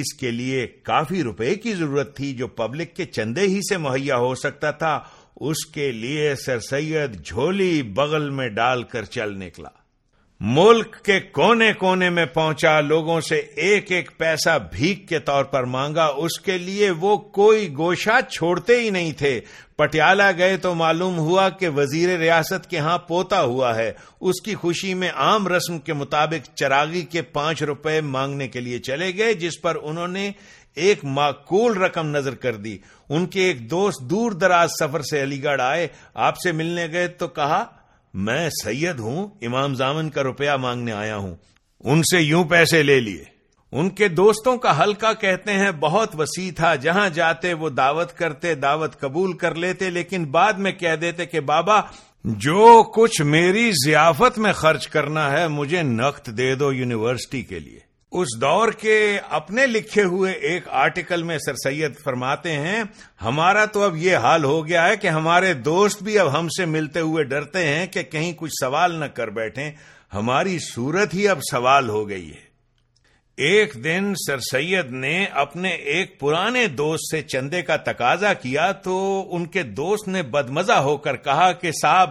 اس 0.00 0.14
کے 0.14 0.30
لیے 0.30 0.66
کافی 0.66 1.22
روپے 1.22 1.54
کی 1.54 1.74
ضرورت 1.74 2.16
تھی 2.16 2.32
جو 2.32 2.46
پبلک 2.46 2.96
کے 2.96 3.04
چندے 3.04 3.40
ہی 3.40 3.60
سے 3.68 3.76
مہیا 3.76 4.16
ہو 4.16 4.34
سکتا 4.34 4.70
تھا۔ 4.70 5.00
اس 5.40 5.66
کے 5.66 5.92
لیے 5.92 6.34
سر 6.34 6.60
سید 6.60 7.24
جھولی 7.24 7.82
بغل 7.82 8.30
میں 8.30 8.48
ڈال 8.48 8.82
کر 8.82 9.04
چل 9.04 9.38
نکلا۔ 9.38 9.68
ملک 10.40 10.96
کے 11.04 11.20
کونے 11.20 11.72
کونے 11.72 12.10
میں 12.10 12.26
پہنچا، 12.26 12.80
لوگوں 12.80 13.20
سے 13.20 13.36
ایک 13.36 13.92
ایک 13.92 14.10
پیسہ 14.18 14.58
بھیک 14.70 15.08
کے 15.08 15.18
طور 15.18 15.44
پر 15.44 15.64
مانگا، 15.64 16.04
اس 16.04 16.40
کے 16.40 16.58
لیے 16.58 16.90
وہ 16.90 17.16
کوئی 17.16 17.74
گوشہ 17.76 18.20
چھوڑتے 18.30 18.80
ہی 18.80 18.90
نہیں 18.90 19.12
تھے۔ 19.12 19.40
پٹیالہ 19.76 20.22
گئے 20.38 20.56
تو 20.56 20.74
معلوم 20.74 21.18
ہوا 21.18 21.48
کہ 21.48 21.68
وزیر 21.68 22.18
ریاست 22.18 22.70
کے 22.70 22.78
ہاں 22.78 22.98
پوتا 22.98 23.42
ہوا 23.42 23.74
ہے۔ 23.74 23.92
اس 24.20 24.40
کی 24.40 24.54
خوشی 24.54 24.94
میں 24.94 25.10
عام 25.10 25.48
رسم 25.48 25.78
کے 25.78 25.92
مطابق 25.92 26.56
چراغی 26.56 27.02
کے 27.02 27.22
پانچ 27.22 27.62
روپے 27.62 28.00
مانگنے 28.00 28.48
کے 28.48 28.60
لیے 28.60 28.78
چلے 28.78 29.12
گئے، 29.16 29.34
جس 29.34 29.60
پر 29.62 29.76
انہوں 29.82 30.08
نے 30.08 30.30
ایک 30.74 31.04
معقول 31.04 31.76
رقم 31.76 32.06
نظر 32.06 32.34
کر 32.34 32.54
دی۔ 32.54 32.78
ان 33.08 33.26
کے 33.26 33.44
ایک 33.44 33.70
دوست 33.70 34.02
دور 34.02 34.32
دراز 34.32 34.70
سفر 34.80 35.02
سے 35.02 35.22
علی 35.22 35.44
گڑھ 35.44 35.62
آئے، 35.62 35.88
آپ 36.14 36.34
سے 36.38 36.52
ملنے 36.52 36.86
گئے 36.92 37.08
تو 37.08 37.28
کہا 37.28 37.64
میں 38.14 38.50
سید 38.64 38.98
ہوں، 38.98 39.28
امام 39.42 39.74
زامن 39.74 40.10
کا 40.10 40.22
روپیہ 40.22 40.50
مانگنے 40.50 40.92
آیا 40.92 41.16
ہوں۔ 41.16 41.36
ان 41.80 42.02
سے 42.02 42.20
یوں 42.20 42.44
پیسے 42.44 42.82
لے 42.82 43.00
لیے۔ 43.00 43.24
ان 43.72 43.90
کے 43.90 44.08
دوستوں 44.08 44.56
کا 44.56 44.82
حلقہ 44.82 45.12
کہتے 45.20 45.52
ہیں، 45.52 45.70
بہت 45.80 46.20
وسیع 46.20 46.50
تھا، 46.56 46.74
جہاں 46.74 47.08
جاتے 47.08 47.54
وہ 47.54 47.68
دعوت 47.68 48.12
کرتے، 48.12 48.54
دعوت 48.54 49.00
قبول 49.00 49.32
کر 49.32 49.54
لیتے، 49.54 49.90
لیکن 49.90 50.24
بعد 50.24 50.52
میں 50.52 50.72
کہہ 50.72 50.96
دیتے 51.00 51.26
کہ 51.26 51.40
بابا، 51.40 51.80
جو 52.24 52.92
کچھ 52.94 53.22
میری 53.22 53.70
ضیافت 53.86 54.38
میں 54.38 54.52
خرچ 54.52 54.88
کرنا 54.88 55.30
ہے، 55.30 55.48
مجھے 55.48 55.82
نقد 55.82 56.26
دے 56.26 56.54
دو 56.54 56.72
یونیورسٹی 56.72 57.42
کے 57.42 57.58
لیے۔ 57.58 57.87
اس 58.12 58.28
دور 58.40 58.68
کے 58.68 59.18
اپنے 59.30 59.66
لکھے 59.66 60.02
ہوئے 60.02 60.32
ایک 60.32 60.68
آرٹیکل 60.68 61.22
میں 61.22 61.38
سر 61.38 61.54
سید 61.54 61.98
فرماتے 62.04 62.52
ہیں، 62.52 62.82
ہمارا 63.22 63.64
تو 63.64 63.82
اب 63.82 63.96
یہ 63.96 64.16
حال 64.16 64.44
ہو 64.44 64.66
گیا 64.66 64.88
ہے 64.88 64.96
کہ 64.96 65.08
ہمارے 65.08 65.54
دوست 65.54 66.02
بھی 66.02 66.18
اب 66.18 66.38
ہم 66.38 66.48
سے 66.48 66.64
ملتے 66.64 67.00
ہوئے 67.00 67.24
ڈرتے 67.24 67.66
ہیں 67.66 67.86
کہ 67.86 68.02
کہیں 68.02 68.32
کچھ 68.36 68.52
سوال 68.60 68.94
نہ 68.94 69.04
کر 69.04 69.30
بیٹھیں۔ 69.30 69.70
ہماری 70.14 70.58
صورت 70.58 71.14
ہی 71.14 71.28
اب 71.28 71.38
سوال 71.50 71.88
ہو 71.88 72.08
گئی 72.08 72.30
ہے۔ 72.30 72.48
ایک 73.36 73.74
دن 73.84 74.14
سر 74.26 74.38
سید 74.38 74.90
نے 74.90 75.24
اپنے 75.24 75.68
ایک 75.68 76.20
پرانے 76.20 76.66
دوست 76.66 77.04
سے 77.10 77.22
چندے 77.22 77.62
کا 77.62 77.76
تقاضا 77.76 78.32
کیا 78.34 78.72
تو 78.72 79.26
ان 79.30 79.46
کے 79.46 79.62
دوست 79.62 80.08
نے 80.08 80.22
بدمزہ 80.22 80.72
ہو 80.72 80.96
کر 80.96 81.16
کہا 81.16 81.52
کہ 81.52 81.70
صاحب، 81.82 82.10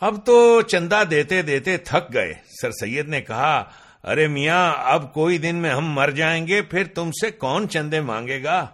اب 0.00 0.26
تو 0.26 0.60
چندہ 0.60 1.02
دیتے 1.10 1.42
دیتے 1.42 1.76
تھک 1.76 2.14
گئے۔ 2.14 2.32
سر 2.62 2.70
سید 2.70 3.08
نے 3.08 3.20
کہا 3.20 3.64
ارے 4.04 4.26
میاں، 4.26 4.74
اب 4.76 5.14
کوئی 5.14 5.38
دن 5.38 5.56
میں 5.56 5.70
ہم 5.70 5.92
مر 5.92 6.10
جائیں 6.10 6.46
گے، 6.46 6.62
پھر 6.62 6.84
تم 6.84 7.10
سے 7.10 7.30
کون 7.30 7.68
چندے 7.68 8.00
مانگے 8.00 8.42
گا؟ 8.42 8.66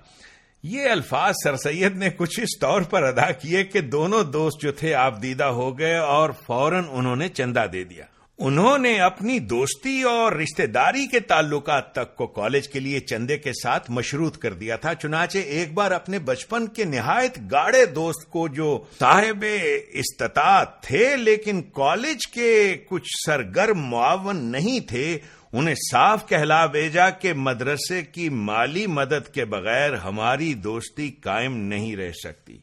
یہ 0.62 0.90
الفاظ 0.90 1.34
سر 1.44 1.56
سید 1.56 1.96
نے 1.96 2.10
کچھ 2.16 2.40
اس 2.40 2.58
طور 2.60 2.82
پر 2.82 3.02
ادا 3.02 3.32
کیے 3.32 3.64
کہ 3.64 3.80
دونوں 3.80 4.24
دوست 4.24 4.62
جو 4.62 4.72
تھے 4.72 4.94
آپ 4.94 5.22
دیدہ 5.22 5.44
ہو 5.44 5.78
گئے 5.78 5.96
اور 5.96 6.30
فوراً 6.46 6.84
انہوں 6.90 7.16
نے 7.16 7.28
چندہ 7.28 7.66
دے 7.72 7.84
دیا۔ 7.84 8.04
انہوں 8.39 8.78
نے 8.78 8.99
اپنی 9.01 9.39
دوستی 9.41 10.03
اور 10.03 10.32
رشتہ 10.32 10.62
داری 10.62 11.07
کے 11.07 11.20
تعلقات 11.20 11.93
تک 11.93 12.14
کو 12.16 12.26
کالج 12.26 12.68
کے 12.68 12.80
لیے 12.80 12.99
چندے 13.01 13.39
کے 13.39 13.53
ساتھ 13.62 13.91
مشروط 13.91 14.37
کر 14.39 14.53
دیا 14.53 14.76
تھا، 14.76 14.95
چنانچہ 14.95 15.39
ایک 15.39 15.72
بار 15.74 15.91
اپنے 15.91 16.18
بچپن 16.18 16.66
کے 16.66 16.84
نہایت 16.84 17.39
گاڑے 17.51 17.84
دوست 17.87 18.28
کو 18.30 18.47
جو 18.49 18.84
صاحب 19.01 19.45
استطاعت 19.93 20.82
تھے 20.82 21.16
لیکن 21.16 21.62
کالج 21.72 22.26
کے 22.26 22.76
کچھ 22.89 23.09
سرگرم 23.26 23.84
معاون 23.87 24.45
نہیں 24.53 24.80
تھے، 24.89 25.18
انہیں 25.53 25.74
صاف 25.93 26.28
کہلا 26.28 26.64
بھیجا 26.66 27.11
کہ 27.11 27.32
مدرسے 27.32 28.03
کی 28.03 28.28
مالی 28.28 28.87
مدد 28.87 29.34
کے 29.34 29.45
بغیر 29.45 29.95
ہماری 29.95 30.55
دوستی 30.55 31.11
قائم 31.11 31.57
نہیں 31.57 31.97
رہ 31.97 32.12
سکتی۔ 32.24 32.59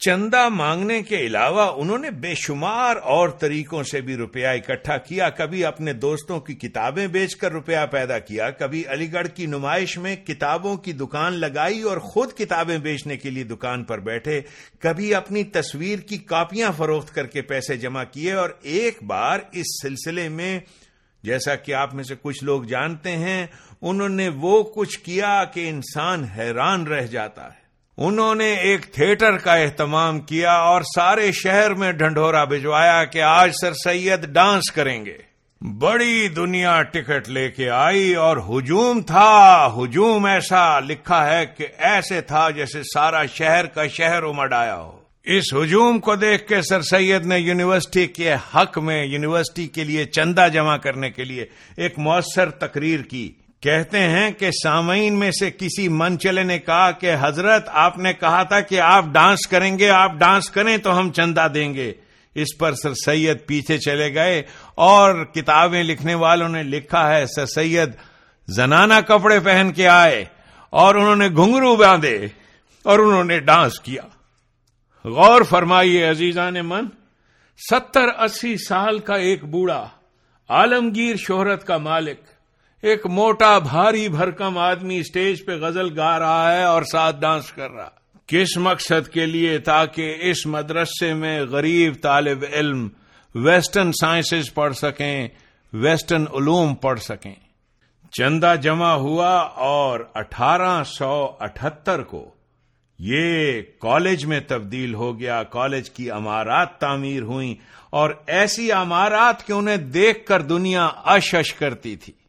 چندہ 0.00 0.48
مانگنے 0.48 1.02
کے 1.02 1.16
علاوہ 1.16 1.72
انہوں 1.76 1.98
نے 1.98 2.10
بے 2.10 2.34
شمار 2.34 2.96
اور 2.96 3.28
طریقوں 3.28 3.82
سے 3.82 4.00
بھی 4.00 4.16
روپیہ 4.16 4.46
اکٹھا 4.46 4.96
کیا۔ 4.96 5.30
کبھی 5.30 5.64
اپنے 5.64 5.92
دوستوں 5.92 6.40
کی 6.40 6.54
کتابیں 6.54 7.06
بیچ 7.06 7.36
کر 7.36 7.52
روپیہ 7.52 7.86
پیدا 7.90 8.18
کیا۔ 8.18 8.50
کبھی 8.50 8.84
علی 8.88 9.12
گڑھ 9.12 9.28
کی 9.28 9.46
نمائش 9.46 9.98
میں 9.98 10.16
کتابوں 10.16 10.76
کی 10.76 10.92
دکان 10.92 11.32
لگائی 11.32 11.82
اور 11.82 11.98
خود 11.98 12.32
کتابیں 12.32 12.78
بیچنے 12.78 13.16
کے 13.16 13.30
لیے 13.30 13.44
دکان 13.44 13.84
پر 13.84 13.98
بیٹھے۔ 13.98 14.40
کبھی 14.78 15.14
اپنی 15.14 15.44
تصویر 15.44 15.98
کی 15.98 16.18
کاپیاں 16.18 16.72
فروخت 16.76 17.14
کر 17.14 17.26
کے 17.26 17.42
پیسے 17.42 17.76
جمع 17.76 18.04
کیے۔ 18.04 18.32
اور 18.32 18.50
ایک 18.62 19.02
بار 19.02 19.38
اس 19.52 19.66
سلسلے 19.82 20.28
میں 20.28 20.60
جیسا 21.22 21.54
کہ 21.54 21.74
آپ 21.74 21.94
میں 21.94 22.04
سے 22.04 22.14
کچھ 22.22 22.44
لوگ 22.44 22.62
جانتے 22.62 23.10
ہیں، 23.10 23.46
انہوں 23.82 24.08
نے 24.08 24.28
وہ 24.28 24.62
کچھ 24.62 25.00
کیا 25.00 25.44
کہ 25.44 25.68
انسان 25.68 26.24
حیران 26.24 26.86
رہ 26.86 27.06
جاتا 27.06 27.44
ہے۔ 27.44 27.59
انہوں 28.00 28.34
نے 28.34 28.54
ایک 28.54 28.86
تھیٹر 28.92 29.36
کا 29.36 29.54
اہتمام 29.54 30.20
کیا 30.20 30.52
اور 30.52 30.82
سارے 30.82 31.32
شہر 31.32 31.74
میں 31.74 31.92
ڈھنڈورا 31.92 32.44
بھجوایا 32.44 33.04
کہ 33.04 33.22
آج 33.22 33.50
سر 33.60 33.72
سید 33.72 34.26
ڈانس 34.26 34.72
کریں 34.72 35.04
گے۔ 35.04 35.18
بڑی 35.78 36.28
دنیا 36.28 36.82
ٹکٹ 36.82 37.28
لے 37.28 37.50
کے 37.50 37.70
آئی 37.70 38.14
اور 38.14 38.36
ہجوم 38.36 39.00
تھا، 39.02 39.68
ہجوم 39.76 40.24
ایسا 40.24 40.80
لکھا 40.80 41.34
ہے 41.34 41.46
کہ 41.46 41.66
ایسے 41.78 42.20
تھا 42.20 42.50
جیسے 42.50 42.82
سارا 42.82 43.26
شہر 43.26 43.66
کا 43.66 43.86
شہر 43.86 44.22
امڈ 44.22 44.52
آیا 44.52 44.76
ہو۔ 44.76 45.00
اس 45.24 45.54
ہجوم 45.54 45.98
کو 45.98 46.14
دیکھ 46.14 46.48
کے 46.48 46.62
سر 46.62 46.82
سید 46.82 47.26
نے 47.26 47.38
یونیورسٹی 47.38 48.06
کے 48.06 48.34
حق 48.54 48.78
میں، 48.78 49.04
یونیورسٹی 49.04 49.66
کے 49.66 49.84
لیے 49.84 50.04
چندہ 50.04 50.48
جمع 50.52 50.76
کرنے 50.76 51.10
کے 51.10 51.24
لیے 51.24 51.46
ایک 51.76 51.98
مؤثر 51.98 52.50
تقریر 52.50 53.00
کی۔ 53.00 53.32
کہتے 53.62 53.98
ہیں 53.98 54.30
کہ 54.30 54.50
سامعین 54.50 55.18
میں 55.18 55.30
سے 55.30 55.50
کسی 55.50 55.88
من 55.88 56.18
چلے 56.18 56.42
نے 56.42 56.58
کہا 56.58 56.90
کہ 56.90 57.14
حضرت، 57.20 57.68
آپ 57.72 57.98
نے 57.98 58.12
کہا 58.12 58.42
تھا 58.42 58.60
کہ 58.60 58.80
آپ 58.80 59.04
ڈانس 59.04 59.46
کریں 59.46 59.78
گے، 59.78 59.90
آپ 59.90 60.12
ڈانس 60.12 60.50
کریں 60.50 60.76
تو 60.76 60.98
ہم 60.98 61.12
چندہ 61.12 61.46
دیں 61.54 61.74
گے۔ 61.74 61.92
اس 62.34 62.58
پر 62.58 62.74
سر 62.74 62.94
سید 62.94 63.38
پیچھے 63.46 63.78
چلے 63.78 64.14
گئے 64.14 64.42
اور 64.74 65.24
کتابیں 65.24 65.82
لکھنے 65.82 66.14
والوں 66.14 66.48
نے 66.48 66.62
لکھا 66.62 67.14
ہے، 67.14 67.26
سر 67.26 67.46
سید 67.46 67.90
زنانہ 68.48 68.94
کپڑے 69.08 69.40
پہن 69.40 69.72
کے 69.72 69.88
آئے 69.88 70.24
اور 70.70 70.94
انہوں 70.94 71.16
نے 71.16 71.28
گھنگرو 71.28 71.76
باندھے 71.76 72.26
اور 72.82 72.98
انہوں 72.98 73.24
نے 73.24 73.38
ڈانس 73.40 73.80
کیا۔ 73.80 74.02
غور 75.04 75.42
فرمائیے 75.42 76.10
عزیزان 76.10 76.54
من، 76.54 76.84
ستر 77.70 78.08
اسی 78.18 78.56
سال 78.56 78.98
کا 78.98 79.14
ایک 79.14 79.44
بوڑھا، 79.44 79.88
عالمگیر 80.48 81.16
شہرت 81.16 81.66
کا 81.66 81.76
مالک۔ 81.76 82.39
ایک 82.82 83.06
موٹا 83.06 83.58
بھاری 83.58 84.08
بھرکم 84.08 84.58
آدمی 84.58 84.98
اسٹیج 84.98 85.44
پہ 85.44 85.52
غزل 85.52 85.98
گا 85.98 86.18
رہا 86.18 86.56
ہے 86.56 86.64
اور 86.64 86.82
ساتھ 86.82 87.20
ڈانس 87.20 87.52
کر 87.52 87.70
رہا 87.70 87.88
کس 88.26 88.56
مقصد 88.56 89.08
کے 89.08 89.26
لیے؟ 89.26 89.58
تاکہ 89.58 90.16
اس 90.20 90.46
مدرسے 90.46 91.14
میں 91.14 91.42
غریب 91.42 91.94
طالب 92.02 92.44
علم 92.52 92.88
ویسٹرن 93.34 93.92
سائنسز 93.92 94.54
پڑھ 94.54 94.74
سکیں 94.74 95.28
ویسٹرن 95.72 96.24
علوم 96.34 96.74
پڑھ 96.74 97.00
سکیں۔ 97.00 97.34
چندہ 98.10 98.54
جمع 98.62 98.92
ہوا 98.92 99.36
اور 99.40 100.00
اٹھارہ 100.14 100.84
سو 100.84 101.36
اٹھہتر 101.40 102.02
کو 102.02 102.30
یہ 102.98 103.62
کالج 103.80 104.24
میں 104.24 104.40
تبدیل 104.46 104.94
ہو 104.94 105.18
گیا۔ 105.18 105.42
کالج 105.42 105.90
کی 105.90 106.10
امارات 106.10 106.78
تعمیر 106.78 107.22
ہوئیں 107.22 107.54
اور 107.90 108.10
ایسی 108.26 108.72
امارات 108.72 109.46
کہ 109.46 109.52
انہیں 109.52 109.76
دیکھ 109.76 110.26
کر 110.26 110.42
دنیا 110.42 110.84
اش 110.86 111.34
اش 111.34 111.54
کرتی 111.54 111.96
تھی۔ 111.96 112.19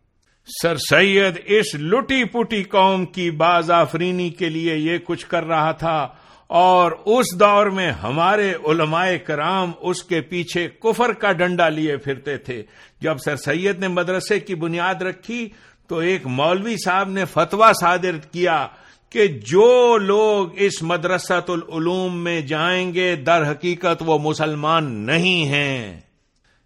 سر 0.62 0.78
سید، 0.78 1.40
اس 1.46 1.76
لٹی 1.76 2.24
پٹی 2.24 2.64
قوم 2.64 3.06
کی 3.06 3.32
باز 3.32 3.72
آفرینی 3.72 4.30
کے 4.30 4.50
لیے 4.50 4.76
یہ 4.76 4.98
کچھ 4.98 5.26
کر 5.26 5.44
رہا 5.44 5.72
تھا 5.72 6.08
اور 6.50 6.92
اس 7.06 7.40
دور 7.40 7.66
میں 7.66 7.92
ہمارے 7.92 8.54
علماء 8.66 9.08
کرام 9.26 9.72
اس 9.82 10.04
کے 10.04 10.22
پیچھے 10.22 10.68
کفر 10.80 11.14
کا 11.14 11.32
ڈنڈا 11.32 11.70
لیے 11.70 11.98
پھرتے 11.98 12.38
تھے۔ 12.38 12.64
جب 13.02 13.18
سر 13.26 13.36
سید 13.36 13.80
نے 13.80 13.88
مدرسے 13.88 14.40
کی 14.40 14.56
بنیاد 14.56 15.02
رکھی 15.02 15.48
تو 15.88 15.98
ایک 15.98 16.28
مولوی 16.28 16.76
صاحب 16.86 17.10
نے 17.10 17.26
فتویٰ 17.26 17.72
صادر 17.82 18.18
کیا 18.32 18.68
کہ 19.10 19.28
جو 19.28 19.98
لوگ 19.98 20.48
اس 20.54 20.82
مدرسۃ 20.82 21.50
العلوم 21.50 22.24
میں 22.24 22.42
جائیں 22.42 22.94
گے، 22.94 23.16
در 23.16 23.52
حقیقت 23.52 24.04
وہ 24.06 24.18
مسلمان 24.20 24.94
نہیں 25.06 25.46
ہیں۔ 25.46 26.00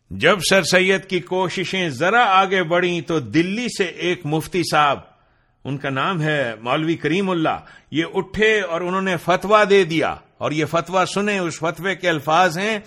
جب 0.10 0.40
سر 0.50 0.64
سید 0.64 1.06
کی 1.06 1.20
کوششیں 1.20 1.90
ذرا 1.90 2.24
آگے 2.26 2.64
بڑھیں 2.64 3.02
تو 3.02 3.20
دلی 3.20 3.68
سے 3.78 3.84
ایک 3.84 4.22
مفتی 4.26 4.62
صاحب، 4.72 5.00
ان 5.64 5.78
کا 5.78 5.90
نام 5.90 6.22
ہے 6.22 6.56
مولوی 6.62 6.96
کریم 6.96 7.30
اللہ، 7.30 7.60
یہ 7.92 8.04
اٹھے 8.14 8.62
اور 8.62 8.82
انہوں 8.82 9.02
نے 9.02 9.18
فتوا 9.18 9.64
دے 9.70 9.84
دیا۔ 9.84 10.16
اور 10.38 10.52
یہ 10.52 10.66
فتوا 10.66 11.06
سنیں، 11.06 11.40
اس 11.40 11.60
فتوے 11.60 11.96
کے 11.96 12.10
الفاظ 12.10 12.58
ہیں، 12.58 12.80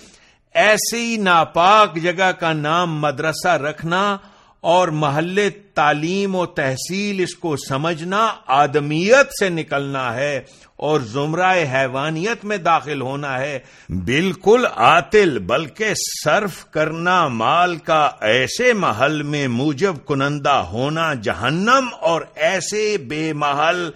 ایسی 0.55 1.17
ناپاک 1.17 1.97
جگہ 1.97 2.33
کا 2.33 2.53
نام 2.53 3.01
مدرسہ 3.01 3.49
رکھنا 3.49 4.19
اور 4.61 4.89
محلے 4.89 5.51
تعلیم 5.51 6.35
و 6.35 6.47
تحصیل 6.47 7.21
اس 7.21 7.35
کو 7.35 7.57
سمجھنا، 7.57 8.35
آدمیت 8.47 9.29
سے 9.41 9.49
نکلنا 9.49 10.15
ہے 10.15 10.41
اور 10.77 11.01
زمرہ 11.01 11.55
حیوانیت 11.73 12.45
میں 12.45 12.57
داخل 12.57 13.01
ہونا 13.01 13.39
ہے۔ 13.39 13.59
بالکل 14.05 14.67
عاطل، 14.77 15.39
بلکہ 15.39 15.93
صرف 16.25 16.65
کرنا 16.71 17.29
مال 17.29 17.77
کا 17.77 18.11
ایسے 18.21 18.73
محل 18.73 19.23
میں 19.23 19.49
موجب 19.49 19.95
کنندہ 20.07 20.57
ہونا 20.73 21.15
جہنم 21.15 21.89
اور 22.01 22.23
ایسے 22.35 22.97
بے 22.99 23.33
محل 23.33 23.91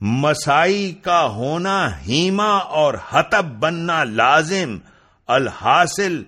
مسائی 0.00 0.92
کا 0.92 1.26
ہونا 1.26 2.00
ہیما 2.06 2.56
اور 2.56 2.94
حتب 3.10 3.44
بننا 3.44 4.04
لازم، 4.04 4.78
الحاصل 5.26 6.22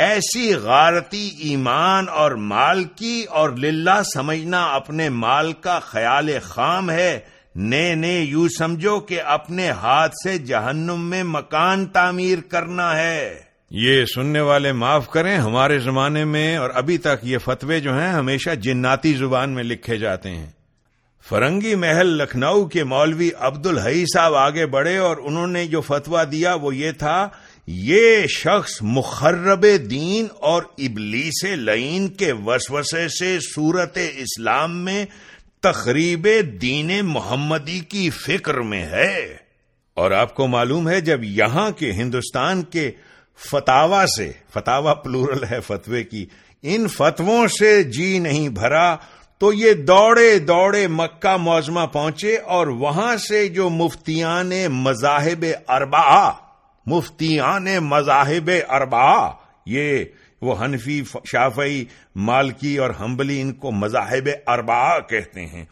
ایسی 0.00 0.54
غارتی 0.54 1.30
ایمان 1.38 2.08
اور 2.08 2.30
مال 2.30 2.84
کی 2.84 3.24
اور 3.30 3.50
للہ 3.50 4.02
سمجھنا 4.14 4.64
اپنے 4.64 5.08
مال 5.08 5.52
کا 5.52 5.78
خیال 5.78 6.30
خام 6.42 6.90
ہے۔ 6.90 7.20
نے 7.56 7.94
نے 7.94 8.20
یوں 8.20 8.48
سمجھو 8.58 9.00
کہ 9.00 9.22
اپنے 9.22 9.70
ہاتھ 9.70 10.14
سے 10.24 10.38
جہنم 10.38 11.10
میں 11.10 11.22
مکان 11.22 11.86
تعمیر 11.86 12.38
کرنا 12.48 12.96
ہے۔ 12.96 13.40
یہ 13.70 14.04
سننے 14.04 14.40
والے 14.40 14.72
معاف 14.72 15.08
کریں، 15.08 15.36
ہمارے 15.36 15.78
زمانے 15.78 16.24
میں 16.24 16.56
اور 16.56 16.70
ابھی 16.74 16.98
تک 16.98 17.16
یہ 17.22 17.38
فتوے 17.38 17.80
جو 17.80 18.00
ہیں 18.00 18.08
ہمیشہ 18.08 18.50
جناتی 18.50 19.12
زبان 19.12 19.50
میں 19.50 19.62
لکھے 19.62 19.98
جاتے 19.98 20.30
ہیں۔ 20.30 20.50
فرنگی 21.28 21.74
محل 21.74 22.06
لکھنؤ 22.06 22.64
کے 22.64 22.84
مولوی 22.84 23.30
عبد 23.38 23.66
الحی 23.66 24.04
صاحب 24.14 24.34
آگے 24.34 24.66
بڑھے 24.66 24.96
اور 24.96 25.16
انہوں 25.20 25.46
نے 25.46 25.66
جو 25.66 25.80
فتوا 25.80 26.24
دیا 26.24 26.54
وہ 26.54 26.76
یہ 26.76 26.92
تھا 26.92 27.28
یہ 27.72 28.26
شخص 28.26 28.82
مخرب 28.82 29.66
دین 29.90 30.26
اور 30.40 30.62
ابلیس 30.78 31.44
لعین 31.44 32.08
کے 32.08 32.32
وسوسے 32.32 33.08
سے 33.08 33.38
صورت 33.54 33.98
اسلام 34.16 34.84
میں 34.84 35.04
تقریب 35.60 36.28
دین 36.62 36.90
محمدی 37.02 37.78
کی 37.78 38.10
فکر 38.10 38.54
میں 38.54 38.82
ہے۔ 38.82 39.36
اور 39.94 40.10
آپ 40.10 40.34
کو 40.34 40.46
معلوم 40.46 40.88
ہے 40.88 41.00
جب 41.00 41.24
یہاں 41.24 41.70
کے 41.70 41.92
ہندوستان 41.92 42.62
کے 42.62 42.90
فتوا 43.50 44.04
سے 44.16 44.32
فتوا 44.52 44.94
پلورل 44.94 45.44
ہے 45.50 45.60
فتوے 45.66 46.04
کی، 46.04 46.26
ان 46.62 46.88
فتووں 46.88 47.48
سے 47.48 47.82
جی 47.82 48.18
نہیں 48.18 48.48
بھرا 48.48 48.96
تو 49.38 49.52
یہ 49.52 49.72
دوڑے 49.72 50.38
دوڑے 50.38 50.86
مکہ 50.86 51.36
موزمہ 51.36 51.86
پہنچے 51.92 52.36
اور 52.36 52.66
وہاں 52.66 53.16
سے 53.16 53.48
جو 53.48 53.70
مفتیان 53.70 54.52
مذاہب 54.70 55.44
اربا 55.68 56.49
مفتیان 56.90 57.66
مذاہب 57.80 58.50
اربا 58.68 59.30
یہ 59.66 60.04
وہ 60.42 60.64
حنفی، 60.64 61.02
شافعی، 61.32 61.84
مالکی 62.16 62.76
اور 62.76 62.90
ہمبلی 62.90 63.40
ان 63.40 63.52
کو 63.52 63.70
مذاہب 63.70 64.28
اربا 64.46 64.98
کہتے 64.98 65.46
ہیں۔ 65.46 65.64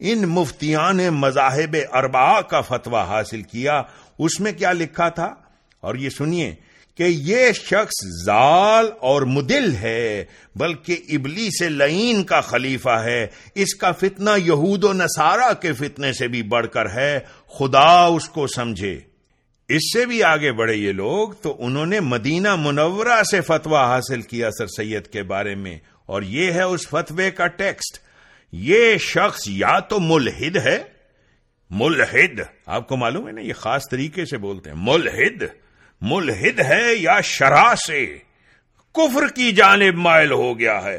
ان 0.00 0.18
مفتیان 0.18 0.96
مذاہب 0.96 1.76
اربا 1.92 2.40
کا 2.40 2.60
فتویٰ 2.60 3.06
حاصل 3.06 3.42
کیا، 3.42 3.82
اس 4.18 4.40
میں 4.40 4.52
کیا 4.52 4.72
لکھا 4.72 5.08
تھا؟ 5.08 5.34
اور 5.80 5.94
یہ 5.94 6.08
سنیے 6.08 6.54
کہ 6.96 7.02
یہ 7.02 7.52
شخص 7.52 8.24
زال 8.24 8.90
اور 9.00 9.22
مدل 9.22 9.74
ہے، 9.74 10.24
بلکہ 10.56 10.96
ابلی 11.08 11.48
سے 11.58 11.68
لعین 11.68 12.24
کا 12.24 12.40
خلیفہ 12.40 13.00
ہے۔ 13.04 13.26
اس 13.54 13.74
کا 13.74 13.92
فتنہ 13.92 14.30
یہود 14.36 14.84
و 14.84 14.92
نصارہ 14.92 15.52
کے 15.52 15.72
فتنے 15.72 16.12
سے 16.12 16.28
بھی 16.28 16.42
بڑھ 16.42 16.66
کر 16.66 16.90
ہے۔ 16.90 17.20
خدا 17.58 18.04
اس 18.04 18.28
کو 18.28 18.46
سمجھے۔ 18.46 19.00
اس 19.68 19.82
سے 19.92 20.04
بھی 20.06 20.22
آگے 20.24 20.52
بڑھے 20.52 20.74
یہ 20.74 20.92
لوگ 20.92 21.32
تو 21.42 21.54
انہوں 21.58 21.86
نے 21.86 22.00
مدینہ 22.02 22.54
منورہ 22.56 23.22
سے 23.30 23.40
فتویٰ 23.40 23.84
حاصل 23.86 24.20
کیا 24.22 24.50
سر 24.50 24.66
سید 24.76 25.06
کے 25.06 25.22
بارے 25.24 25.54
میں، 25.54 25.78
اور 26.06 26.22
یہ 26.22 26.52
ہے 26.52 26.62
اس 26.62 26.86
فتوے 26.88 27.30
کا 27.30 27.46
ٹیکسٹ۔ 27.56 27.98
یہ 28.52 28.96
شخص 28.98 29.48
یا 29.48 29.78
تو 29.80 29.98
ملحد 30.00 30.56
ہے، 30.56 30.78
ملحد، 31.70 32.40
آپ 32.66 32.88
کو 32.88 32.96
معلوم 32.96 33.26
ہے 33.28 33.32
نا 33.32 33.40
یہ 33.40 33.52
خاص 33.52 33.88
طریقے 33.90 34.24
سے 34.24 34.38
بولتے 34.38 34.70
ہیں، 34.70 34.76
ملحد 34.80 35.42
ملحد 36.02 36.60
ہے 36.60 36.94
یا 36.94 37.20
شرح 37.24 37.74
سے، 37.86 38.06
کفر 38.94 39.26
کی 39.34 39.50
جانب 39.52 39.96
مائل 39.98 40.32
ہو 40.32 40.58
گیا 40.58 40.82
ہے۔ 40.84 40.98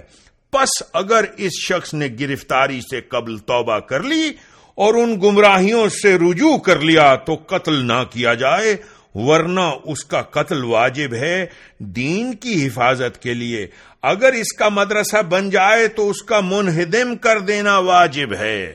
پس 0.54 0.82
اگر 0.94 1.26
اس 1.38 1.60
شخص 1.60 1.94
نے 1.94 2.08
گرفتاری 2.20 2.80
سے 2.82 3.02
قبل 3.10 3.38
توبہ 3.48 3.80
کر 3.80 4.04
لی 4.04 4.32
اور 4.78 4.94
ان 4.94 5.16
گمراہیوں 5.24 5.88
سے 5.94 6.16
رجوع 6.20 6.58
کر 6.58 6.80
لیا 6.80 7.14
تو 7.26 7.36
قتل 7.48 7.86
نہ 7.86 8.04
کیا 8.12 8.34
جائے، 8.34 8.76
ورنہ 9.16 9.70
اس 9.84 10.04
کا 10.06 10.22
قتل 10.32 10.64
واجب 10.64 11.14
ہے 11.14 11.46
دین 11.96 12.34
کی 12.36 12.66
حفاظت 12.66 13.22
کے 13.22 13.34
لیے۔ 13.34 13.66
اگر 14.04 14.34
اس 14.34 14.54
کا 14.54 14.68
مدرسہ 14.70 15.22
بن 15.30 15.50
جائے 15.50 15.88
تو 15.88 16.10
اس 16.10 16.22
کا 16.24 16.40
منہدم 16.40 17.16
کر 17.16 17.40
دینا 17.40 17.78
واجب 17.86 18.34
ہے۔ 18.34 18.74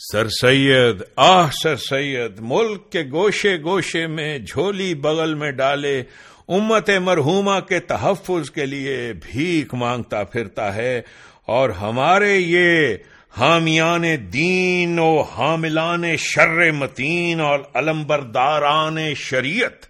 سر 0.00 0.28
سید، 0.28 1.02
آہ 1.16 1.50
سر 1.52 1.76
سید، 1.80 2.38
ملک 2.42 2.90
کے 2.92 3.02
گوشے 3.12 3.56
گوشے 3.62 4.06
میں 4.06 4.38
جھولی 4.38 4.94
بغل 4.94 5.34
میں 5.34 5.50
ڈالے، 5.50 6.02
امت 6.48 6.90
مرحوما 7.02 7.58
کے 7.60 7.80
تحفظ 7.86 8.50
کے 8.50 8.66
لیے 8.66 9.12
بھیک 9.22 9.74
مانگتا 9.74 10.22
پھرتا 10.24 10.74
ہے، 10.74 11.00
اور 11.48 11.70
ہمارے 11.80 12.36
یہ 12.36 12.96
حامیان 13.38 14.04
دین 14.32 14.98
و 14.98 15.20
حاملان 15.20 16.16
شر 16.16 16.70
متین 16.70 17.40
اور 17.40 17.60
علمبرداران 17.74 19.14
شریعت 19.14 19.86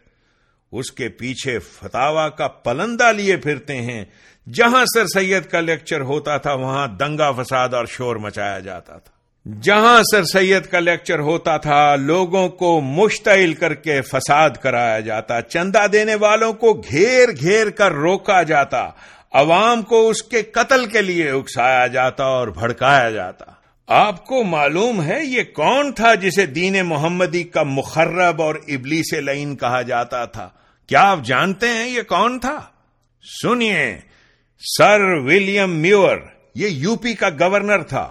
اس 0.73 0.93
کے 0.93 1.09
پیچھے 1.09 1.59
فتوا 1.59 2.29
کا 2.29 2.49
پلندہ 2.49 3.13
لیے 3.13 3.37
پھرتے 3.37 3.77
ہیں۔ 3.77 4.05
جہاں 4.53 4.85
سر 4.95 5.07
سید 5.07 5.45
کا 5.45 5.61
لیکچر 5.61 6.01
ہوتا 6.01 6.37
تھا، 6.37 6.53
وہاں 6.53 6.89
دنگا 6.89 7.33
فساد 7.33 7.69
اور 7.75 7.87
شور 7.87 8.17
مچایا 8.17 8.59
جاتا 8.59 8.99
تھا۔ 8.99 9.17
جہاں 9.63 10.03
سر 10.11 10.25
سید 10.25 10.67
کا 10.67 10.79
لیکچر 10.79 11.19
ہوتا 11.19 11.57
تھا، 11.57 11.97
لوگوں 11.97 12.49
کو 12.49 12.81
مشتعل 12.81 13.55
کر 13.55 13.75
کے 13.75 14.01
فساد 14.01 14.51
کرایا 14.63 15.01
جاتا۔ 15.01 15.41
چندہ 15.41 15.87
دینے 15.93 16.15
والوں 16.15 16.53
کو 16.53 16.73
گھیر 16.73 17.29
گھیر 17.41 17.71
کر 17.71 17.93
روکا 17.93 18.43
جاتا۔ 18.43 18.91
عوام 19.37 19.83
کو 19.83 20.09
اس 20.09 20.23
کے 20.23 20.43
قتل 20.43 20.87
کے 20.87 21.03
لیے 21.03 21.31
اکسایا 21.31 21.87
جاتا 21.87 22.25
اور 22.25 22.49
بھڑکایا 22.49 23.11
جاتا۔ 23.11 23.45
آپ 23.87 24.27
کو 24.27 24.45
معلوم 24.45 25.03
ہے 25.03 25.25
یہ 25.25 25.43
کون 25.43 25.93
تھا 25.93 26.15
جسے 26.15 26.47
دین 26.47 26.77
محمدی 26.87 27.45
کا 27.45 27.63
مخرب 27.63 28.43
اور 28.43 28.55
ابلی 28.55 29.03
سے 29.03 29.21
لائن 29.21 29.57
کہا 29.57 29.83
جاتا 29.83 30.25
تھا؟ 30.25 30.49
کیا 30.87 31.01
آپ 31.01 31.19
جانتے 31.25 31.69
ہیں 31.69 31.89
یہ 31.89 32.03
کون 32.03 32.39
تھا؟ 32.39 32.61
سنیے، 33.43 34.01
سر 34.79 35.01
ولیم 35.01 35.71
میور، 35.71 36.17
یہ 36.55 36.69
یو 36.69 36.97
پی 36.97 37.15
کا 37.15 37.29
گورنر 37.29 37.83
تھا۔ 37.83 38.11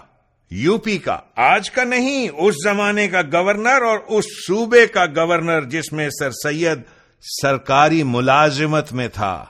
یو 0.52 0.78
پی 0.78 0.98
کا، 0.98 1.18
آج 1.36 1.72
کا 1.72 1.84
نہیں، 1.84 2.30
اس 2.38 2.56
زمانے 2.64 3.08
کا 3.08 3.22
گورنر 3.22 3.82
اور 3.82 4.00
اس 4.08 4.26
صوبے 4.26 4.88
کا 4.88 5.06
گورنر 5.06 5.62
جس 5.62 5.94
میں 5.94 6.10
سر 6.20 6.30
سید 6.32 6.80
سرکاری 7.22 8.04
ملازمت 8.04 8.94
میں 8.94 9.08
تھا۔ 9.08 9.46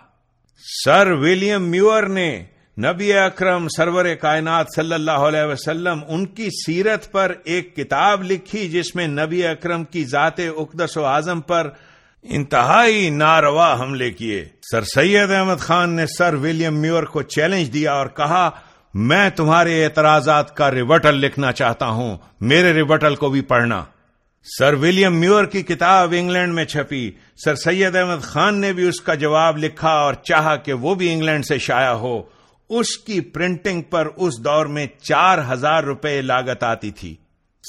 سر 0.68 1.12
ولیم 1.12 1.64
میور 1.64 2.04
نے 2.04 2.46
نبی 2.84 3.14
اکرم 3.14 3.68
سرور 3.68 4.06
کائنات 4.22 4.68
صلی 4.76 4.94
اللہ 4.94 5.12
علیہ 5.12 5.44
وسلم 5.44 6.00
ان 6.08 6.26
کی 6.26 6.50
سیرت 6.66 7.12
پر 7.12 7.34
ایک 7.44 7.76
کتاب 7.76 8.24
لکھی 8.24 8.70
جس 8.70 8.96
میں 8.96 9.08
نبی 9.08 9.48
اکرم 9.48 9.84
کی 9.84 10.06
ذات 10.06 10.40
اقدس 10.40 10.98
و 10.98 11.06
اعظم 11.06 11.42
پر 11.42 11.70
انتہائی 12.24 13.10
ناروا 13.10 13.80
حملے 13.80 14.12
کیے۔ 14.12 14.46
سر 14.72 14.84
سید 14.84 15.32
احمد 15.32 15.60
خان 15.60 15.90
نے 15.90 16.06
سر 16.06 16.34
ولیم 16.34 16.82
میور 16.82 17.04
کو 17.04 17.22
چیلنج 17.22 17.74
دیا 17.74 17.94
اور 17.94 18.08
کہا، 18.08 18.50
میں 18.94 19.30
تمہارے 19.30 19.84
اعتراضات 19.86 20.56
کا 20.56 20.72
ریوٹل 20.72 21.16
لکھنا 21.16 21.52
چاہتا 21.52 21.88
ہوں، 21.88 22.18
میرے 22.42 22.74
ریوٹل 22.74 23.16
کو 23.16 23.30
بھی 23.30 23.42
پڑھنا۔ 23.42 23.84
سر 24.60 24.74
ولیم 24.74 25.20
میور 25.20 25.46
کی 25.46 25.62
کتاب 25.62 26.14
انگلینڈ 26.18 26.54
میں 26.54 26.66
چھپی۔ 26.66 27.12
سر 27.46 27.56
سید 27.56 27.96
احمد 27.96 28.24
خان 28.24 28.62
نے 28.62 28.74
بھی 28.74 28.88
اس 28.88 29.02
کا 29.02 29.14
جواب 29.14 29.58
لکھا 29.58 29.90
اور 29.90 30.14
چاہا 30.14 30.56
کہ 30.56 30.74
وہ 30.74 30.96
بھی 30.96 31.14
انگلینڈ 31.14 31.46
سے 31.46 31.58
شائع 31.58 31.92
ہو۔ 31.92 32.24
اس 32.70 32.98
کی 32.98 33.22
پرنٹنگ 33.22 33.82
پر 33.82 34.08
اس 34.16 34.40
دور 34.40 34.66
میں 34.66 34.88
چار 35.02 35.38
ہزار 35.54 35.84
روپے 35.84 36.22
لاگت 36.22 36.64
آتی 36.64 36.92
تھی۔ 36.92 37.16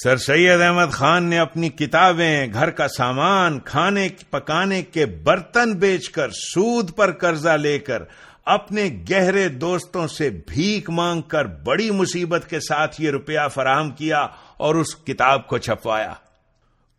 سر 0.05 0.17
سید 0.17 0.61
احمد 0.61 0.93
خان 0.93 1.25
نے 1.25 1.39
اپنی 1.39 1.69
کتابیں، 1.69 2.47
گھر 2.53 2.71
کا 2.71 2.89
سامان، 2.89 3.61
کھانے، 3.61 4.09
پکانے 4.31 4.83
کے 4.83 5.07
برتن 5.07 5.73
بیچ 5.73 6.11
کر 6.11 6.29
سود 6.31 6.97
پر 6.97 7.13
قرضہ 7.13 7.57
لے 7.57 7.79
کر 7.79 8.03
اپنے 8.45 8.89
گہرے 9.11 9.49
دوستوں 9.49 10.07
سے 10.07 10.31
بھیک 10.31 10.91
مانگ 10.91 11.23
کر 11.23 11.45
بڑی 11.45 11.91
مصیبت 11.91 12.51
کے 12.51 12.61
ساتھ 12.61 13.01
یہ 13.01 13.11
روپیہ 13.11 13.49
فراہم 13.55 13.91
کیا 13.91 14.27
اور 14.57 14.75
اس 14.75 14.97
کتاب 14.97 15.47
کو 15.47 15.59
چھپوایا۔ 15.59 16.13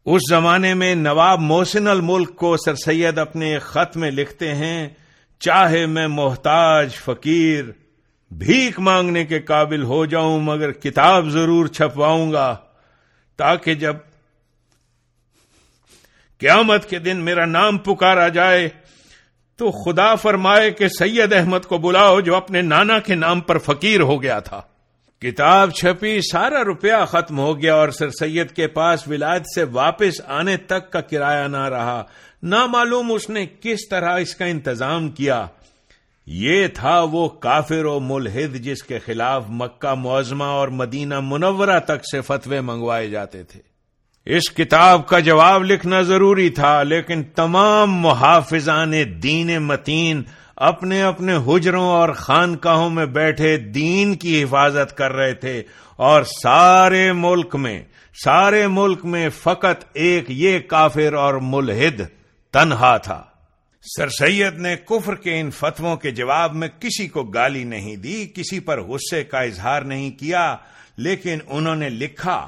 اس 0.07 0.21
زمانے 0.29 0.73
میں 0.73 0.95
نواب 0.95 1.39
محسن 1.39 1.87
الملک 1.87 2.35
کو 2.35 2.57
سر 2.57 2.75
سید 2.75 3.17
اپنے 3.17 3.59
خط 3.59 3.97
میں 3.97 4.11
لکھتے 4.11 4.55
ہیں، 4.55 4.89
چاہے 5.39 5.85
میں 5.85 6.07
محتاج، 6.07 6.95
فقیر، 6.95 7.63
بھیک 8.31 8.79
مانگنے 8.79 9.25
کے 9.25 9.39
قابل 9.39 9.83
ہو 9.83 10.05
جاؤں، 10.05 10.39
مگر 10.39 10.71
کتاب 10.71 11.29
ضرور 11.29 11.67
چھپواؤں 11.67 12.31
گا، 12.31 12.57
تاکہ 13.37 13.73
جب 13.73 13.95
قیامت 16.39 16.89
کے 16.89 16.99
دن 16.99 17.17
میرا 17.17 17.45
نام 17.45 17.77
پکارا 17.77 18.27
جائے، 18.27 18.69
تو 19.55 19.71
خدا 19.71 20.15
فرمائے 20.15 20.71
کہ 20.71 20.87
سید 20.87 21.33
احمد 21.33 21.65
کو 21.65 21.77
بلاؤ 21.77 22.19
جو 22.19 22.35
اپنے 22.35 22.61
نانا 22.61 22.99
کے 22.99 23.15
نام 23.15 23.39
پر 23.39 23.57
فقیر 23.57 24.01
ہو 24.01 24.23
گیا 24.23 24.39
تھا۔ 24.39 24.61
کتاب 25.21 25.71
چھپی، 25.71 26.21
سارا 26.21 26.63
روپیہ 26.63 27.05
ختم 27.07 27.39
ہو 27.39 27.61
گیا 27.61 27.75
اور 27.75 27.89
سر 27.89 28.09
سید 28.09 28.51
کے 28.51 28.67
پاس 28.67 29.07
ولایت 29.07 29.41
سے 29.55 29.63
واپس 29.63 30.21
آنے 30.27 30.57
تک 30.57 30.91
کا 30.91 31.01
کرایہ 31.01 31.47
نہ 31.47 31.69
رہا۔ 31.69 32.03
نہ 32.43 32.65
معلوم 32.65 33.11
اس 33.11 33.29
نے 33.29 33.45
کس 33.61 33.87
طرح 33.89 34.17
اس 34.17 34.35
کا 34.35 34.45
انتظام 34.45 35.09
کیا۔ 35.09 35.45
یہ 36.25 36.67
تھا 36.67 37.01
وہ 37.11 37.29
کافر 37.29 37.85
و 37.85 37.99
ملحد 37.99 38.55
جس 38.55 38.83
کے 38.83 38.99
خلاف 38.99 39.45
مکہ 39.49 39.93
معظمہ 39.93 40.43
اور 40.43 40.67
مدینہ 40.67 41.19
منورہ 41.19 41.79
تک 41.79 42.05
سے 42.11 42.21
فتوے 42.21 42.61
منگوائے 42.61 43.07
جاتے 43.07 43.43
تھے۔ 43.43 43.59
اس 44.25 44.49
کتاب 44.49 45.07
کا 45.07 45.19
جواب 45.19 45.63
لکھنا 45.63 46.01
ضروری 46.01 46.49
تھا، 46.49 46.83
لیکن 46.83 47.23
تمام 47.23 47.93
محافظان 47.93 48.93
دین 49.23 49.57
متین 49.57 50.23
اپنے 50.57 51.01
اپنے 51.01 51.35
حجروں 51.47 51.87
اور 51.87 52.09
خانقاہوں 52.09 52.89
میں 52.89 53.05
بیٹھے 53.05 53.57
دین 53.57 54.15
کی 54.15 54.43
حفاظت 54.43 54.97
کر 54.97 55.11
رہے 55.11 55.33
تھے 55.33 55.63
اور 55.95 56.23
سارے 56.23 57.11
ملک 57.11 57.55
میں، 57.55 57.83
سارے 58.23 58.67
ملک 58.67 59.05
میں 59.05 59.29
فقط 59.29 59.85
ایک 59.93 60.25
یہ 60.27 60.59
کافر 60.59 61.13
اور 61.13 61.33
ملحد 61.33 62.01
تنہا 62.53 62.97
تھا۔ 62.97 63.23
سر 63.97 64.09
سید 64.09 64.59
نے 64.59 64.75
کفر 64.75 65.15
کے 65.15 65.39
ان 65.39 65.51
فتووں 65.51 65.95
کے 65.95 66.11
جواب 66.11 66.55
میں 66.55 66.67
کسی 66.79 67.07
کو 67.07 67.23
گالی 67.23 67.63
نہیں 67.63 67.95
دی، 67.95 68.27
کسی 68.35 68.59
پر 68.59 68.81
غصے 68.81 69.23
کا 69.23 69.39
اظہار 69.39 69.81
نہیں 69.81 70.11
کیا، 70.11 70.55
لیکن 70.97 71.37
انہوں 71.47 71.75
نے 71.75 71.89
لکھا۔ 71.89 72.47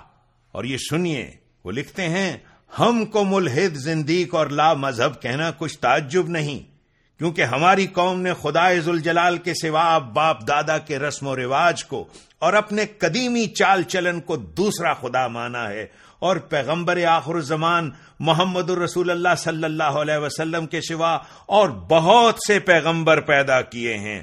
اور 0.52 0.64
یہ 0.64 0.78
سنیے، 0.78 1.32
وہ 1.64 1.72
لکھتے 1.72 2.02
ہیں، 2.02 2.38
ہم 2.80 3.06
کو 3.06 3.24
ملحد 3.24 3.76
زندیق 3.76 4.36
اور 4.36 4.48
لا 4.48 4.74
مذہب 4.74 5.22
کہنا 5.22 5.52
کچھ 5.58 5.80
تعجب 5.80 6.30
نہیں۔ 6.30 6.69
کیونکہ 7.20 7.42
ہماری 7.42 7.88
قوم 7.88 8.22
نے 8.22 8.34
خدا 8.42 8.74
ذوالجلال 8.74 9.38
کے 9.38 9.54
سوا 9.54 9.98
باپ 9.98 10.48
دادا 10.48 10.78
کے 10.78 11.00
رسم 11.00 11.28
و 11.28 11.36
رواج 11.36 11.86
کو 11.86 12.06
اور 12.40 12.54
اپنے 12.54 12.86
قدیمی 12.86 13.48
چال 13.48 13.84
چلن 13.84 14.22
کو 14.22 14.36
دوسرا 14.36 14.94
خدا 14.94 15.28
مانا 15.28 15.70
ہے 15.70 15.86
اور 16.20 16.38
پیغمبر 16.38 17.04
آخر 17.06 17.36
الزمان 17.36 17.92
محمد 18.20 18.70
الرسول 18.70 19.10
اللہ 19.10 19.36
صلی 19.38 19.64
اللہ 19.64 19.84
علیہ 19.84 20.18
وسلم 20.18 20.68
کے 20.68 20.82
سوا 20.82 21.18
اور 21.46 21.70
بہت 21.70 22.36
سے 22.48 22.60
پیغمبر 22.60 23.22
پیدا 23.22 23.62
کیے 23.62 23.98
ہیں۔ 23.98 24.22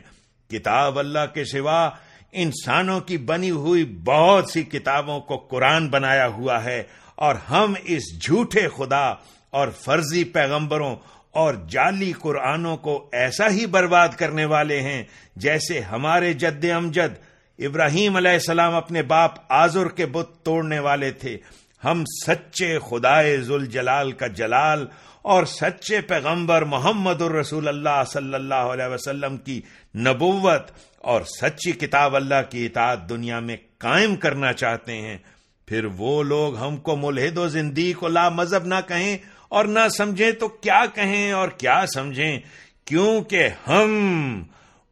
کتاب 0.51 0.99
اللہ 0.99 1.26
کے 1.34 1.44
سوا 1.44 1.90
انسانوں 2.32 3.01
کی 3.01 3.18
بنی 3.18 3.51
ہوئی 3.51 3.84
بہت 3.84 4.51
سی 4.51 4.62
کتابوں 4.62 5.20
کو 5.20 5.36
قرآن 5.36 5.88
بنایا 5.88 6.26
ہوا 6.26 6.64
ہے 6.64 6.82
اور 7.16 7.34
ہم 7.34 7.74
اس 7.84 8.20
جھوٹے 8.22 8.68
خدا 8.76 9.12
اور 9.51 9.68
فرضی 9.68 10.24
پیغمبروں 10.24 10.97
اور 11.37 11.55
جعلی 11.68 12.12
قرآنوں 12.12 12.76
کو 12.76 13.09
ایسا 13.12 13.51
ہی 13.51 13.66
برباد 13.66 14.09
کرنے 14.09 14.45
والے 14.45 14.80
ہیں 14.80 15.05
جیسے 15.37 15.80
ہمارے 15.80 16.32
جد 16.32 16.64
امجد۔ 16.64 17.18
ابراہیم 17.59 18.16
علیہ 18.16 18.30
السلام 18.30 18.74
اپنے 18.74 19.03
باپ 19.03 19.32
آزر 19.49 19.89
کے 19.89 20.07
بت 20.07 20.28
توڑنے 20.43 20.78
والے 20.78 21.11
تھے۔ 21.11 21.37
ہم 21.84 22.05
سچے 22.26 22.78
خدائے 22.91 23.37
ذل 23.37 23.66
جلال 23.66 24.12
کا 24.12 24.26
جلال 24.26 24.87
اور 25.22 25.45
سچے 25.45 26.01
پیغمبر 26.01 26.62
محمد 26.62 27.22
الرسول 27.22 27.68
اللہ 27.68 28.03
صلی 28.12 28.34
اللہ 28.34 28.70
علیہ 28.72 28.93
وسلم 28.93 29.37
کی 29.37 29.61
نبوت 29.97 30.70
اور 30.99 31.20
سچی 31.41 31.72
کتاب 31.72 32.16
اللہ 32.16 32.51
کی 32.51 32.66
اطاعت 32.66 33.09
دنیا 33.09 33.41
میں 33.41 33.57
قائم 33.78 34.16
کرنا 34.16 34.53
چاہتے 34.53 34.93
ہیں۔ 34.93 35.18
پھر 35.66 35.84
وہ 35.84 36.22
لوگ 36.22 36.57
ہم 36.57 36.76
کو 36.76 36.97
ملحد 36.97 37.39
و 37.39 37.49
زندگی 37.49 37.93
کو 37.93 38.09
لا 38.09 38.28
مذہب 38.28 38.66
نہ 38.66 38.80
کہیں 38.89 39.18
اور 39.51 39.64
نہ 39.64 39.86
سمجھیں 39.88 40.30
تو 40.32 40.49
کیا 40.49 40.80
کہیں 40.94 41.32
اور 41.32 41.49
کیا 41.49 41.84
سمجھیں، 41.94 42.38
کیونکہ 42.84 43.49
ہم 43.68 44.42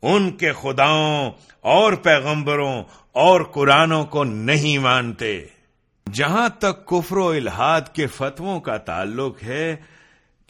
ان 0.03 0.31
کے 0.31 0.53
خداؤں 0.53 1.31
اور 1.65 1.93
پیغمبروں 2.03 2.83
اور 3.13 3.41
قرآنوں 3.53 4.05
کو 4.05 4.25
نہیں 4.25 4.79
مانتے۔ 4.79 5.39
جہاں 6.07 6.49
تک 6.59 6.85
کفر 6.87 7.17
و 7.17 7.29
الحاد 7.29 7.95
کے 7.95 8.07
فتووں 8.07 8.59
کا 8.61 8.77
تعلق 8.77 9.43
ہے، 9.43 9.75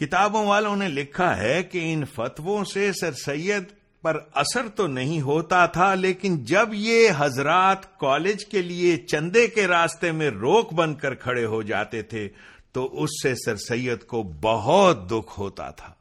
کتابوں 0.00 0.44
والوں 0.46 0.76
نے 0.76 0.88
لکھا 0.88 1.36
ہے 1.36 1.62
کہ 1.62 1.92
ان 1.92 2.04
فتووں 2.04 2.64
سے 2.64 2.90
سر 2.92 3.12
سید 3.12 3.72
پر 4.02 4.18
اثر 4.34 4.68
تو 4.68 4.86
نہیں 4.86 5.20
ہوتا 5.20 5.64
تھا، 5.66 5.94
لیکن 5.94 6.36
جب 6.44 6.74
یہ 6.74 7.10
حضرات 7.18 7.86
کالج 7.98 8.44
کے 8.46 8.62
لیے 8.62 8.96
چندے 9.06 9.46
کے 9.46 9.66
راستے 9.66 10.10
میں 10.12 10.30
روک 10.30 10.72
بن 10.74 10.94
کر 10.94 11.14
کھڑے 11.14 11.44
ہو 11.44 11.62
جاتے 11.62 12.02
تھے 12.02 12.28
تو 12.74 13.02
اس 13.02 13.10
سے 13.22 13.34
سر 13.34 13.56
سید 13.56 14.02
کو 14.02 14.22
بہت 14.22 15.10
دکھ 15.10 15.40
ہوتا 15.40 15.70
تھا۔ 15.70 15.92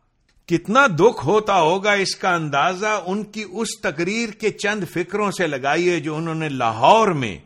کتنا 0.45 0.87
دکھ 0.87 1.25
ہوتا 1.25 1.59
ہوگا 1.59 1.91
اس 1.91 2.15
کا 2.15 2.35
اندازہ 2.35 3.01
ان 3.05 3.23
کی 3.23 3.43
اس 3.51 3.81
تقریر 3.81 4.29
کے 4.29 4.49
چند 4.49 4.83
فکروں 4.93 5.31
سے 5.31 5.47
لگائیے 5.47 5.99
جو 5.99 6.15
انہوں 6.15 6.35
نے 6.35 6.49
لاہور 6.49 7.07
میں 7.07 7.37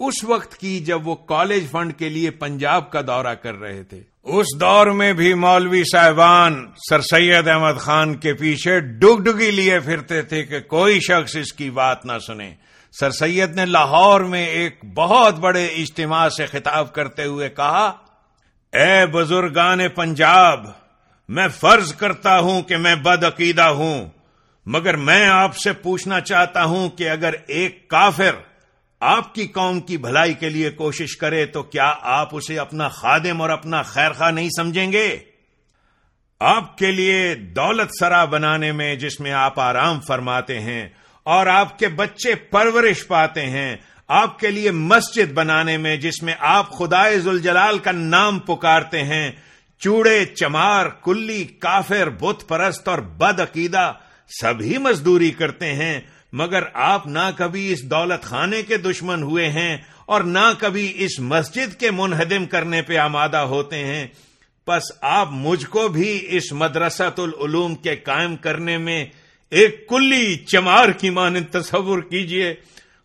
اس 0.00 0.24
وقت 0.24 0.56
کی 0.56 0.80
جب 0.80 1.08
وہ 1.08 1.14
کالج 1.14 1.70
فنڈ 1.70 1.92
کے 1.98 2.08
لیے 2.08 2.30
پنجاب 2.30 2.90
کا 2.90 3.00
دورہ 3.00 3.34
کر 3.34 3.54
رہے 3.54 3.82
تھے۔ 3.82 4.00
اس 4.24 4.46
دور 4.60 4.86
میں 4.86 5.12
بھی 5.12 5.34
مولوی 5.34 5.82
صاحبان 5.92 6.66
سر 6.90 7.00
سید 7.00 7.48
احمد 7.48 7.78
خان 7.78 8.14
کے 8.14 8.34
پیچھے 8.34 8.80
ڈگ 8.80 9.22
ڈگی 9.22 9.50
لیے 9.50 9.80
پھرتے 9.80 10.22
تھے 10.22 10.42
کہ 10.42 10.60
کوئی 10.60 11.00
شخص 11.00 11.36
اس 11.36 11.52
کی 11.52 11.70
بات 11.70 12.06
نہ 12.06 12.18
سنے۔ 12.26 12.54
سر 13.00 13.10
سید 13.10 13.54
نے 13.54 13.66
لاہور 13.66 14.20
میں 14.20 14.46
ایک 14.46 14.84
بہت 14.94 15.38
بڑے 15.38 15.66
اجتماع 15.66 16.28
سے 16.28 16.46
خطاب 16.46 16.92
کرتے 16.92 17.24
ہوئے 17.24 17.48
کہا 17.48 17.92
اے 18.76 19.06
بزرگان 19.06 19.88
پنجاب، 19.88 20.66
میں 21.28 21.46
فرض 21.48 21.94
کرتا 21.94 22.38
ہوں 22.38 22.62
کہ 22.62 22.76
میں 22.76 22.94
بد 22.94 23.24
عقیدہ 23.24 23.62
ہوں، 23.62 24.08
مگر 24.66 24.96
میں 24.96 25.26
آپ 25.26 25.56
سے 25.56 25.72
پوچھنا 25.72 26.20
چاہتا 26.20 26.64
ہوں 26.64 26.88
کہ 26.88 27.10
اگر 27.10 27.34
ایک 27.46 27.88
کافر 27.88 28.34
آپ 29.02 29.34
کی 29.34 29.46
قوم 29.46 29.80
کی 29.80 29.96
بھلائی 29.96 30.34
کے 30.34 30.48
لیے 30.48 30.70
کوشش 30.70 31.16
کرے 31.16 31.44
تو 31.46 31.62
کیا 31.62 31.92
آپ 32.02 32.36
اسے 32.36 32.58
اپنا 32.58 32.88
خادم 32.88 33.40
اور 33.42 33.50
اپنا 33.50 33.82
خیر 33.82 34.12
خواہ 34.12 34.30
نہیں 34.30 34.48
سمجھیں 34.56 34.92
گے؟ 34.92 35.18
آپ 36.40 36.76
کے 36.78 36.90
لیے 36.90 37.34
دولت 37.34 37.90
سرا 38.00 38.24
بنانے 38.24 38.72
میں 38.72 38.94
جس 38.96 39.20
میں 39.20 39.32
آپ 39.32 39.60
آرام 39.60 40.00
فرماتے 40.00 40.60
ہیں 40.60 40.88
اور 41.26 41.46
آپ 41.46 41.78
کے 41.78 41.88
بچے 41.88 42.34
پرورش 42.34 43.06
پاتے 43.06 43.46
ہیں 43.46 43.76
آپ 44.08 44.38
کے 44.38 44.50
لیے 44.50 44.70
مسجد 44.70 45.32
بنانے 45.32 45.76
میں 45.76 45.96
جس 45.96 46.22
میں 46.22 46.34
آپ 46.38 46.70
خدائے 46.70 47.18
ذوالجلال 47.18 47.78
کا 47.78 47.92
نام 47.92 48.38
پکارتے 48.38 49.02
ہیں، 49.02 49.30
چوڑے، 49.78 50.24
چمار، 50.24 50.86
کلی، 50.86 51.44
کافر، 51.44 52.08
بت 52.10 52.48
پرست 52.48 52.88
اور 52.88 52.98
بد 52.98 53.40
عقیدہ 53.40 53.92
سبھی 54.40 54.78
مزدوری 54.78 55.30
کرتے 55.30 55.72
ہیں، 55.74 56.00
مگر 56.32 56.62
آپ 56.74 57.06
نہ 57.06 57.30
کبھی 57.36 57.72
اس 57.72 57.82
دولت 57.82 58.22
خانے 58.22 58.62
کے 58.62 58.76
دشمن 58.76 59.22
ہوئے 59.22 59.48
ہیں 59.48 59.76
اور 60.06 60.20
نہ 60.20 60.52
کبھی 60.58 60.92
اس 60.94 61.18
مسجد 61.18 61.80
کے 61.80 61.90
منہدم 61.90 62.46
کرنے 62.46 62.82
پہ 62.82 62.96
آمادہ 62.96 63.36
ہوتے 63.36 63.84
ہیں۔ 63.84 64.06
بس 64.66 64.82
آپ 65.00 65.28
مجھ 65.30 65.66
کو 65.66 65.88
بھی 65.88 66.26
اس 66.28 66.52
مدرسۃ 66.52 67.18
العلوم 67.18 67.74
کے 67.74 67.96
قائم 67.96 68.36
کرنے 68.36 68.78
میں 68.78 69.04
ایک 69.50 69.88
کلی، 69.88 70.36
چمار 70.36 70.88
کی 70.88 71.10
مانند 71.10 71.52
تصور 71.52 71.98
کیجیے۔ 71.98 72.54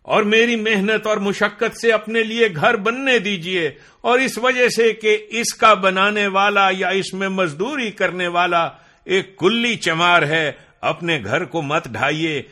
اور 0.08 0.22
میری 0.24 0.56
محنت 0.56 1.06
اور 1.06 1.16
مشقت 1.16 1.78
سے 1.80 1.92
اپنے 1.92 2.22
لیے 2.22 2.48
گھر 2.56 2.76
بننے 2.76 3.18
دیجیے، 3.18 3.68
اور 4.00 4.18
اس 4.18 4.38
وجہ 4.38 4.68
سے 4.68 4.92
کہ 4.92 5.16
اس 5.30 5.54
کا 5.54 5.72
بنانے 5.74 6.26
والا 6.28 6.68
یا 6.70 6.88
اس 6.98 7.12
میں 7.14 7.28
مزدوری 7.30 7.90
کرنے 7.90 8.26
والا 8.28 8.64
ایک 9.06 9.36
کلی 9.38 9.74
چمار 9.76 10.22
ہے، 10.22 10.50
اپنے 10.80 11.18
گھر 11.24 11.44
کو 11.44 11.62
مت 11.62 11.88
ڈھائیے۔ 11.88 12.42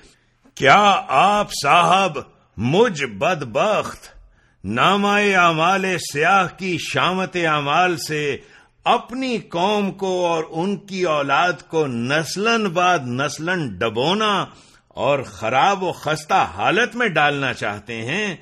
کیا 0.57 0.81
آپ 1.09 1.53
صاحب 1.55 2.19
مجھ 2.57 3.05
بد 3.19 3.43
بخت 3.53 4.09
نامائے 4.65 5.35
اعمال 5.37 5.85
سیاہ 6.13 6.47
کی 6.59 6.77
شامت 6.83 7.37
اعمال 7.45 7.97
سے 7.99 8.37
اپنی 8.87 9.37
قوم 9.51 9.91
کو 9.93 10.15
اور 10.27 10.45
ان 10.51 10.77
کی 10.87 11.03
اولاد 11.09 11.63
کو 11.69 11.87
نسلن 11.87 12.67
بعد 12.69 13.07
نسلن 13.13 13.69
ڈبونا 13.79 14.33
اور 15.01 15.19
خراب 15.23 15.83
و 15.83 15.93
خستہ 15.93 16.49
حالت 16.55 16.97
میں 16.97 17.09
ڈالنا 17.09 17.53
چاہتے 17.53 17.95
ہیں۔ 17.95 18.37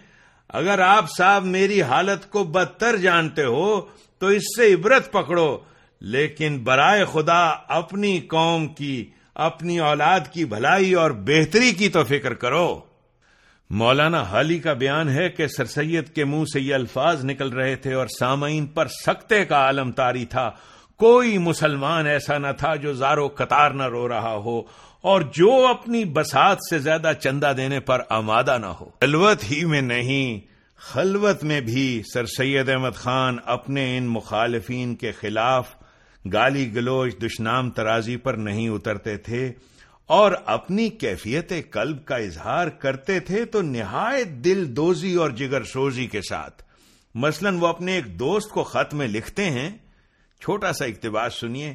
اگر 0.49 0.79
آپ 0.79 1.05
صاحب 1.17 1.45
میری 1.45 1.83
حالت 1.83 2.31
کو 2.31 2.45
بدتر 2.45 2.97
جانتے 2.97 3.45
ہو، 3.45 3.81
تو 4.19 4.27
اس 4.27 4.43
سے 4.57 4.75
عبرت 4.75 5.13
پکڑو۔ 5.13 5.59
لیکن 6.01 6.59
برائے 6.65 7.05
خدا، 7.13 7.47
اپنی 7.69 8.21
قوم 8.21 8.69
کی، 8.69 9.11
اپنی 9.35 9.79
اولاد 9.79 10.21
کی 10.33 10.45
بھلائی 10.45 10.95
اور 10.95 11.11
بہتری 11.11 11.73
کی 11.73 11.89
تو 11.89 12.05
فکر 12.05 12.35
کرو۔ 12.35 12.81
مولانا 13.71 14.23
حالی 14.23 14.59
کا 14.59 14.73
بیان 14.73 15.09
ہے 15.09 15.29
کہ 15.29 15.47
سر 15.47 15.65
سید 15.65 16.15
کے 16.15 16.25
منہ 16.25 16.45
سے 16.53 16.61
یہ 16.61 16.75
الفاظ 16.75 17.25
نکل 17.25 17.49
رہے 17.49 17.77
تھے 17.77 17.95
اور 17.95 18.07
سامعین 18.19 18.67
پر 18.67 18.87
سکتے 18.89 19.45
کا 19.45 19.57
عالم 19.57 19.93
تاری 19.93 20.25
تھا۔ 20.25 20.51
کوئی 20.97 21.39
مسلمان 21.39 22.07
ایسا 22.07 22.39
نہ 22.39 22.53
تھا 22.59 22.75
جو 22.75 22.93
زارو 22.93 23.29
قطار 23.29 23.71
نہ 23.71 23.83
رو 23.83 24.09
رہا 24.09 24.35
ہو۔ 24.35 24.63
اور 25.01 25.21
جو 25.21 25.67
اپنی 25.67 26.05
بسات 26.05 26.59
سے 26.71 26.79
زیادہ 26.79 27.13
چندہ 27.21 27.53
دینے 27.57 27.81
پر 27.81 28.01
آمادہ 28.09 28.59
نہ 28.59 28.67
ہو۔ 28.67 28.85
خلوت 29.01 29.51
ہی 29.51 29.65
میں 29.65 29.81
نہیں، 29.81 30.47
خلوت 30.77 31.45
میں 31.45 31.61
بھی 31.61 32.03
سر 32.15 32.27
سید 32.27 32.69
احمد 32.69 32.95
خان 32.95 33.37
اپنے 33.45 33.99
ان 33.99 34.05
مخالفین 34.05 34.95
کے 34.95 35.13
خلاف 35.13 35.75
گالی 36.33 36.75
گلوچ 36.75 37.15
دشنام 37.23 37.71
ترازی 37.71 38.17
پر 38.17 38.35
نہیں 38.35 38.69
اترتے 38.69 39.17
تھے 39.17 39.53
اور 40.07 40.33
اپنی 40.47 40.89
کیفیت 40.89 41.53
قلب 41.71 42.05
کا 42.05 42.17
اظہار 42.17 42.69
کرتے 42.69 43.21
تھے 43.21 43.45
تو 43.45 43.63
نہایت 43.63 44.29
دل 44.29 44.77
دوزی 44.77 45.15
اور 45.15 45.31
جگر 45.31 45.65
سوزی 45.65 46.07
کے 46.07 46.21
ساتھ۔ 46.23 46.63
مثلا 47.15 47.51
وہ 47.61 47.67
اپنے 47.67 47.95
ایک 47.95 48.19
دوست 48.19 48.51
کو 48.51 48.63
خط 48.63 48.95
میں 48.95 49.09
لکھتے 49.09 49.51
ہیں، 49.51 49.71
چھوٹا 50.41 50.73
سا 50.73 50.85
اقتباس 50.85 51.35
سنیے۔ 51.35 51.75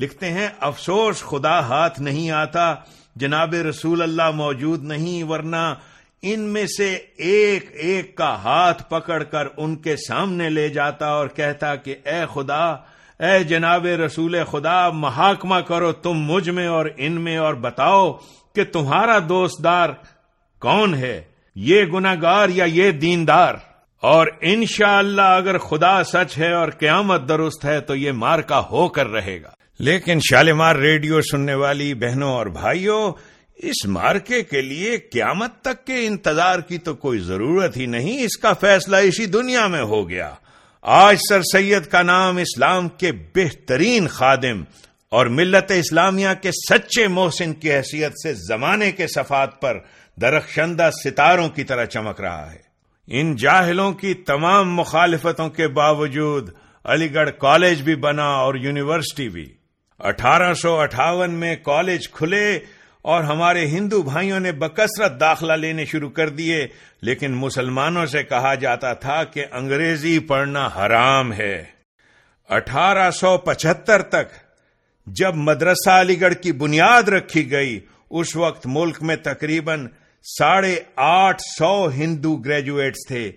لکھتے 0.00 0.30
ہیں، 0.30 0.48
افسوس، 0.60 1.20
خدا 1.20 1.58
ہاتھ 1.60 2.00
نہیں 2.00 2.30
آتا، 2.30 2.74
جناب 3.16 3.54
رسول 3.54 4.02
اللہ 4.02 4.30
موجود 4.30 4.84
نہیں، 4.84 5.24
ورنہ 5.24 5.74
ان 6.22 6.40
میں 6.40 6.66
سے 6.66 6.98
ایک 7.16 7.70
ایک 7.72 8.14
کا 8.16 8.34
ہاتھ 8.42 8.82
پکڑ 8.90 9.22
کر 9.22 9.46
ان 9.56 9.76
کے 9.76 9.96
سامنے 9.96 10.50
لے 10.50 10.68
جاتا 10.68 11.06
اور 11.06 11.28
کہتا 11.28 11.74
کہ 11.76 11.94
اے 12.04 12.20
خدا، 12.34 12.64
اے 13.20 13.44
جناب 13.44 13.86
رسول 13.86 14.36
خدا، 14.50 14.88
محاکمہ 14.88 15.60
کرو 15.60 15.92
تم 15.92 16.12
مجھ 16.12 16.50
میں 16.50 16.66
اور 16.66 16.86
ان 16.96 17.12
میں 17.12 17.36
اور 17.36 17.54
بتاؤ 17.54 18.12
کہ 18.54 18.64
تمہارا 18.64 19.18
دوست 19.28 19.64
دار 19.64 19.88
کون 20.60 20.94
ہے؟ 20.94 21.22
یہ 21.56 21.84
گناگار 21.84 22.48
یا 22.48 22.64
یہ 22.64 22.90
دیندار؟ 22.90 23.54
اور 24.02 24.26
انشاءاللہ 24.40 25.22
اللہ 25.22 25.38
اگر 25.38 25.58
خدا 25.58 26.04
سچ 26.04 26.38
ہے 26.38 26.52
اور 26.52 26.68
قیامت 26.70 27.28
درست 27.28 27.64
ہے 27.64 27.80
تو 27.80 27.94
یہ 27.94 28.12
مار 28.12 28.38
کا 28.38 28.62
ہو 28.70 28.88
کر 28.88 29.06
رہے 29.06 29.42
گا۔ 29.42 29.50
لیکن 29.80 30.18
شالمار 30.30 30.76
ریڈیو 30.76 31.22
سننے 31.22 31.54
والی 31.54 31.94
بہنوں 31.94 32.32
اور 32.32 32.46
بھائیوں، 32.46 33.12
اس 33.56 33.86
مارکے 33.86 34.42
کے 34.42 34.60
لیے 34.60 34.96
قیامت 34.96 35.60
تک 35.60 35.86
کے 35.86 36.06
انتظار 36.06 36.58
کی 36.58 36.78
تو 36.78 36.94
کوئی 36.94 37.18
ضرورت 37.18 37.76
ہی 37.76 37.86
نہیں، 37.86 38.24
اس 38.24 38.36
کا 38.36 38.52
فیصلہ 38.52 38.96
اسی 38.96 39.26
دنیا 39.26 39.66
میں 39.66 39.82
ہو 39.82 40.08
گیا۔ 40.08 40.34
آج 40.82 41.16
سر 41.28 41.40
سید 41.42 41.86
کا 41.86 42.02
نام 42.02 42.36
اسلام 42.36 42.88
کے 42.88 43.12
بہترین 43.12 44.08
خادم 44.08 44.64
اور 45.10 45.26
ملت 45.26 45.70
اسلامیہ 45.70 46.28
کے 46.42 46.50
سچے 46.52 47.08
محسن 47.08 47.52
کی 47.52 47.72
حیثیت 47.72 48.12
سے 48.22 48.34
زمانے 48.34 48.92
کے 48.92 49.06
صفات 49.06 49.60
پر 49.60 49.78
درخشندہ 50.20 50.90
ستاروں 51.04 51.48
کی 51.48 51.64
طرح 51.64 51.84
چمک 51.84 52.20
رہا 52.20 52.52
ہے۔ 52.52 52.58
ان 53.06 53.36
جاہلوں 53.36 53.92
کی 53.92 54.14
تمام 54.14 54.74
مخالفتوں 54.74 55.48
کے 55.48 55.68
باوجود 55.68 56.50
علی 56.84 57.14
گڑھ 57.14 57.30
کالج 57.38 57.82
بھی 57.82 57.96
بنا 57.96 58.26
اور 58.26 58.54
یونیورسٹی 58.54 59.28
بھی۔ 59.28 59.59
اٹھارہ 60.00 60.54
سو 60.54 60.78
اٹھاون 60.78 61.30
میں 61.30 61.56
کالج 61.56 62.08
کھلے 62.08 62.58
اور 63.02 63.22
ہمارے 63.22 63.66
ہندو 63.66 64.02
بھائیوں 64.02 64.40
نے 64.40 64.52
بکثرت 64.52 65.20
داخلہ 65.20 65.52
لینے 65.52 65.84
شروع 65.84 66.10
کر 66.10 66.28
دیے، 66.28 66.66
لیکن 67.02 67.32
مسلمانوں 67.32 68.06
سے 68.06 68.22
کہا 68.22 68.54
جاتا 68.54 68.92
تھا 68.92 69.24
کہ 69.24 69.44
انگریزی 69.52 70.18
پڑھنا 70.18 70.66
حرام 70.66 71.32
ہے۔ 71.32 71.64
اٹھارہ 72.48 73.10
سو 73.10 73.38
پچہتر 73.38 74.02
تک 74.02 74.32
جب 75.06 75.34
مدرسہ 75.34 75.90
علی 75.90 76.20
گڑھ 76.20 76.34
کی 76.34 76.52
بنیاد 76.52 77.08
رکھی 77.08 77.50
گئی، 77.50 77.80
اس 78.10 78.36
وقت 78.36 78.66
ملک 78.66 79.02
میں 79.02 79.16
تقریباً 79.16 79.86
ساڑھے 80.38 80.80
آٹھ 80.96 81.42
سو 81.58 81.90
ہندو 81.90 82.36
گریجویٹس 82.36 83.06
تھے 83.08 83.30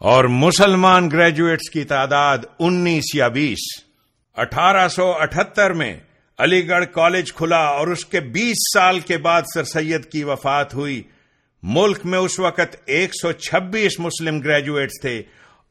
اور 0.00 0.24
مسلمان 0.24 1.10
گریجویٹس 1.10 1.70
کی 1.70 1.84
تعداد 1.84 2.38
انیس 2.58 3.14
یا 3.14 3.28
بیس۔ 3.28 3.91
اٹھارہ 4.36 4.88
سو 4.88 5.12
اٹھہتر 5.12 5.72
میں 5.72 6.00
علی 6.38 6.68
گڑھ 6.68 6.84
کالج 6.92 7.32
کھلا 7.32 7.64
اور 7.64 7.88
اس 7.88 8.04
کے 8.04 8.20
بیس 8.20 8.56
سال 8.74 9.00
کے 9.00 9.18
بعد 9.18 9.42
سر 9.54 9.64
سید 9.64 10.04
کی 10.04 10.24
وفات 10.24 10.74
ہوئی۔ 10.74 11.02
ملک 11.62 11.98
میں 12.04 12.18
اس 12.18 12.40
وقت 12.40 12.76
ایک 12.84 13.10
سو 13.22 13.32
چھبیس 13.32 14.00
مسلم 14.00 14.40
گریجویٹس 14.40 15.00
تھے 15.00 15.22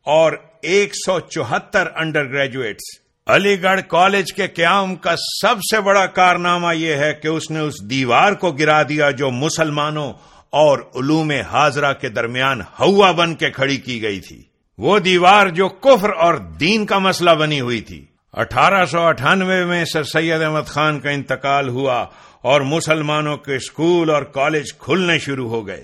اور 0.06 0.34
ایک 0.62 0.94
سو 1.06 1.20
چوہتر 1.20 1.88
انڈر 1.96 2.30
گریجویٹس 2.30 3.02
علی 3.28 3.64
گڑھ 3.64 3.82
کالج 3.88 4.34
کے 4.34 4.48
قیام 4.48 4.96
کا 4.96 5.16
سب 5.16 5.56
سے 5.62 5.82
بڑا 5.82 6.06
کارنامہ 6.06 6.76
یہ 6.76 6.96
ہے 6.96 7.14
کہ 7.14 7.28
اس 7.28 7.52
نے 7.52 7.60
اس 7.60 7.90
دیوار 7.90 8.34
کو 8.34 8.52
گرا 8.52 8.84
دیا 8.84 9.12
جو 9.12 9.30
مسلمانوں 9.32 10.14
اور 10.50 10.80
علوم 10.96 11.32
حاضرہ 11.32 11.94
کے 11.94 12.10
درمیان 12.10 12.62
ہوا 12.62 13.12
بن 13.12 13.36
کے 13.36 13.50
کھڑی 13.50 13.78
کی 13.78 14.02
گئی 14.02 14.20
تھی۔ 14.20 14.42
وہ 14.78 15.00
دیوار 15.00 15.48
جو 15.48 15.70
کفر 15.70 16.10
اور 16.10 16.34
دین 16.34 16.86
کا 16.86 16.98
مسئلہ 16.98 17.32
بنی 17.32 17.62
ہوئی 17.62 17.82
تھی۔ 17.82 18.06
اٹھارہ 18.34 18.86
سو 18.86 19.02
اٹھانوے 19.02 19.66
میں 19.66 19.86
سر 19.86 20.04
سید 20.04 20.42
احمد 20.42 20.68
خان 20.68 21.00
کا 21.00 21.10
انتقال 21.10 21.70
ہوا 21.70 22.06
اور 22.42 22.62
مسلمانوں 22.62 23.38
کے 23.38 23.56
اسکول 23.56 24.10
اور 24.10 24.24
کالج 24.24 24.74
کھلنے 24.74 25.20
شروع 25.20 25.50
ہو 25.50 25.68
گئے۔ 25.68 25.84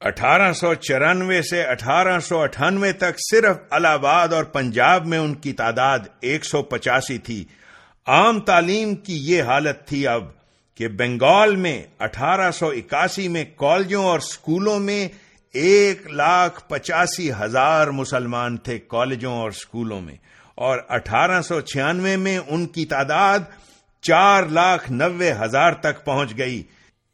اٹھارہ 0.00 0.52
سو 0.52 0.74
چورانوے 0.74 1.42
سے 1.42 1.62
اٹھارہ 1.62 2.18
سو 2.18 2.40
اٹھانوے 2.40 2.92
تک 2.92 3.18
صرف 3.30 3.56
الہ 3.70 3.88
آباد 3.88 4.28
اور 4.28 4.44
پنجاب 4.44 5.06
میں 5.06 5.18
ان 5.18 5.34
کی 5.34 5.52
تعداد 5.52 5.98
ایک 6.20 6.44
سو 6.44 6.62
پچاسی 6.62 7.18
تھی۔ 7.18 7.44
عام 8.06 8.40
تعلیم 8.40 8.94
کی 8.94 9.18
یہ 9.18 9.42
حالت 9.42 9.86
تھی 9.86 10.06
اب 10.06 10.24
کہ 10.74 10.88
بنگال 10.88 11.56
میں 11.56 11.82
اٹھارہ 11.98 12.50
سو 12.50 12.68
اکاسی 12.68 13.28
میں 13.28 13.44
کالجوں 13.56 14.04
اور 14.04 14.18
اسکولوں 14.18 14.78
میں 14.78 15.08
ایک 15.54 16.06
لاکھ 16.06 16.68
پچاسی 16.68 17.30
ہزار 17.40 17.86
مسلمان 17.86 18.56
تھے 18.56 18.78
کالجوں 18.78 19.38
اور 19.38 19.48
اسکولوں 19.48 20.00
میں۔ 20.00 20.16
اور 20.60 20.78
اٹھارہ 20.88 21.42
سو 21.42 21.60
چھیانوے 21.60 22.16
میں 22.16 22.38
ان 22.38 22.66
کی 22.66 22.84
تعداد 22.86 23.38
چار 24.02 24.42
لاکھ 24.42 24.92
نوے 24.92 25.32
ہزار 25.32 25.72
تک 25.72 26.04
پہنچ 26.04 26.38
گئی۔ 26.38 26.62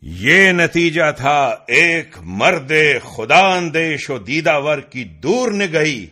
یہ 0.02 0.52
نتیجہ 0.52 1.12
تھا 1.16 1.56
ایک 1.66 2.16
مرد 2.20 2.72
خدا 3.16 3.54
اندیش 3.56 4.10
و 4.10 4.18
دیدہ 4.18 4.60
ور 4.60 4.78
کی 4.78 5.04
دور 5.04 5.50
نگہی 5.50 6.06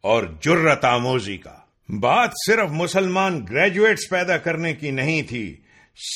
اور 0.00 0.24
جرت 0.40 0.84
آموزی 0.84 1.36
کا۔ 1.36 1.54
بات 1.88 2.30
صرف 2.46 2.68
مسلمان 2.70 3.46
گریجویٹس 3.50 4.10
پیدا 4.10 4.36
کرنے 4.36 4.74
کی 4.74 4.90
نہیں 4.90 5.22
تھی۔ 5.22 5.56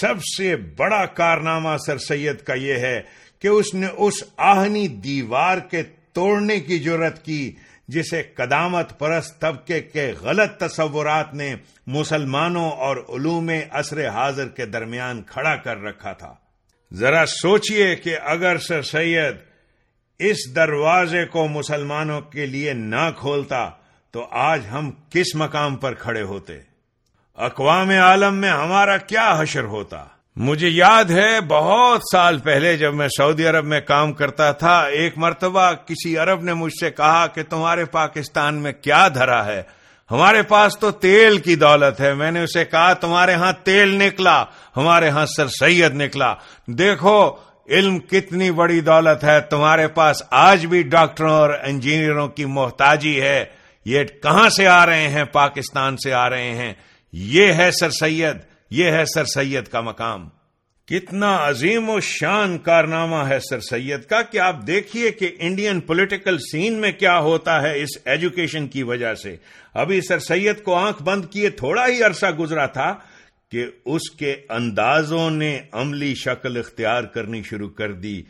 سب 0.01 0.15
سے 0.23 0.57
بڑا 0.57 1.07
کارنامہ 1.07 1.77
سر 1.87 1.99
سید 1.99 2.41
کا 2.41 2.55
یہ 2.55 2.75
ہے 2.75 3.03
کہ 3.39 3.49
اس 3.49 3.75
نے 3.75 3.87
اس 3.97 4.15
آہنی 4.37 4.89
دیوار 4.89 5.59
کے 5.59 5.83
توڑنے 6.13 6.61
کی 6.61 6.79
جرت 6.79 7.25
کی۔ 7.25 7.53
جسے 7.93 8.23
قدامت 8.23 8.99
پرست 8.99 9.41
طبقے 9.41 9.81
کے 9.81 10.13
غلط 10.21 10.59
تصورات 10.59 11.35
نے 11.35 11.55
مسلمانوں 11.87 12.71
اور 12.71 12.97
علوم 12.97 13.51
عصر 13.71 14.09
حاضر 14.09 14.49
کے 14.49 14.67
درمیان 14.67 15.23
کھڑا 15.23 15.57
کر 15.57 15.83
رکھا 15.83 16.13
تھا۔ 16.13 16.35
ذرا 16.95 17.27
سوچئے 17.27 17.97
کہ 17.97 18.17
اگر 18.25 18.59
سر 18.59 18.83
سید 18.83 19.37
اس 20.19 20.55
دروازے 20.55 21.25
کو 21.25 21.49
مسلمانوں 21.49 22.21
کے 22.21 22.47
لیے 22.47 22.73
نہ 22.73 23.11
کھولتا 23.19 23.71
تو 24.11 24.27
آج 24.31 24.67
ہم 24.73 24.91
کس 25.11 25.35
مقام 25.35 25.77
پر 25.77 25.95
کھڑے 25.95 26.23
ہوتے؟ 26.23 26.59
اقوام 27.37 27.91
عالم 27.91 28.35
میں 28.35 28.51
ہمارا 28.51 28.97
کیا 28.97 29.35
حشر 29.39 29.65
ہوتا؟ 29.65 30.05
مجھے 30.37 30.69
یاد 30.69 31.05
ہے 31.05 31.41
بہت 31.49 32.01
سال 32.13 32.39
پہلے 32.39 32.77
جب 32.77 32.95
میں 32.95 33.09
سعودی 33.09 33.47
عرب 33.47 33.65
میں 33.65 33.81
کام 33.81 34.13
کرتا 34.13 34.53
تھا، 34.53 34.83
ایک 34.83 35.19
مرتبہ 35.19 35.73
کسی 35.73 36.19
عرب 36.19 36.43
نے 36.43 36.55
مجھ 36.55 36.73
سے 36.81 36.91
کہا 36.91 37.27
کہ 37.27 37.43
تمہارے 37.43 37.85
پاکستان 37.85 38.55
میں 38.55 38.73
کیا 38.73 39.09
دھرا 39.15 39.47
ہے؟ 39.47 39.63
ہمارے 40.11 40.43
پاس 40.43 40.79
تو 40.79 40.91
تیل 40.91 41.39
کی 41.39 41.55
دولت 41.55 42.01
ہے۔ 42.01 42.15
میں 42.15 42.31
نے 42.31 42.43
اسے 42.43 42.65
کہا، 42.65 42.93
تمہارے 42.93 43.35
ہاں 43.35 43.53
تیل 43.65 43.89
نکلا، 43.89 44.45
ہمارے 44.77 45.09
ہاں 45.09 45.27
سر 45.27 45.47
سید 45.49 45.95
نکلا۔ 45.95 46.35
دیکھو، 46.67 47.37
علم 47.69 47.99
کتنی 47.99 48.51
بڑی 48.51 48.81
دولت 48.81 49.25
ہے۔ 49.25 49.41
تمہارے 49.41 49.89
پاس 49.89 50.23
آج 50.31 50.67
بھی 50.67 50.83
ڈاکٹروں 50.83 51.33
اور 51.33 51.51
انجینئروں 51.63 52.29
کی 52.29 52.45
محتاجی 52.45 53.21
ہے۔ 53.21 53.45
یہ 53.85 54.05
کہاں 54.05 54.49
سے 54.49 54.67
آ 54.67 54.87
رہے 54.87 55.09
ہیں؟ 55.09 55.25
پاکستان 55.25 55.97
سے 55.97 56.13
آ 56.13 56.31
رہے 56.31 56.51
ہیں۔ 56.51 56.75
یہ 57.13 57.53
ہے 57.53 57.71
سر 57.71 57.91
سید۔ 57.91 58.52
یہ 58.75 58.91
ہے 58.91 59.05
سر 59.15 59.25
سید 59.25 59.65
کا 59.65 59.81
مقام۔ 59.81 60.29
کتنا 60.87 61.49
عظیم 61.49 61.89
و 61.89 62.01
شان 62.01 62.59
کارنامہ 62.59 63.17
ہے 63.17 63.39
سر 63.51 63.61
سید 63.61 64.05
کا 64.05 64.23
کہ 64.23 64.39
آپ 64.39 64.67
دیکھیے 64.67 65.11
کہ 65.11 65.31
انڈین 65.39 65.81
پولیٹیکل 65.81 66.39
سین 66.39 66.81
میں 66.81 66.93
کیا 66.93 67.19
ہوتا 67.19 67.63
ہے 67.63 67.83
اس 67.83 67.89
ایجوکیشن 68.05 68.69
کی 68.69 68.83
وجہ 68.83 69.15
سے۔ 69.15 69.37
ابھی 69.75 70.01
سر 70.01 70.19
سید 70.19 70.63
کو 70.63 70.75
آنکھ 70.75 71.03
بند 71.03 71.25
کیے 71.31 71.51
تھوڑا 71.51 71.87
ہی 71.87 72.03
عرصہ 72.03 72.27
گزرا 72.27 72.67
تھا 72.67 72.95
کہ 73.51 73.67
اس 73.85 74.11
کے 74.11 74.37
اندازوں 74.49 75.31
نے 75.31 75.61
عملی 75.73 76.15
شکل 76.15 76.57
اختیار 76.57 77.03
کرنی 77.03 77.43
شروع 77.43 77.71
کر 77.71 77.93
دی۔ 77.93 78.23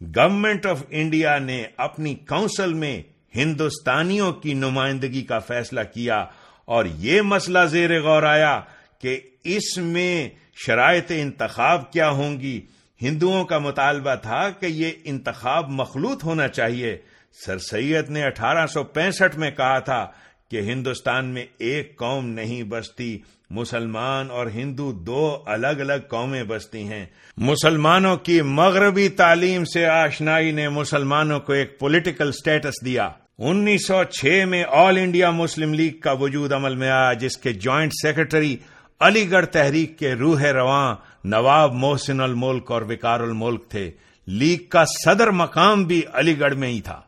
گورنمنٹ 0.00 0.66
آف 0.66 0.82
انڈیا 0.90 1.38
نے 1.38 1.64
اپنی 1.76 2.14
کونسل 2.14 2.74
میں 2.74 3.02
ہندوستانیوں 3.34 4.32
کی 4.32 4.54
نمائندگی 4.54 5.22
کا 5.22 5.38
فیصلہ 5.38 5.80
کیا 5.94 6.24
اور 6.64 6.84
یہ 6.84 7.22
مسئلہ 7.22 7.58
زیر 7.70 8.02
غور 8.02 8.22
آیا 8.22 8.60
کہ 9.00 9.20
اس 9.44 9.78
میں 9.78 10.28
شرائط 10.66 11.12
انتخاب 11.16 11.92
کیا 11.92 12.10
ہوں 12.10 12.40
گی؟ 12.40 12.60
ہندوؤں 13.02 13.44
کا 13.44 13.58
مطالبہ 13.58 14.14
تھا 14.14 14.50
کہ 14.50 14.66
یہ 14.66 14.90
انتخاب 15.04 15.68
مخلوط 15.68 16.24
ہونا 16.24 16.48
چاہیے۔ 16.48 16.98
سر 17.46 17.58
سید 17.58 18.10
نے 18.10 18.22
اٹھارہ 18.22 18.66
سو 18.66 18.84
پینسٹھ 18.84 19.38
میں 19.38 19.50
کہا 19.50 19.78
تھا 19.78 20.06
کہ 20.50 20.60
ہندوستان 20.60 21.26
میں 21.26 21.44
ایک 21.58 21.96
قوم 21.96 22.26
نہیں 22.26 22.62
بستی، 22.62 23.18
مسلمان 23.50 24.30
اور 24.30 24.46
ہندو 24.46 24.92
دو 24.92 25.42
الگ 25.46 25.66
الگ 25.66 26.06
قومیں 26.08 26.44
بستی 26.44 26.82
ہیں۔ 26.82 27.06
مسلمانوں 27.36 28.16
کی 28.16 28.42
مغربی 28.42 29.08
تعلیم 29.08 29.64
سے 29.64 29.86
آشنائی 29.86 30.52
نے 30.52 30.68
مسلمانوں 30.68 31.40
کو 31.40 31.52
ایک 31.52 31.78
پولیٹیکل 31.78 32.32
سٹیٹس 32.32 32.84
دیا۔ 32.84 33.08
انیس 33.38 33.86
سو 33.86 34.04
چھ 34.04 34.44
میں 34.48 34.64
آل 34.68 34.96
انڈیا 34.96 35.30
مسلم 35.30 35.74
لیگ 35.74 36.00
کا 36.00 36.12
وجود 36.12 36.52
عمل 36.52 36.74
میں 36.74 36.90
آیا، 36.90 37.12
جس 37.12 37.36
کے 37.36 37.52
جوائنٹ 37.52 37.92
سیکرٹری 38.02 38.56
علی 39.00 39.30
گڑھ 39.30 39.46
تحریک 39.46 39.98
کے 39.98 40.14
روح 40.14 40.42
رواں 40.42 40.96
نواب 41.24 41.74
محسن 41.74 42.20
الملک 42.20 42.70
اور 42.70 42.82
وکار 42.82 43.20
الملک 43.20 43.68
تھے۔ 43.68 43.90
لیگ 44.26 44.68
کا 44.68 44.84
صدر 44.84 45.30
مقام 45.30 45.84
بھی 45.84 46.02
علی 46.12 46.40
گڑھ 46.40 46.54
میں 46.54 46.68
ہی 46.68 46.80
تھا۔ 46.80 47.00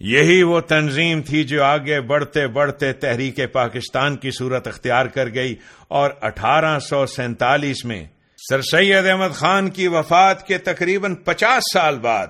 یہی 0.00 0.42
وہ 0.42 0.60
تنظیم 0.60 1.22
تھی 1.22 1.44
جو 1.44 1.64
آگے 1.64 2.00
بڑھتے 2.00 2.46
بڑھتے 2.46 2.92
تحریک 2.92 3.52
پاکستان 3.52 4.16
کی 4.16 4.30
صورت 4.30 4.68
اختیار 4.68 5.06
کر 5.06 5.34
گئی 5.34 5.54
اور 5.88 6.10
اٹھارہ 6.20 6.78
سو 6.78 7.06
سینتالیس 7.06 7.84
میں 7.84 8.06
سر 8.50 8.60
سید 8.62 9.06
احمد 9.06 9.34
خان 9.34 9.70
کی 9.70 9.88
وفات 9.88 10.46
کے 10.46 10.58
تقریباً 10.58 11.14
پچاس 11.14 11.62
سال 11.74 11.98
بعد 11.98 12.26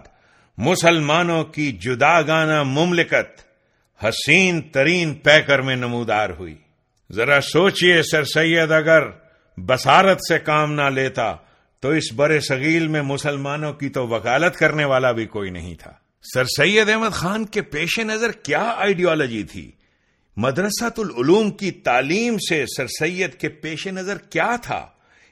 مسلمانوں 0.58 1.44
کی 1.44 1.72
جدا 1.72 2.22
گانا 2.22 2.62
مملکت 2.62 3.40
حسین 4.04 4.60
ترین 4.60 5.14
پیکر 5.14 5.58
میں 5.58 5.76
نمودار 5.76 6.30
ہوئی۔ 6.30 6.54
ذرا 7.12 7.40
سوچئے 7.40 8.02
سر 8.02 8.24
سید، 8.24 8.72
اگر 8.72 9.02
بسارت 9.66 10.18
سے 10.28 10.38
کام 10.38 10.72
نہ 10.72 10.82
لیتا، 10.82 11.34
تو 11.80 11.90
اس 11.90 12.12
برے 12.12 12.40
سگیل 12.40 12.88
میں 12.88 13.02
مسلمانوں 13.02 13.72
کی 13.72 13.88
تو 13.88 14.08
وکالت 14.08 14.56
کرنے 14.56 14.84
والا 14.84 15.12
بھی 15.12 15.26
کوئی 15.26 15.50
نہیں 15.50 15.74
تھا۔ 15.74 15.92
سر 16.34 16.44
سید 16.44 16.88
احمد 16.88 17.12
خان 17.12 17.44
کے 17.44 17.62
پیش 17.62 17.98
نظر 17.98 18.32
کیا 18.32 18.74
آئیڈیالوجی 18.76 19.42
تھی؟ 19.42 19.70
مدرسۃ 20.36 20.98
العلوم 20.98 21.50
کی 21.50 21.70
تعلیم 21.70 22.36
سے 22.38 22.64
سر 22.76 22.86
سید 22.86 23.34
کے 23.34 23.48
پیش 23.48 23.86
نظر 23.86 24.18
کیا 24.18 24.56
تھا؟ 24.62 24.86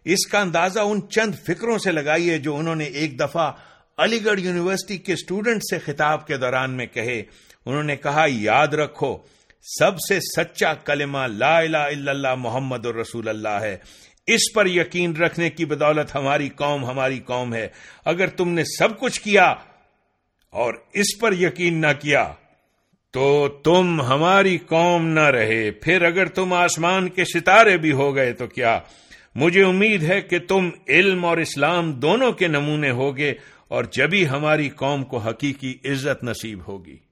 اس 0.04 0.26
کا 0.26 0.40
اندازہ 0.40 0.80
ان 0.80 1.08
چند 1.08 1.34
فکروں 1.46 1.78
سے 1.78 1.92
لگائیے 1.92 2.38
جو 2.38 2.56
انہوں 2.56 2.74
نے 2.74 2.84
ایک 2.84 3.20
دفعہ 3.20 3.52
علی 3.98 4.24
گڑھ 4.24 4.40
یونیورسٹی 4.40 4.98
کے 4.98 5.12
اسٹوڈنٹ 5.12 5.62
سے 5.70 5.78
خطاب 5.78 6.26
کے 6.26 6.36
دوران 6.36 6.70
میں 6.70 6.86
کہے۔ 6.86 7.22
انہوں 7.66 7.82
نے 7.82 7.96
کہا، 7.96 8.24
یاد 8.28 8.68
رکھو 8.68 9.18
سب 9.68 9.90
سے 10.08 10.20
سچا 10.20 10.74
کلمہ 10.74 11.18
لا 11.18 11.58
الہ 11.58 11.76
الا 11.76 12.10
اللہ 12.10 12.34
محمد 12.34 12.86
الرسول 12.86 13.28
اللہ 13.28 13.48
ہے۔ 13.48 13.76
اس 14.26 14.40
پر 14.54 14.66
یقین 14.66 15.16
رکھنے 15.16 15.50
کی 15.50 15.64
بدولت 15.64 16.14
ہماری 16.14 16.48
قوم 16.48 16.84
ہماری 16.84 17.20
قوم 17.20 17.54
ہے۔ 17.54 17.68
اگر 18.04 18.26
تم 18.26 18.48
نے 18.48 18.64
سب 18.78 18.98
کچھ 18.98 19.20
کیا 19.20 19.54
اور 20.50 20.74
اس 20.92 21.18
پر 21.20 21.32
یقین 21.32 21.80
نہ 21.80 21.86
کیا 22.00 22.32
تو 23.10 23.48
تم 23.64 24.00
ہماری 24.00 24.58
قوم 24.58 25.06
نہ 25.06 25.20
رہے۔ 25.20 25.70
پھر 25.70 26.02
اگر 26.02 26.26
تم 26.26 26.52
آسمان 26.52 27.08
کے 27.08 27.24
ستارے 27.24 27.76
بھی 27.76 27.92
ہو 27.92 28.16
گئے 28.16 28.32
تو 28.32 28.46
کیا؟ 28.46 28.78
مجھے 29.34 29.64
امید 29.64 30.02
ہے 30.02 30.20
کہ 30.20 30.38
تم 30.38 30.70
علم 30.88 31.24
اور 31.24 31.36
اسلام 31.36 31.92
دونوں 31.92 32.32
کے 32.32 32.48
نمونے 32.48 32.90
ہوگے 32.90 33.34
اور 33.68 33.84
جبھی 33.84 34.28
ہماری 34.28 34.68
قوم 34.68 35.04
کو 35.04 35.18
حقیقی 35.18 35.74
عزت 35.84 36.24
نصیب 36.24 36.58
ہوگی۔ 36.68 37.05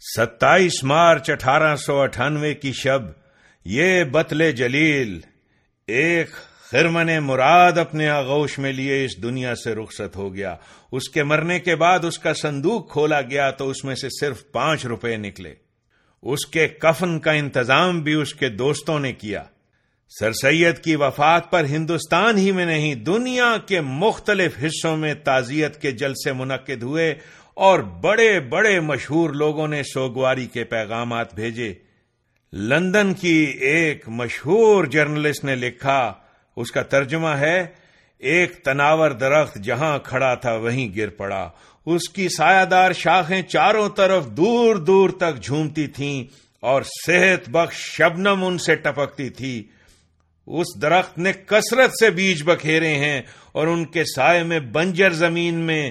ستائیس 0.00 0.84
مارچ 0.84 1.30
اٹھارہ 1.30 1.76
سو 1.76 2.00
اٹھانوے 2.00 2.54
کی 2.54 2.72
شب، 2.72 3.02
یہ 3.64 4.04
بتل 4.04 4.52
جلیل 4.52 5.20
ایک 5.86 6.30
خرمن 6.70 7.18
مراد 7.18 7.78
اپنے 7.78 8.08
آغوش 8.08 8.58
میں 8.58 8.72
لیے 8.72 9.04
اس 9.04 9.22
دنیا 9.22 9.54
سے 9.54 9.74
رخصت 9.74 10.16
ہو 10.16 10.34
گیا۔ 10.34 10.56
اس 10.92 11.08
کے 11.08 11.22
مرنے 11.22 11.60
کے 11.60 11.76
بعد 11.76 12.04
اس 12.04 12.18
کا 12.18 12.34
صندوق 12.34 12.92
کھولا 12.92 13.20
گیا 13.20 13.50
تو 13.50 13.70
اس 13.70 13.84
میں 13.84 13.94
سے 13.94 14.08
صرف 14.20 14.52
پانچ 14.52 14.86
روپے 14.86 15.16
نکلے۔ 15.16 15.54
اس 16.22 16.46
کے 16.46 16.68
کفن 16.68 17.18
کا 17.18 17.30
انتظام 17.30 18.00
بھی 18.00 18.14
اس 18.14 18.34
کے 18.34 18.48
دوستوں 18.48 19.00
نے 19.00 19.12
کیا۔ 19.12 19.42
سر 20.20 20.32
سید 20.32 20.78
کی 20.78 20.96
وفات 20.96 21.50
پر 21.50 21.64
ہندوستان 21.64 22.38
ہی 22.38 22.52
میں 22.52 22.66
نہیں، 22.66 22.94
دنیا 22.94 23.56
کے 23.66 23.80
مختلف 23.80 24.52
حصوں 24.64 24.96
میں 24.96 25.14
تعزیت 25.14 25.82
کے 25.82 25.90
جلسے 25.90 26.32
منعقد 26.32 26.82
ہوئے 26.82 27.14
اور 27.58 27.78
بڑے 27.78 28.40
بڑے 28.40 28.80
مشہور 28.80 29.30
لوگوں 29.30 29.68
نے 29.68 29.82
سوگواری 29.82 30.46
کے 30.46 30.64
پیغامات 30.64 31.34
بھیجے۔ 31.34 31.74
لندن 32.52 33.14
کی 33.14 33.44
ایک 33.60 34.08
مشہور 34.08 34.84
جرنلسٹ 34.84 35.44
نے 35.44 35.54
لکھا، 35.54 36.12
اس 36.56 36.70
کا 36.70 36.82
ترجمہ 36.82 37.28
ہے، 37.28 37.66
ایک 38.18 38.64
تناور 38.64 39.10
درخت 39.10 39.56
جہاں 39.56 39.98
کھڑا 39.98 40.34
تھا 40.34 40.54
وہیں 40.54 40.96
گر 40.96 41.08
پڑا۔ 41.08 41.50
اس 41.86 42.08
کی 42.08 42.28
سایہ 42.28 42.64
دار 42.64 42.92
شاخیں 42.92 43.42
چاروں 43.42 43.88
طرف 43.88 44.26
دور 44.26 44.76
دور 44.76 45.10
تک 45.10 45.42
جھومتی 45.42 45.86
تھیں 45.86 46.24
اور 46.60 46.82
صحت 47.06 47.48
بخش 47.48 47.76
شبنم 47.76 48.44
ان 48.44 48.58
سے 48.58 48.74
ٹپکتی 48.74 49.30
تھی۔ 49.30 49.64
اس 50.46 50.82
درخت 50.82 51.18
نے 51.18 51.32
کثرت 51.46 51.90
سے 51.90 52.10
بیج 52.10 52.42
بکھیرے 52.44 52.94
ہیں 52.94 53.22
اور 53.52 53.66
ان 53.66 53.84
کے 53.84 54.04
سائے 54.04 54.42
میں 54.42 54.60
بنجر 54.60 55.12
زمین 55.12 55.54
میں 55.54 55.90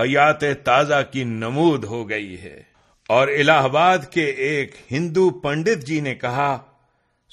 حیات 0.00 0.40
تازہ 0.64 1.02
کی 1.12 1.24
نمود 1.24 1.84
ہو 1.84 2.08
گئی 2.10 2.36
ہے۔ 2.42 2.62
اور 3.08 3.28
الہ 3.28 3.52
آباد 3.52 3.98
کے 4.12 4.24
ایک 4.24 4.76
ہندو 4.90 5.30
پنڈت 5.30 5.86
جی 5.86 6.00
نے 6.00 6.14
کہا، 6.14 6.58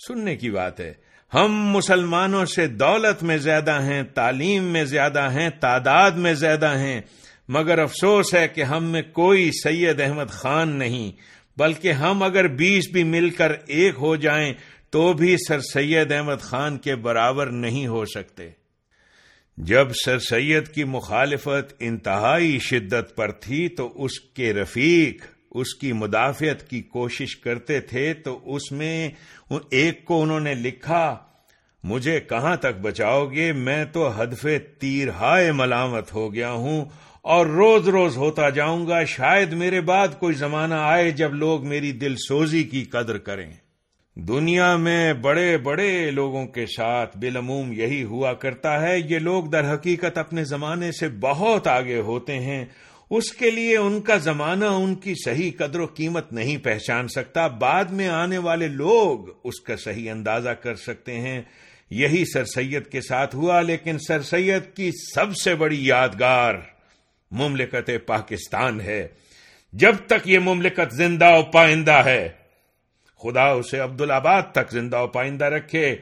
سننے 0.08 0.36
کی 0.36 0.52
بات 0.52 0.80
ہے، 0.80 0.94
ہم 1.34 1.68
مسلمانوں 1.68 2.46
سے 2.46 2.68
دولت 2.68 3.24
میں 3.24 3.38
زیادہ 3.38 3.82
ہیں، 3.82 4.04
تعلیم 4.04 4.64
میں 4.64 4.86
زیادہ 4.86 5.32
ہیں، 5.32 5.50
تعداد 5.50 6.12
میں 6.12 6.34
زیادہ 6.34 6.78
ہیں، 6.78 7.02
مگر 7.48 7.80
افسوس 7.80 8.34
ہے 8.34 8.48
کہ 8.48 8.64
ہم 8.64 8.84
میں 8.84 9.02
کوئی 9.02 9.52
سید 9.64 10.02
احمد 10.02 10.30
خان 10.30 10.70
نہیں، 10.70 11.12
بلکہ 11.58 11.92
ہم 11.92 12.24
اگر 12.24 12.48
بیس 12.48 12.90
بھی 12.90 13.04
مل 13.04 13.30
کر 13.30 13.52
ایک 13.66 13.96
ہو 13.98 14.16
جائیں 14.16 14.54
تو 14.90 15.14
بھی 15.14 15.36
سر 15.48 15.60
سید 15.60 16.12
احمد 16.12 16.42
خان 16.42 16.78
کے 16.78 16.96
برابر 16.96 17.48
نہیں 17.48 17.88
ہو 17.88 18.06
سکتے۔ 18.06 18.50
جب 19.58 19.88
سر 20.06 20.20
سید 20.20 20.68
کی 20.68 20.84
مخالفت 20.84 21.74
انتہائی 21.80 22.58
شدت 22.60 23.16
پر 23.16 23.32
تھی 23.32 23.68
تو 23.68 23.92
اس 23.96 24.20
کے 24.20 24.54
رفیق، 24.54 25.26
اس 25.52 25.74
کی 25.76 25.92
مدافعت 25.94 26.70
کی 26.70 26.82
کوشش 26.82 27.36
کرتے 27.36 27.80
تھے 27.80 28.14
تو 28.14 28.40
اس 28.46 28.72
میں 28.72 29.10
ایک 29.72 30.06
کو 30.06 30.22
انہوں 30.24 30.40
نے 30.40 30.54
لکھا، 30.54 31.16
مجھے 31.84 32.20
کہاں 32.20 32.56
تک 32.56 32.80
بچاؤ 32.82 33.26
گے؟ 33.26 33.52
میں 33.54 33.86
تو 33.86 34.22
ہدف 34.22 34.46
تیر 34.80 35.10
ہائے 35.10 35.52
ملامت 35.52 36.14
ہو 36.14 36.34
گیا 36.34 36.52
ہوں 36.52 36.86
اور 37.22 37.46
روز 37.46 37.88
روز 37.90 38.18
ہوتا 38.18 38.50
جاؤں 38.50 38.88
گا، 38.88 39.04
شاید 39.04 39.54
میرے 39.54 39.82
بعد 39.82 40.20
کوئی 40.20 40.36
زمانہ 40.36 40.76
آئے 40.78 41.12
جب 41.12 41.34
لوگ 41.34 41.68
میری 41.68 41.92
دل 41.92 42.16
سوزی 42.28 42.64
کی 42.64 42.84
قدر 42.84 43.18
کریں۔ 43.18 43.52
دنیا 44.16 44.76
میں 44.76 45.14
بڑے 45.14 45.58
بڑے 45.58 46.12
لوگوں 46.12 46.48
کے 46.48 46.66
ساتھ 46.66 47.18
بلموم 47.18 47.72
یہی 47.72 48.04
ہوا 48.04 48.34
کرتا 48.34 48.82
ہے، 48.82 49.00
یہ 49.00 49.20
لوگ 49.20 49.44
در 49.44 49.74
حقیقت 49.74 50.18
اپنے 50.18 50.44
زمانے 50.44 50.92
سے 50.92 51.10
بہت 51.10 51.68
آگے 51.68 52.00
ہوتے 52.00 52.40
ہیں۔ 52.40 52.66
اس 53.10 53.32
کے 53.32 53.52
لیے 53.52 53.78
ان 53.78 54.02
کا 54.02 54.16
زمانہ 54.16 54.66
ان 54.66 54.96
کی 54.96 55.14
صحیح 55.26 55.52
قدر 55.58 55.80
و 55.80 55.86
قیمت 55.86 56.34
نہیں 56.34 56.58
پہچان 56.58 57.08
سکتا۔ 57.08 57.48
بعد 57.48 57.86
میں 57.86 58.08
آنے 58.08 58.38
والے 58.38 58.68
لوگ 58.68 59.20
اس 59.44 59.62
کا 59.62 59.76
صحیح 59.76 60.12
اندازہ 60.12 60.50
کر 60.50 60.76
سکتے 60.76 61.20
ہیں۔ 61.20 61.42
یہی 61.90 62.24
سر 62.34 62.46
سید 62.46 62.88
کے 62.88 63.02
ساتھ 63.02 63.36
ہوا، 63.36 63.62
لیکن 63.62 63.98
سر 64.08 64.22
سید 64.22 64.76
کی 64.76 64.92
سب 65.14 65.36
سے 65.36 65.56
بڑی 65.56 65.88
یادگار 65.88 66.56
مملکت 67.32 67.92
پاکستان 68.06 68.82
ہے۔ 68.82 69.08
جب 69.74 69.96
تک 70.06 70.28
یہ 70.28 70.40
مملکت 70.40 70.96
زندہ 70.96 71.32
و 71.40 71.44
پائندہ 71.44 72.02
ہے 72.06 72.30
خدا 73.26 73.44
اسے 73.44 73.80
عبدالآباد 73.80 74.42
تک 74.52 74.72
زندہ 74.72 75.02
و 75.02 75.08
پائندہ 75.08 75.46
رکھے۔ 75.46 75.96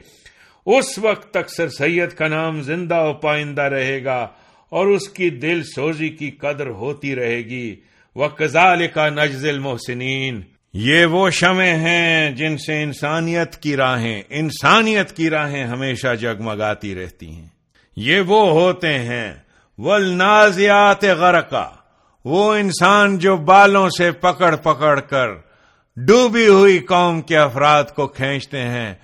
اس 0.66 0.98
وقت 0.98 1.30
تک 1.30 1.50
سر 1.50 1.68
سید 1.68 2.10
کا 2.10 2.28
نام 2.28 2.62
زندہ 2.62 3.00
و 3.00 3.12
پائندہ 3.12 3.62
رہے 3.62 4.04
گا 4.04 4.28
اور 4.68 4.86
اس 4.86 5.08
کی 5.08 5.30
دل 5.30 5.62
سوزی 5.62 6.08
کی 6.08 6.30
قدر 6.30 6.66
ہوتی 6.66 7.16
رہے 7.16 7.38
گی۔ 7.38 7.76
وہ 8.14 8.28
کزال 8.28 8.86
کا 8.86 9.08
نجزل 9.08 9.58
محسنین 9.58 10.40
یہ 10.72 11.06
وہ 11.06 11.30
شمع 11.30 11.64
ہیں 11.64 12.30
جن 12.30 12.58
سے 12.58 12.82
انسانیت 12.82 13.56
کی 13.56 13.76
راہیں، 13.76 14.22
انسانیت 14.28 15.12
کی 15.12 15.30
راہیں 15.30 15.64
ہمیشہ 15.64 16.14
جگمگاتی 16.14 16.94
رہتی 16.94 17.30
ہیں۔ 17.30 17.46
یہ 17.96 18.20
وہ 18.20 18.50
ہوتے 18.50 18.98
ہیں۔ 18.98 19.34
ولنازیات 19.78 21.04
غرقہ 21.04 21.72
وہ 22.24 22.54
انسان 22.54 23.18
جو 23.18 23.36
بالوں 23.36 23.88
سے 23.98 24.12
پکڑ 24.12 24.56
پکڑ 24.56 25.00
کر 25.00 25.28
ڈوبی 25.96 26.48
ہوئی 26.48 26.78
قوم 26.78 27.20
کے 27.20 27.36
افراد 27.36 27.84
کو 27.84 28.06
کھینچتے 28.06 28.58
ہیں۔ 28.58 28.94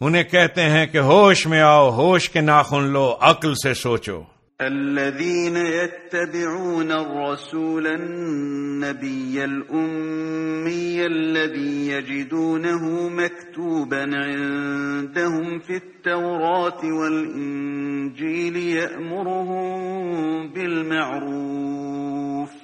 انہیں 0.00 0.22
کہتے 0.22 0.62
ہیں 0.62 0.86
کہ 0.86 0.98
ہوش 0.98 1.46
میں 1.46 1.60
آؤ، 1.60 1.90
ہوش 1.90 2.30
کے 2.30 2.40
ناخن 2.40 2.84
لو، 2.84 3.16
عقل 3.20 3.54
سے 3.54 3.74
سوچو۔ 3.74 4.22
الذين 4.58 5.56
يتبعون 5.56 6.92
الرسول 6.92 7.86
النبي 7.86 9.40
الأمي 9.40 11.00
الذي 11.00 11.92
يجدونه 11.92 13.10
مكتوبا 13.10 13.96
عندهم 13.96 15.58
في 15.58 15.74
التوراة 15.74 17.00
والإنجيل 17.00 18.56
يأمرهم 18.56 20.46
بالمعروف۔ 20.46 22.63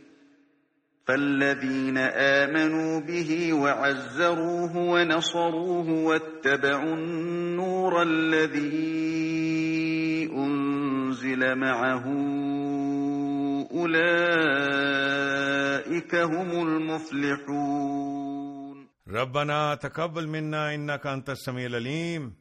فالذين 1.11 1.97
آمنوا 1.97 2.99
به 2.99 3.53
وعزروه 3.53 4.77
ونصروه 4.77 5.89
واتبعوا 5.89 6.93
النور 6.95 8.01
الذي 8.01 8.71
أنزل 10.31 11.55
معه 11.55 12.05
أولئك 13.71 14.95
هم 16.15 16.51
المفلحون. 16.67 18.11
ربنا 19.07 19.75
تقبل 19.75 20.27
منا 20.27 20.75
إنك 20.75 21.07
أنت 21.07 21.29
السميع 21.29 21.65
العليم. 21.65 22.40